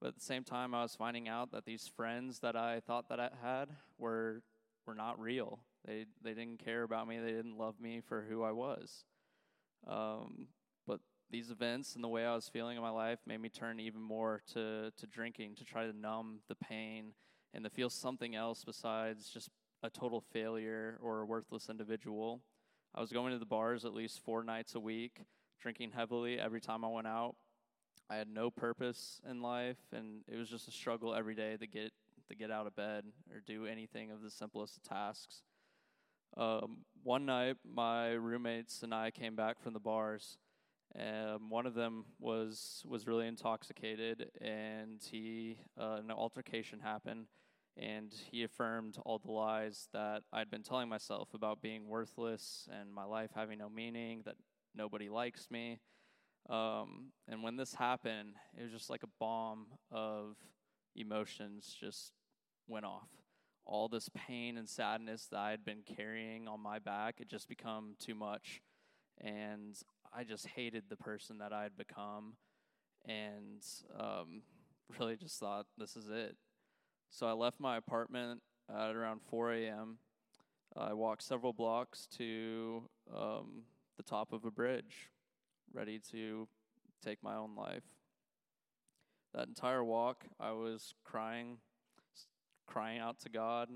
But 0.03 0.09
at 0.09 0.15
the 0.17 0.21
same 0.21 0.43
time, 0.43 0.75
I 0.75 0.83
was 0.83 0.97
finding 0.97 1.29
out 1.29 1.53
that 1.53 1.65
these 1.65 1.87
friends 1.87 2.41
that 2.41 2.57
I 2.57 2.81
thought 2.81 3.09
that 3.09 3.21
I 3.21 3.31
had 3.41 3.69
were 3.99 4.43
were 4.85 4.97
not 4.97 5.21
real. 5.21 5.61
They 5.87 6.07
they 6.21 6.35
didn't 6.35 6.59
care 6.59 6.83
about 6.83 7.07
me. 7.07 7.21
They 7.21 7.31
didn't 7.31 7.57
love 7.57 7.81
me 7.81 8.01
for 8.01 8.27
who 8.29 8.43
I 8.43 8.51
was. 8.51 9.05
Um, 9.87 10.49
but 10.89 10.99
these 11.31 11.53
events 11.53 11.95
and 11.95 12.03
the 12.03 12.09
way 12.09 12.27
I 12.27 12.35
was 12.35 12.49
feeling 12.49 12.77
in 12.77 12.83
my 12.83 12.91
life 12.91 13.21
made 13.27 13.41
me 13.41 13.49
turn 13.49 13.79
even 13.79 14.03
more 14.03 14.43
to 14.55 14.91
to 14.91 15.07
drinking 15.07 15.55
to 15.55 15.65
try 15.65 15.87
to 15.87 15.97
numb 15.97 16.41
the 16.49 16.57
pain 16.57 17.13
and 17.55 17.63
to 17.63 17.71
feel 17.71 17.89
something 17.89 18.35
else 18.35 18.65
besides 18.65 19.29
just 19.29 19.51
a 19.85 19.91
total 19.91 20.21
failure 20.33 20.99
or 21.01 21.21
a 21.21 21.27
worthless 21.27 21.69
individual. 21.69 22.43
I 22.93 23.01
was 23.01 23.13
going 23.13 23.33
to 23.35 23.39
the 23.39 23.47
bars 23.47 23.85
at 23.85 23.95
least 23.95 24.25
four 24.25 24.43
nights 24.43 24.75
a 24.75 24.81
week, 24.81 25.21
drinking 25.61 25.93
heavily 25.93 26.41
every 26.41 26.61
time 26.61 26.85
I 26.85 26.89
went 26.89 27.07
out. 27.07 27.37
I 28.13 28.17
had 28.17 28.29
no 28.29 28.51
purpose 28.51 29.23
in 29.31 29.41
life, 29.41 29.79
and 29.91 30.21
it 30.29 30.37
was 30.37 30.51
just 30.51 30.69
a 30.69 30.71
struggle 30.71 31.15
every 31.15 31.35
day 31.35 31.57
to 31.57 31.67
get 31.67 31.93
to 32.29 32.35
get 32.35 32.51
out 32.51 32.67
of 32.67 32.77
bed 32.77 33.05
or 33.33 33.41
do 33.41 33.65
anything 33.65 34.11
of 34.11 34.21
the 34.21 34.31
simplest 34.31 34.77
of 34.77 34.83
tasks. 34.83 35.43
Um, 36.37 36.85
one 37.03 37.25
night, 37.25 37.57
my 37.65 38.11
roommates 38.13 38.83
and 38.83 38.95
I 38.95 39.11
came 39.11 39.35
back 39.35 39.63
from 39.63 39.73
the 39.73 39.81
bars. 39.81 40.37
and 40.95 41.51
one 41.51 41.67
of 41.67 41.75
them 41.75 42.05
was 42.19 42.83
was 42.87 43.07
really 43.07 43.27
intoxicated, 43.27 44.31
and 44.41 45.03
he 45.11 45.57
uh, 45.81 46.01
an 46.01 46.11
altercation 46.11 46.81
happened, 46.81 47.27
and 47.77 48.15
he 48.31 48.43
affirmed 48.43 48.99
all 49.05 49.19
the 49.19 49.31
lies 49.33 49.89
that 49.93 50.23
I'd 50.33 50.51
been 50.51 50.63
telling 50.63 50.89
myself 50.89 51.33
about 51.35 51.63
being 51.63 51.89
worthless 51.89 52.69
and 52.79 52.93
my 52.93 53.05
life 53.05 53.31
having 53.35 53.59
no 53.59 53.71
meaning, 53.71 54.23
that 54.27 54.37
nobody 54.75 55.09
likes 55.09 55.51
me. 55.51 55.79
Um, 56.49 57.13
and 57.29 57.43
when 57.43 57.57
this 57.57 57.75
happened, 57.75 58.35
it 58.59 58.63
was 58.63 58.73
just 58.73 58.91
like 58.91 59.03
a 59.03 59.09
bomb 59.21 59.67
of 59.91 60.37
emotions 60.97 61.75
just 61.79 62.13
went 62.67 62.85
off. 62.85 63.09
All 63.65 63.89
this 63.89 64.09
pain 64.09 64.59
and 64.59 64.69
sadness 64.69 65.29
that 65.31 65.39
I 65.39 65.51
had 65.51 65.65
been 65.65 65.83
carrying 65.97 66.49
on 66.49 66.61
my 66.61 66.79
back, 66.79 67.21
it 67.21 67.29
just 67.29 67.49
become 67.49 67.95
too 67.99 68.15
much. 68.15 68.61
And 69.21 69.77
I 70.13 70.25
just 70.25 70.47
hated 70.49 70.85
the 70.89 70.97
person 70.97 71.39
that 71.39 71.53
I 71.53 71.63
had 71.63 71.77
become 71.77 72.35
and 73.07 73.63
um, 73.99 74.43
really 74.99 75.17
just 75.17 75.39
thought, 75.39 75.67
this 75.79 75.97
is 75.97 76.09
it. 76.09 76.37
So 77.11 77.27
I 77.27 77.33
left 77.33 77.61
my 77.61 77.77
apartment 77.77 78.41
at 78.71 78.97
around 78.97 79.21
4 79.29 79.53
a.m. 79.53 79.99
I 80.77 80.95
walked 80.95 81.23
several 81.23 81.53
blocks 81.53 82.07
to 82.17 82.83
um, 83.15 83.65
the 83.97 84.03
top 84.03 84.33
of 84.33 84.45
a 84.45 84.51
bridge, 84.51 85.11
ready 85.75 86.01
to 86.11 86.49
take 87.05 87.23
my 87.23 87.37
own 87.37 87.57
life. 87.57 87.85
That 89.35 89.49
entire 89.49 89.83
walk, 89.83 90.25
I 90.39 90.53
was 90.53 90.95
crying, 91.05 91.59
crying 92.67 92.99
out 93.01 93.19
to 93.21 93.31
God, 93.31 93.69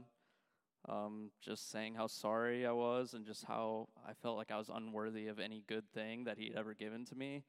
um, 0.88 1.30
just 1.40 1.70
saying 1.70 1.94
how 1.94 2.06
sorry 2.06 2.66
I 2.66 2.72
was 2.72 3.14
and 3.14 3.24
just 3.24 3.44
how 3.44 3.88
I 4.06 4.12
felt 4.12 4.36
like 4.36 4.50
I 4.50 4.58
was 4.58 4.70
unworthy 4.72 5.28
of 5.28 5.40
any 5.40 5.62
good 5.66 5.90
thing 5.92 6.24
that 6.24 6.38
He 6.38 6.48
had 6.48 6.56
ever 6.56 6.74
given 6.74 7.04
to 7.06 7.14
me. 7.14 7.44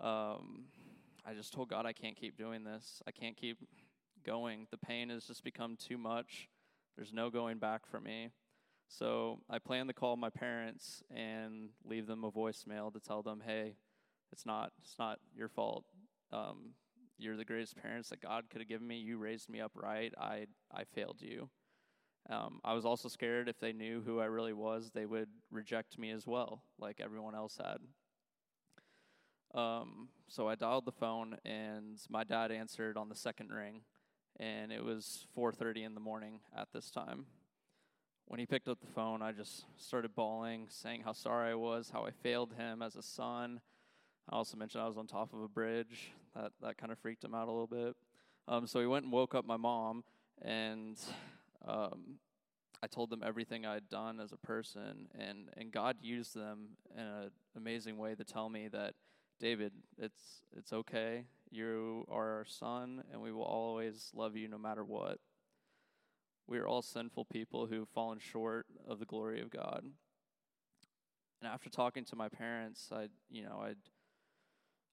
Um, 0.00 0.66
I 1.24 1.34
just 1.34 1.52
told 1.52 1.70
God, 1.70 1.86
I 1.86 1.92
can't 1.92 2.16
keep 2.16 2.36
doing 2.36 2.64
this. 2.64 3.02
I 3.06 3.10
can't 3.10 3.36
keep 3.36 3.58
going. 4.24 4.66
The 4.70 4.76
pain 4.78 5.08
has 5.08 5.24
just 5.24 5.44
become 5.44 5.76
too 5.76 5.98
much. 5.98 6.48
There's 6.96 7.12
no 7.12 7.30
going 7.30 7.58
back 7.58 7.86
for 7.86 8.00
me. 8.00 8.30
So 8.88 9.40
I 9.48 9.58
plan 9.58 9.86
to 9.86 9.92
call 9.92 10.16
my 10.16 10.30
parents 10.30 11.02
and 11.14 11.70
leave 11.84 12.06
them 12.06 12.24
a 12.24 12.30
voicemail 12.30 12.92
to 12.92 13.00
tell 13.00 13.22
them, 13.22 13.42
hey, 13.44 13.76
it's 14.32 14.46
not 14.46 14.72
it's 14.80 14.96
not 14.98 15.18
your 15.34 15.48
fault. 15.48 15.84
Um, 16.32 16.74
you're 17.18 17.36
the 17.36 17.44
greatest 17.44 17.76
parents 17.76 18.08
that 18.08 18.20
God 18.20 18.44
could 18.50 18.60
have 18.60 18.68
given 18.68 18.86
me. 18.86 18.96
You 18.96 19.18
raised 19.18 19.48
me 19.48 19.60
up 19.60 19.72
right. 19.74 20.12
I 20.18 20.46
I 20.72 20.84
failed 20.84 21.18
you. 21.20 21.48
Um, 22.30 22.60
I 22.64 22.74
was 22.74 22.84
also 22.84 23.08
scared 23.08 23.48
if 23.48 23.58
they 23.58 23.72
knew 23.72 24.00
who 24.00 24.20
I 24.20 24.26
really 24.26 24.52
was, 24.52 24.90
they 24.94 25.06
would 25.06 25.28
reject 25.50 25.98
me 25.98 26.10
as 26.10 26.24
well, 26.26 26.62
like 26.78 27.00
everyone 27.00 27.34
else 27.34 27.58
had. 27.58 27.78
Um, 29.58 30.08
so 30.28 30.48
I 30.48 30.54
dialed 30.54 30.84
the 30.84 30.92
phone, 30.92 31.36
and 31.44 31.98
my 32.08 32.24
dad 32.24 32.52
answered 32.52 32.96
on 32.96 33.08
the 33.08 33.16
second 33.16 33.50
ring, 33.50 33.82
and 34.38 34.72
it 34.72 34.84
was 34.84 35.26
4:30 35.36 35.84
in 35.84 35.94
the 35.94 36.00
morning 36.00 36.40
at 36.56 36.72
this 36.72 36.90
time. 36.90 37.26
When 38.32 38.38
he 38.38 38.46
picked 38.46 38.66
up 38.66 38.80
the 38.80 38.86
phone, 38.86 39.20
I 39.20 39.32
just 39.32 39.66
started 39.76 40.14
bawling, 40.14 40.64
saying 40.70 41.02
how 41.04 41.12
sorry 41.12 41.50
I 41.50 41.54
was, 41.54 41.90
how 41.92 42.06
I 42.06 42.12
failed 42.12 42.54
him 42.54 42.80
as 42.80 42.96
a 42.96 43.02
son. 43.02 43.60
I 44.26 44.36
also 44.36 44.56
mentioned 44.56 44.82
I 44.82 44.86
was 44.86 44.96
on 44.96 45.06
top 45.06 45.34
of 45.34 45.42
a 45.42 45.48
bridge. 45.48 46.12
That 46.34 46.52
that 46.62 46.78
kind 46.78 46.90
of 46.90 46.98
freaked 46.98 47.22
him 47.22 47.34
out 47.34 47.48
a 47.48 47.50
little 47.50 47.66
bit. 47.66 47.94
Um, 48.48 48.66
so 48.66 48.80
he 48.80 48.86
went 48.86 49.04
and 49.04 49.12
woke 49.12 49.34
up 49.34 49.44
my 49.44 49.58
mom, 49.58 50.02
and 50.40 50.98
um, 51.68 52.20
I 52.82 52.86
told 52.86 53.10
them 53.10 53.22
everything 53.22 53.66
I'd 53.66 53.90
done 53.90 54.18
as 54.18 54.32
a 54.32 54.38
person, 54.38 55.08
and 55.14 55.50
and 55.58 55.70
God 55.70 55.98
used 56.00 56.34
them 56.34 56.78
in 56.96 57.02
an 57.02 57.30
amazing 57.54 57.98
way 57.98 58.14
to 58.14 58.24
tell 58.24 58.48
me 58.48 58.66
that 58.68 58.94
David, 59.40 59.74
it's 59.98 60.40
it's 60.56 60.72
okay. 60.72 61.24
You 61.50 62.06
are 62.10 62.38
our 62.38 62.46
son, 62.46 63.04
and 63.12 63.20
we 63.20 63.30
will 63.30 63.42
always 63.42 64.10
love 64.14 64.36
you 64.36 64.48
no 64.48 64.56
matter 64.56 64.84
what. 64.84 65.18
We 66.46 66.58
are 66.58 66.66
all 66.66 66.82
sinful 66.82 67.26
people 67.26 67.66
who've 67.66 67.88
fallen 67.88 68.18
short 68.18 68.66
of 68.86 68.98
the 68.98 69.06
glory 69.06 69.40
of 69.40 69.50
God. 69.50 69.84
And 71.40 71.52
after 71.52 71.70
talking 71.70 72.04
to 72.06 72.16
my 72.16 72.28
parents, 72.28 72.90
I, 72.92 73.08
you 73.30 73.42
know, 73.44 73.60
I, 73.62 73.70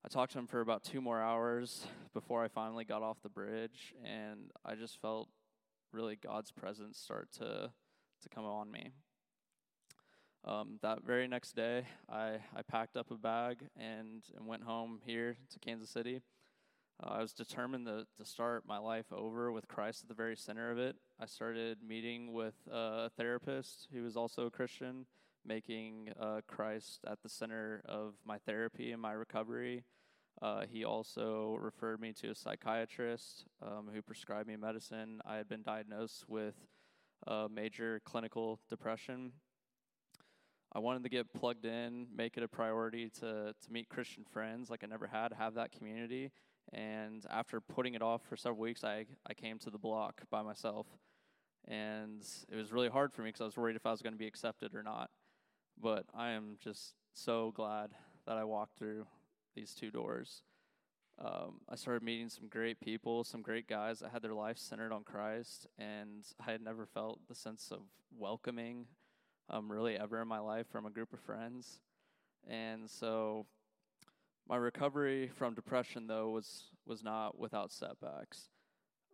I 0.03 0.07
talked 0.09 0.31
to 0.31 0.37
them 0.37 0.47
for 0.47 0.61
about 0.61 0.83
two 0.83 1.01
more 1.01 1.21
hours 1.21 1.85
before 2.13 2.43
I 2.43 2.47
finally 2.47 2.85
got 2.85 3.01
off 3.01 3.21
the 3.21 3.29
bridge, 3.29 3.93
and 4.03 4.51
I 4.65 4.75
just 4.75 5.01
felt 5.01 5.29
really 5.91 6.15
God's 6.15 6.51
presence 6.51 6.97
start 6.97 7.29
to 7.39 7.71
to 8.21 8.29
come 8.29 8.45
on 8.45 8.69
me. 8.71 8.91
Um, 10.45 10.79
that 10.81 11.03
very 11.03 11.27
next 11.27 11.55
day, 11.55 11.85
I, 12.09 12.37
I 12.55 12.61
packed 12.67 12.95
up 12.95 13.11
a 13.11 13.15
bag 13.15 13.57
and, 13.77 14.23
and 14.35 14.47
went 14.47 14.63
home 14.63 14.99
here 15.05 15.37
to 15.51 15.59
Kansas 15.59 15.89
City. 15.89 16.21
Uh, 17.01 17.11
I 17.11 17.21
was 17.21 17.33
determined 17.33 17.85
to, 17.85 18.05
to 18.17 18.25
start 18.25 18.63
my 18.67 18.77
life 18.77 19.05
over 19.11 19.51
with 19.51 19.67
Christ 19.67 20.03
at 20.03 20.09
the 20.09 20.15
very 20.15 20.35
center 20.35 20.69
of 20.69 20.77
it. 20.77 20.97
I 21.19 21.25
started 21.27 21.77
meeting 21.87 22.33
with 22.33 22.55
a 22.69 23.09
therapist 23.11 23.87
who 23.93 24.03
was 24.03 24.17
also 24.17 24.47
a 24.47 24.51
Christian, 24.51 25.05
making 25.45 26.09
uh, 26.19 26.41
Christ 26.47 26.99
at 27.09 27.21
the 27.23 27.29
center 27.29 27.81
of 27.85 28.15
my 28.25 28.37
therapy 28.39 28.91
and 28.91 29.01
my 29.01 29.13
recovery. 29.13 29.85
Uh, 30.41 30.63
he 30.69 30.83
also 30.83 31.57
referred 31.61 32.01
me 32.01 32.13
to 32.13 32.31
a 32.31 32.35
psychiatrist 32.35 33.45
um, 33.61 33.89
who 33.93 34.01
prescribed 34.01 34.47
me 34.47 34.57
medicine. 34.57 35.21
I 35.25 35.35
had 35.35 35.47
been 35.47 35.63
diagnosed 35.63 36.25
with 36.27 36.55
major 37.51 38.01
clinical 38.05 38.59
depression. 38.69 39.33
I 40.71 40.79
wanted 40.79 41.03
to 41.03 41.09
get 41.09 41.33
plugged 41.33 41.65
in, 41.65 42.07
make 42.15 42.37
it 42.37 42.43
a 42.43 42.47
priority 42.47 43.09
to, 43.19 43.53
to 43.53 43.71
meet 43.71 43.89
Christian 43.89 44.23
friends 44.23 44.69
like 44.69 44.83
I 44.83 44.87
never 44.87 45.07
had, 45.07 45.33
have 45.33 45.55
that 45.55 45.71
community. 45.71 46.31
And 46.73 47.25
after 47.29 47.59
putting 47.59 47.95
it 47.95 48.01
off 48.01 48.21
for 48.29 48.37
several 48.37 48.61
weeks, 48.61 48.83
I, 48.83 49.05
I 49.27 49.33
came 49.33 49.57
to 49.59 49.69
the 49.69 49.77
block 49.77 50.21
by 50.29 50.41
myself. 50.41 50.85
And 51.67 52.23
it 52.51 52.55
was 52.55 52.71
really 52.71 52.89
hard 52.89 53.13
for 53.13 53.21
me 53.21 53.29
because 53.29 53.41
I 53.41 53.45
was 53.45 53.57
worried 53.57 53.75
if 53.75 53.85
I 53.85 53.91
was 53.91 54.01
going 54.01 54.13
to 54.13 54.19
be 54.19 54.27
accepted 54.27 54.75
or 54.75 54.83
not. 54.83 55.09
But 55.81 56.05
I 56.13 56.31
am 56.31 56.57
just 56.59 56.93
so 57.13 57.51
glad 57.55 57.91
that 58.27 58.37
I 58.37 58.43
walked 58.43 58.77
through 58.77 59.05
these 59.55 59.73
two 59.73 59.91
doors. 59.91 60.43
Um, 61.19 61.59
I 61.67 61.75
started 61.75 62.01
meeting 62.01 62.29
some 62.29 62.47
great 62.47 62.79
people, 62.79 63.23
some 63.23 63.41
great 63.41 63.67
guys 63.67 63.99
that 63.99 64.11
had 64.11 64.21
their 64.21 64.33
life 64.33 64.57
centered 64.57 64.93
on 64.93 65.03
Christ, 65.03 65.67
and 65.77 66.23
I 66.45 66.51
had 66.51 66.61
never 66.61 66.85
felt 66.85 67.19
the 67.27 67.35
sense 67.35 67.71
of 67.71 67.79
welcoming 68.17 68.85
um, 69.49 69.69
really 69.69 69.97
ever 69.97 70.21
in 70.21 70.29
my 70.29 70.39
life 70.39 70.67
from 70.71 70.85
a 70.85 70.89
group 70.89 71.11
of 71.11 71.19
friends. 71.19 71.81
And 72.47 72.89
so 72.89 73.47
my 74.49 74.57
recovery 74.57 75.29
from 75.37 75.53
depression, 75.53 76.07
though, 76.07 76.31
was 76.31 76.63
was 76.85 77.03
not 77.03 77.37
without 77.37 77.71
setbacks. 77.71 78.49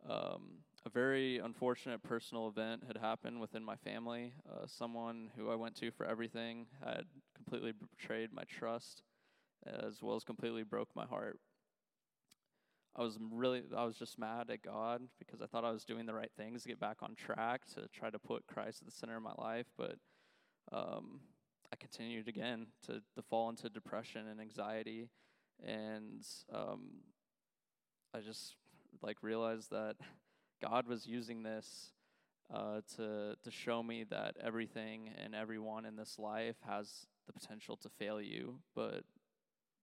Um, 0.10 0.60
a 0.86 0.90
very 0.90 1.40
unfortunate 1.40 2.02
personal 2.04 2.48
event 2.48 2.84
had 2.88 2.98
happened 2.98 3.42
within 3.42 3.64
my 3.64 3.76
family. 3.76 4.34
Uh, 4.50 4.66
someone 4.66 5.30
who 5.36 5.52
I 5.52 5.56
went 5.56 5.76
to 5.78 5.92
for 5.92 6.06
everything 6.06 6.68
had 6.84 7.04
completely 7.36 7.74
betrayed 7.74 8.32
my 8.32 8.44
trust, 8.44 9.04
as 9.66 10.02
well 10.02 10.16
as 10.16 10.24
completely 10.24 10.64
broke 10.64 10.90
my 10.96 11.06
heart. 11.06 11.40
I 12.96 13.02
was 13.02 13.18
really, 13.20 13.64
I 13.76 13.84
was 13.84 13.98
just 13.98 14.18
mad 14.18 14.50
at 14.50 14.62
God 14.62 15.02
because 15.20 15.42
I 15.42 15.48
thought 15.48 15.66
I 15.66 15.72
was 15.72 15.84
doing 15.84 16.06
the 16.06 16.14
right 16.14 16.32
things 16.38 16.64
to 16.64 16.70
get 16.70 16.80
back 16.80 16.98
on 17.02 17.16
track 17.16 17.66
to 17.74 17.88
try 17.92 18.10
to 18.10 18.20
put 18.20 18.48
Christ 18.48 18.82
at 18.82 18.86
the 18.88 18.96
center 18.96 19.18
of 19.18 19.24
my 19.24 19.34
life, 19.38 19.68
but 19.78 19.96
um, 20.72 21.20
I 21.74 21.76
continued 21.76 22.30
again 22.30 22.68
to, 22.86 23.02
to 23.16 23.22
fall 23.30 23.50
into 23.50 23.70
depression 23.70 24.28
and 24.28 24.40
anxiety 24.40 25.10
and 25.64 26.26
um, 26.54 27.02
I 28.14 28.22
just 28.22 28.56
like 29.02 29.18
realized 29.22 29.72
that 29.72 29.96
God 30.62 30.88
was 30.88 31.06
using 31.06 31.44
this 31.44 31.92
uh, 32.54 32.82
to 32.96 33.36
to 33.44 33.52
show 33.52 33.82
me 33.84 34.06
that 34.10 34.38
everything 34.44 35.10
and 35.24 35.36
everyone 35.36 35.86
in 35.86 35.96
this 35.96 36.18
life 36.20 36.58
has 36.68 37.08
the 37.28 37.34
potential 37.34 37.78
to 37.78 37.90
fail 37.90 38.22
you, 38.22 38.60
but 38.76 39.04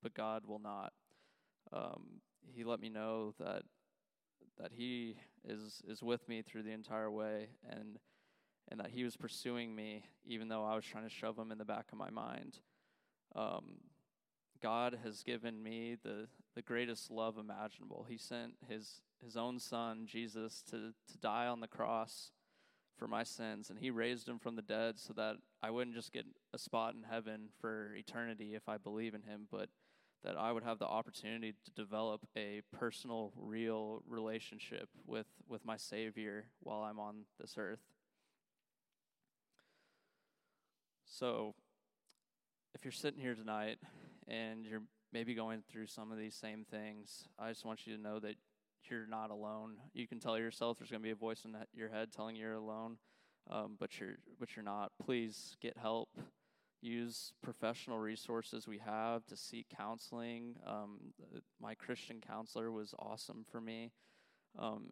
but 0.03 0.15
God 0.15 0.45
will 0.47 0.59
not. 0.59 0.93
Um, 1.73 2.21
he 2.55 2.65
let 2.65 2.81
me 2.81 2.89
know 2.89 3.35
that 3.39 3.63
that 4.61 4.73
He 4.73 5.17
is 5.45 5.83
is 5.87 6.03
with 6.03 6.29
me 6.29 6.43
through 6.43 6.63
the 6.63 6.73
entire 6.73 7.11
way, 7.11 7.49
and 7.69 7.99
and 8.71 8.81
that 8.81 8.91
He 8.91 9.05
was 9.05 9.17
pursuing 9.17 9.75
me, 9.75 10.05
even 10.25 10.49
though 10.49 10.65
I 10.65 10.75
was 10.75 10.85
trying 10.85 11.05
to 11.05 11.11
shove 11.11 11.39
Him 11.39 11.53
in 11.53 11.59
the 11.59 11.65
back 11.65 11.87
of 11.93 11.99
my 11.99 12.11
mind. 12.11 12.59
Um, 13.35 13.79
God 14.63 14.99
has 15.05 15.23
given 15.23 15.63
me 15.63 15.97
the 16.03 16.29
the 16.55 16.63
greatest 16.63 17.11
love 17.11 17.39
imaginable. 17.39 18.07
He 18.09 18.17
sent 18.17 18.55
His 18.69 19.01
His 19.23 19.37
own 19.37 19.59
Son 19.59 20.07
Jesus 20.07 20.63
to 20.71 20.93
to 21.11 21.19
die 21.19 21.47
on 21.47 21.61
the 21.61 21.67
cross 21.67 22.31
for 22.97 23.09
my 23.09 23.25
sins, 23.25 23.71
and 23.71 23.79
He 23.79 23.91
raised 23.91 24.29
Him 24.29 24.39
from 24.39 24.55
the 24.55 24.63
dead 24.63 24.99
so 24.99 25.13
that 25.15 25.37
I 25.63 25.71
wouldn't 25.71 25.97
just 25.97 26.13
get 26.13 26.27
a 26.55 26.59
spot 26.59 26.95
in 26.95 27.03
heaven 27.03 27.49
for 27.61 27.95
eternity 27.97 28.55
if 28.55 28.69
I 28.69 28.77
believe 28.77 29.15
in 29.15 29.23
Him, 29.23 29.49
but 29.51 29.69
that 30.23 30.37
I 30.37 30.53
would 30.53 30.63
have 30.63 30.79
the 30.79 30.87
opportunity 30.87 31.55
to 31.65 31.71
develop 31.73 32.21
a 32.37 32.63
personal, 32.73 33.33
real 33.37 34.03
relationship 34.07 34.89
with, 35.05 35.27
with 35.49 35.65
my 35.65 35.77
Savior 35.77 36.45
while 36.61 36.83
I'm 36.83 37.01
on 37.01 37.25
this 37.41 37.55
earth. 37.59 37.81
So, 41.05 41.55
if 42.75 42.85
you're 42.85 42.93
sitting 42.93 43.21
here 43.21 43.35
tonight 43.35 43.79
and 44.29 44.65
you're 44.65 44.83
maybe 45.13 45.35
going 45.35 45.63
through 45.71 45.87
some 45.87 46.11
of 46.11 46.19
these 46.19 46.35
same 46.35 46.65
things, 46.71 47.29
I 47.39 47.51
just 47.51 47.65
want 47.65 47.87
you 47.87 47.97
to 47.97 48.03
know 48.03 48.19
that 48.21 48.37
you're 48.91 49.07
not 49.07 49.31
alone. 49.31 49.77
You 49.93 50.07
can 50.07 50.19
tell 50.19 50.39
yourself 50.39 50.79
there's 50.79 50.91
going 50.91 51.03
to 51.03 51.07
be 51.07 51.13
a 51.13 51.17
voice 51.17 51.45
in 51.45 51.55
your 51.75 51.89
head 51.89 52.13
telling 52.13 52.37
you 52.37 52.43
you're 52.43 52.55
alone, 52.55 52.97
um, 53.51 53.77
but 53.79 54.01
you're 54.01 54.17
but 54.39 54.57
you're 54.57 54.65
not. 54.65 54.93
Please 55.05 55.57
get 55.61 55.77
help 55.77 56.09
use 56.81 57.33
professional 57.43 57.99
resources 57.99 58.67
we 58.67 58.79
have 58.79 59.25
to 59.27 59.37
seek 59.37 59.67
counseling. 59.75 60.57
Um, 60.67 60.99
my 61.61 61.75
Christian 61.75 62.21
counselor 62.21 62.73
was 62.73 62.93
awesome 62.99 63.45
for 63.51 63.61
me. 63.61 63.93
Um, 64.59 64.91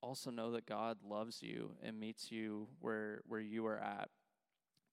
also, 0.00 0.30
know 0.30 0.50
that 0.52 0.66
God 0.66 0.98
loves 1.04 1.42
you 1.42 1.72
and 1.82 1.98
meets 1.98 2.32
you 2.32 2.68
where, 2.80 3.20
where 3.26 3.40
you 3.40 3.66
are 3.66 3.78
at. 3.78 4.08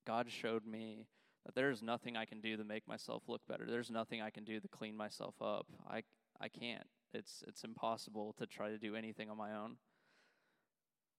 God 0.06 0.30
showed 0.30 0.66
me 0.66 1.08
that 1.46 1.56
there 1.56 1.70
is 1.70 1.82
nothing 1.82 2.18
I 2.18 2.26
can 2.26 2.42
do 2.42 2.58
to 2.58 2.64
make 2.64 2.88
myself 2.88 3.24
look 3.28 3.42
better. 3.48 3.66
There's 3.68 3.90
nothing 3.90 4.22
I 4.22 4.30
can 4.30 4.44
do 4.44 4.60
to 4.60 4.68
clean 4.68 4.96
myself 4.96 5.36
up. 5.42 5.68
I, 5.90 6.04
I 6.40 6.50
can't. 6.50 6.88
It's, 7.14 7.44
it's 7.48 7.64
impossible 7.64 8.36
to 8.38 8.46
try 8.46 8.70
to 8.70 8.78
do 8.78 8.96
anything 8.96 9.30
on 9.30 9.38
my 9.38 9.56
own. 9.56 9.78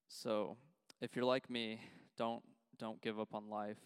So, 0.09 0.57
if 1.01 1.17
you're 1.17 1.25
like 1.25 1.49
me, 1.49 1.81
don't, 2.17 2.43
don't 2.79 3.01
give 3.01 3.19
up 3.19 3.35
on 3.35 3.49
life. 3.49 3.79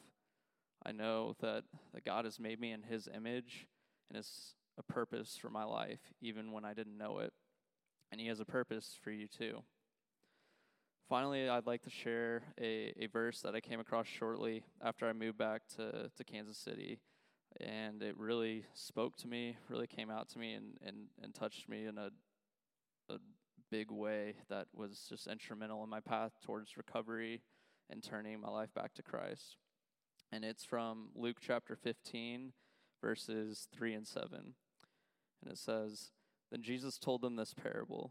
I 0.84 0.92
know 0.92 1.34
that, 1.40 1.64
that 1.92 2.04
God 2.04 2.24
has 2.24 2.38
made 2.38 2.60
me 2.60 2.72
in 2.72 2.82
His 2.82 3.08
image 3.14 3.66
and 4.10 4.16
has 4.16 4.54
a 4.78 4.82
purpose 4.82 5.38
for 5.40 5.50
my 5.50 5.64
life, 5.64 6.00
even 6.20 6.52
when 6.52 6.64
I 6.64 6.74
didn't 6.74 6.98
know 6.98 7.18
it. 7.18 7.32
And 8.10 8.20
He 8.20 8.26
has 8.26 8.40
a 8.40 8.44
purpose 8.44 8.98
for 9.02 9.10
you 9.10 9.26
too. 9.26 9.62
Finally, 11.08 11.48
I'd 11.48 11.66
like 11.66 11.82
to 11.82 11.90
share 11.90 12.42
a, 12.60 12.92
a 12.98 13.06
verse 13.06 13.40
that 13.40 13.54
I 13.54 13.60
came 13.60 13.80
across 13.80 14.06
shortly 14.06 14.64
after 14.82 15.06
I 15.06 15.12
moved 15.12 15.38
back 15.38 15.62
to, 15.76 16.10
to 16.16 16.24
Kansas 16.24 16.58
City. 16.58 17.00
And 17.60 18.02
it 18.02 18.16
really 18.18 18.64
spoke 18.74 19.16
to 19.18 19.28
me, 19.28 19.56
really 19.68 19.86
came 19.86 20.10
out 20.10 20.28
to 20.30 20.38
me, 20.38 20.54
and, 20.54 20.76
and, 20.84 20.96
and 21.22 21.34
touched 21.34 21.68
me 21.68 21.86
in 21.86 21.98
a, 21.98 22.10
a 23.08 23.18
big 23.70 23.90
way 23.90 24.34
that 24.48 24.66
was 24.74 25.06
just 25.08 25.26
instrumental 25.26 25.84
in 25.84 25.90
my 25.90 26.00
path 26.00 26.32
towards 26.44 26.76
recovery 26.76 27.42
and 27.90 28.02
turning 28.02 28.40
my 28.40 28.48
life 28.48 28.72
back 28.74 28.94
to 28.94 29.02
Christ 29.02 29.56
and 30.34 30.44
it's 30.44 30.64
from 30.64 31.10
Luke 31.14 31.36
chapter 31.40 31.76
15, 31.76 32.52
verses 33.00 33.68
3 33.72 33.94
and 33.94 34.06
7. 34.06 34.54
And 35.42 35.52
it 35.52 35.58
says, 35.58 36.10
Then 36.50 36.60
Jesus 36.60 36.98
told 36.98 37.22
them 37.22 37.36
this 37.36 37.54
parable 37.54 38.10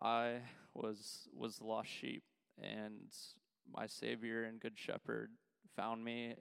I 0.00 0.40
was 0.74 1.28
was 1.34 1.56
the 1.58 1.64
lost 1.64 1.88
sheep 1.88 2.22
and 2.62 3.12
my 3.72 3.86
savior 3.86 4.44
and 4.44 4.60
good 4.60 4.78
shepherd 4.78 5.30
found 5.76 6.04
me, 6.04 6.34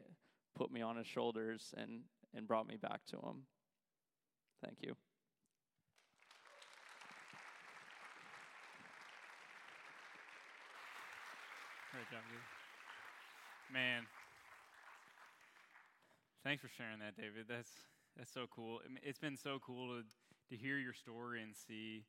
put 0.55 0.71
me 0.71 0.81
on 0.81 0.97
his 0.97 1.07
shoulders 1.07 1.73
and 1.77 2.01
and 2.35 2.47
brought 2.47 2.67
me 2.67 2.77
back 2.77 3.01
to 3.07 3.17
him. 3.17 3.45
Thank 4.63 4.77
you. 4.81 4.95
Great 11.91 12.09
job, 12.09 12.21
dude. 12.31 12.39
Man, 13.71 14.03
thanks 16.43 16.61
for 16.61 16.69
sharing 16.75 16.99
that, 16.99 17.15
David. 17.15 17.45
That's 17.47 17.69
that's 18.17 18.33
so 18.33 18.45
cool. 18.49 18.79
It's 19.03 19.19
been 19.19 19.37
so 19.37 19.59
cool 19.65 19.97
to 19.97 20.03
to 20.49 20.57
hear 20.61 20.77
your 20.77 20.93
story 20.93 21.41
and 21.41 21.55
see 21.55 22.03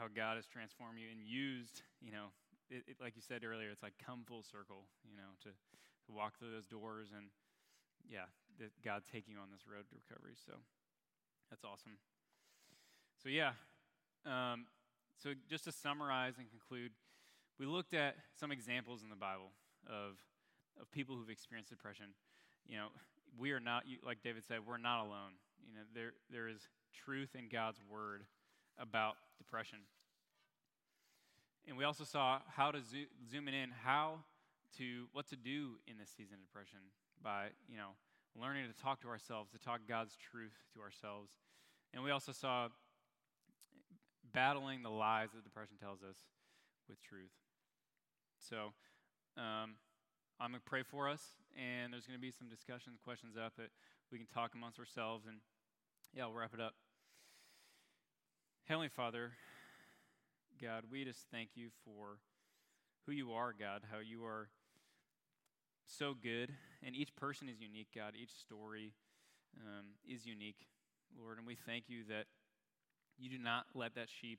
how 0.00 0.08
God 0.08 0.40
has 0.40 0.48
transformed 0.48 0.96
you 0.96 1.12
and 1.12 1.20
used. 1.20 1.84
You 2.00 2.16
know, 2.16 2.32
it, 2.72 2.88
it, 2.88 2.96
like 2.96 3.12
you 3.14 3.20
said 3.20 3.44
earlier, 3.44 3.68
it's 3.68 3.84
like 3.84 4.00
come 4.00 4.24
full 4.24 4.40
circle. 4.40 4.88
You 5.04 5.20
know, 5.20 5.36
to, 5.44 5.52
to 5.52 6.10
walk 6.10 6.40
through 6.40 6.56
those 6.56 6.66
doors 6.66 7.12
and 7.12 7.28
yeah, 8.08 8.32
that 8.56 8.72
God 8.80 9.04
taking 9.04 9.36
you 9.36 9.40
on 9.44 9.52
this 9.52 9.68
road 9.68 9.84
to 9.92 9.94
recovery. 9.94 10.40
So 10.40 10.56
that's 11.52 11.62
awesome. 11.68 12.00
So 13.20 13.28
yeah, 13.28 13.52
um, 14.24 14.64
so 15.20 15.36
just 15.52 15.68
to 15.68 15.72
summarize 15.72 16.40
and 16.40 16.48
conclude, 16.48 16.96
we 17.60 17.66
looked 17.66 17.92
at 17.92 18.16
some 18.32 18.50
examples 18.50 19.04
in 19.04 19.12
the 19.12 19.20
Bible 19.20 19.52
of 19.84 20.16
of 20.80 20.90
people 20.90 21.16
who've 21.16 21.28
experienced 21.28 21.68
depression. 21.68 22.16
You 22.66 22.78
know, 22.78 22.88
we 23.38 23.52
are 23.52 23.60
not, 23.60 23.84
like 24.04 24.22
David 24.22 24.44
said, 24.46 24.58
we're 24.66 24.78
not 24.78 25.00
alone. 25.04 25.36
You 25.66 25.74
know, 25.74 25.80
there, 25.94 26.12
there 26.30 26.48
is 26.48 26.68
truth 26.94 27.36
in 27.36 27.48
God's 27.48 27.80
word 27.90 28.24
about 28.80 29.16
depression. 29.38 29.78
And 31.68 31.76
we 31.76 31.84
also 31.84 32.04
saw 32.04 32.40
how 32.56 32.70
to 32.70 32.80
zo- 32.80 33.10
zoom 33.30 33.48
in, 33.48 33.70
how 33.84 34.20
to, 34.78 35.06
what 35.12 35.28
to 35.28 35.36
do 35.36 35.78
in 35.86 35.98
this 35.98 36.08
season 36.08 36.36
of 36.36 36.40
depression 36.40 36.78
by, 37.22 37.48
you 37.68 37.76
know, 37.76 37.90
learning 38.40 38.64
to 38.66 38.82
talk 38.82 39.00
to 39.02 39.08
ourselves, 39.08 39.50
to 39.50 39.58
talk 39.58 39.80
God's 39.88 40.16
truth 40.16 40.56
to 40.74 40.80
ourselves. 40.80 41.30
And 41.92 42.02
we 42.02 42.10
also 42.10 42.32
saw 42.32 42.68
battling 44.32 44.82
the 44.82 44.90
lies 44.90 45.30
that 45.34 45.44
depression 45.44 45.76
tells 45.78 46.02
us 46.02 46.16
with 46.88 47.00
truth. 47.02 47.34
So, 48.38 48.72
um, 49.36 49.76
I'm 50.40 50.52
going 50.52 50.62
to 50.64 50.70
pray 50.70 50.82
for 50.82 51.08
us, 51.08 51.20
and 51.52 51.92
there's 51.92 52.06
going 52.06 52.18
to 52.18 52.22
be 52.22 52.30
some 52.30 52.48
discussion, 52.48 52.94
questions 53.04 53.36
up 53.36 53.56
that 53.56 53.68
we 54.10 54.16
can 54.16 54.26
talk 54.26 54.54
amongst 54.54 54.78
ourselves, 54.78 55.26
and 55.28 55.36
yeah, 56.14 56.24
we'll 56.24 56.34
wrap 56.34 56.54
it 56.54 56.60
up. 56.60 56.74
Heavenly 58.70 58.86
Father, 58.86 59.32
God, 60.62 60.84
we 60.92 61.04
just 61.04 61.26
thank 61.32 61.56
you 61.56 61.70
for 61.84 62.18
who 63.04 63.10
you 63.10 63.32
are, 63.32 63.52
God, 63.52 63.82
how 63.90 63.98
you 63.98 64.22
are 64.22 64.46
so 65.88 66.14
good, 66.14 66.54
and 66.80 66.94
each 66.94 67.16
person 67.16 67.48
is 67.48 67.60
unique, 67.60 67.88
God. 67.92 68.12
Each 68.14 68.30
story 68.30 68.94
um, 69.58 69.98
is 70.06 70.24
unique, 70.24 70.68
Lord, 71.18 71.38
and 71.38 71.48
we 71.48 71.56
thank 71.56 71.88
you 71.88 72.04
that 72.10 72.26
you 73.18 73.28
do 73.28 73.42
not 73.42 73.66
let 73.74 73.96
that 73.96 74.06
sheep 74.08 74.38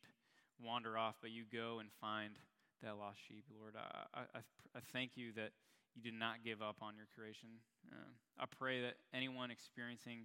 wander 0.63 0.97
off, 0.97 1.15
but 1.21 1.31
you 1.31 1.43
go 1.51 1.79
and 1.79 1.89
find 1.99 2.35
that 2.81 2.95
lost 2.95 3.19
sheep, 3.27 3.43
Lord. 3.59 3.75
I, 3.75 4.21
I, 4.33 4.39
I 4.39 4.79
thank 4.93 5.17
you 5.17 5.33
that 5.35 5.51
you 5.93 6.01
did 6.01 6.17
not 6.17 6.45
give 6.45 6.61
up 6.61 6.77
on 6.81 6.95
your 6.95 7.07
creation. 7.13 7.49
Uh, 7.91 8.15
I 8.39 8.45
pray 8.45 8.79
that 8.79 8.93
anyone 9.13 9.51
experiencing 9.51 10.19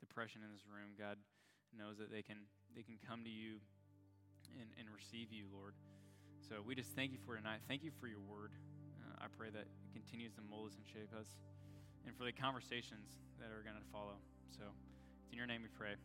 depression 0.00 0.40
in 0.44 0.50
this 0.50 0.66
room, 0.66 0.98
God, 0.98 1.14
knows 1.78 1.98
that 1.98 2.10
they 2.10 2.22
can 2.22 2.38
they 2.74 2.82
can 2.82 2.96
come 3.06 3.24
to 3.24 3.30
you 3.30 3.60
and, 4.58 4.68
and 4.78 4.88
receive 4.92 5.32
you, 5.32 5.48
Lord. 5.52 5.74
So 6.48 6.60
we 6.64 6.74
just 6.74 6.92
thank 6.92 7.12
you 7.12 7.18
for 7.24 7.36
tonight. 7.36 7.60
Thank 7.68 7.84
you 7.84 7.90
for 8.00 8.06
your 8.06 8.20
word. 8.20 8.52
Uh, 9.00 9.24
I 9.24 9.26
pray 9.38 9.48
that 9.50 9.66
it 9.66 9.92
continues 9.92 10.32
to 10.34 10.42
mold 10.44 10.70
us 10.70 10.76
and 10.76 10.84
shape 10.86 11.12
us, 11.16 11.28
and 12.06 12.16
for 12.16 12.24
the 12.24 12.32
conversations 12.32 13.16
that 13.40 13.48
are 13.48 13.62
going 13.62 13.78
to 13.78 13.88
follow. 13.92 14.18
So 14.50 14.64
it's 15.22 15.32
in 15.32 15.38
your 15.38 15.46
name 15.46 15.62
we 15.62 15.72
pray. 15.72 15.96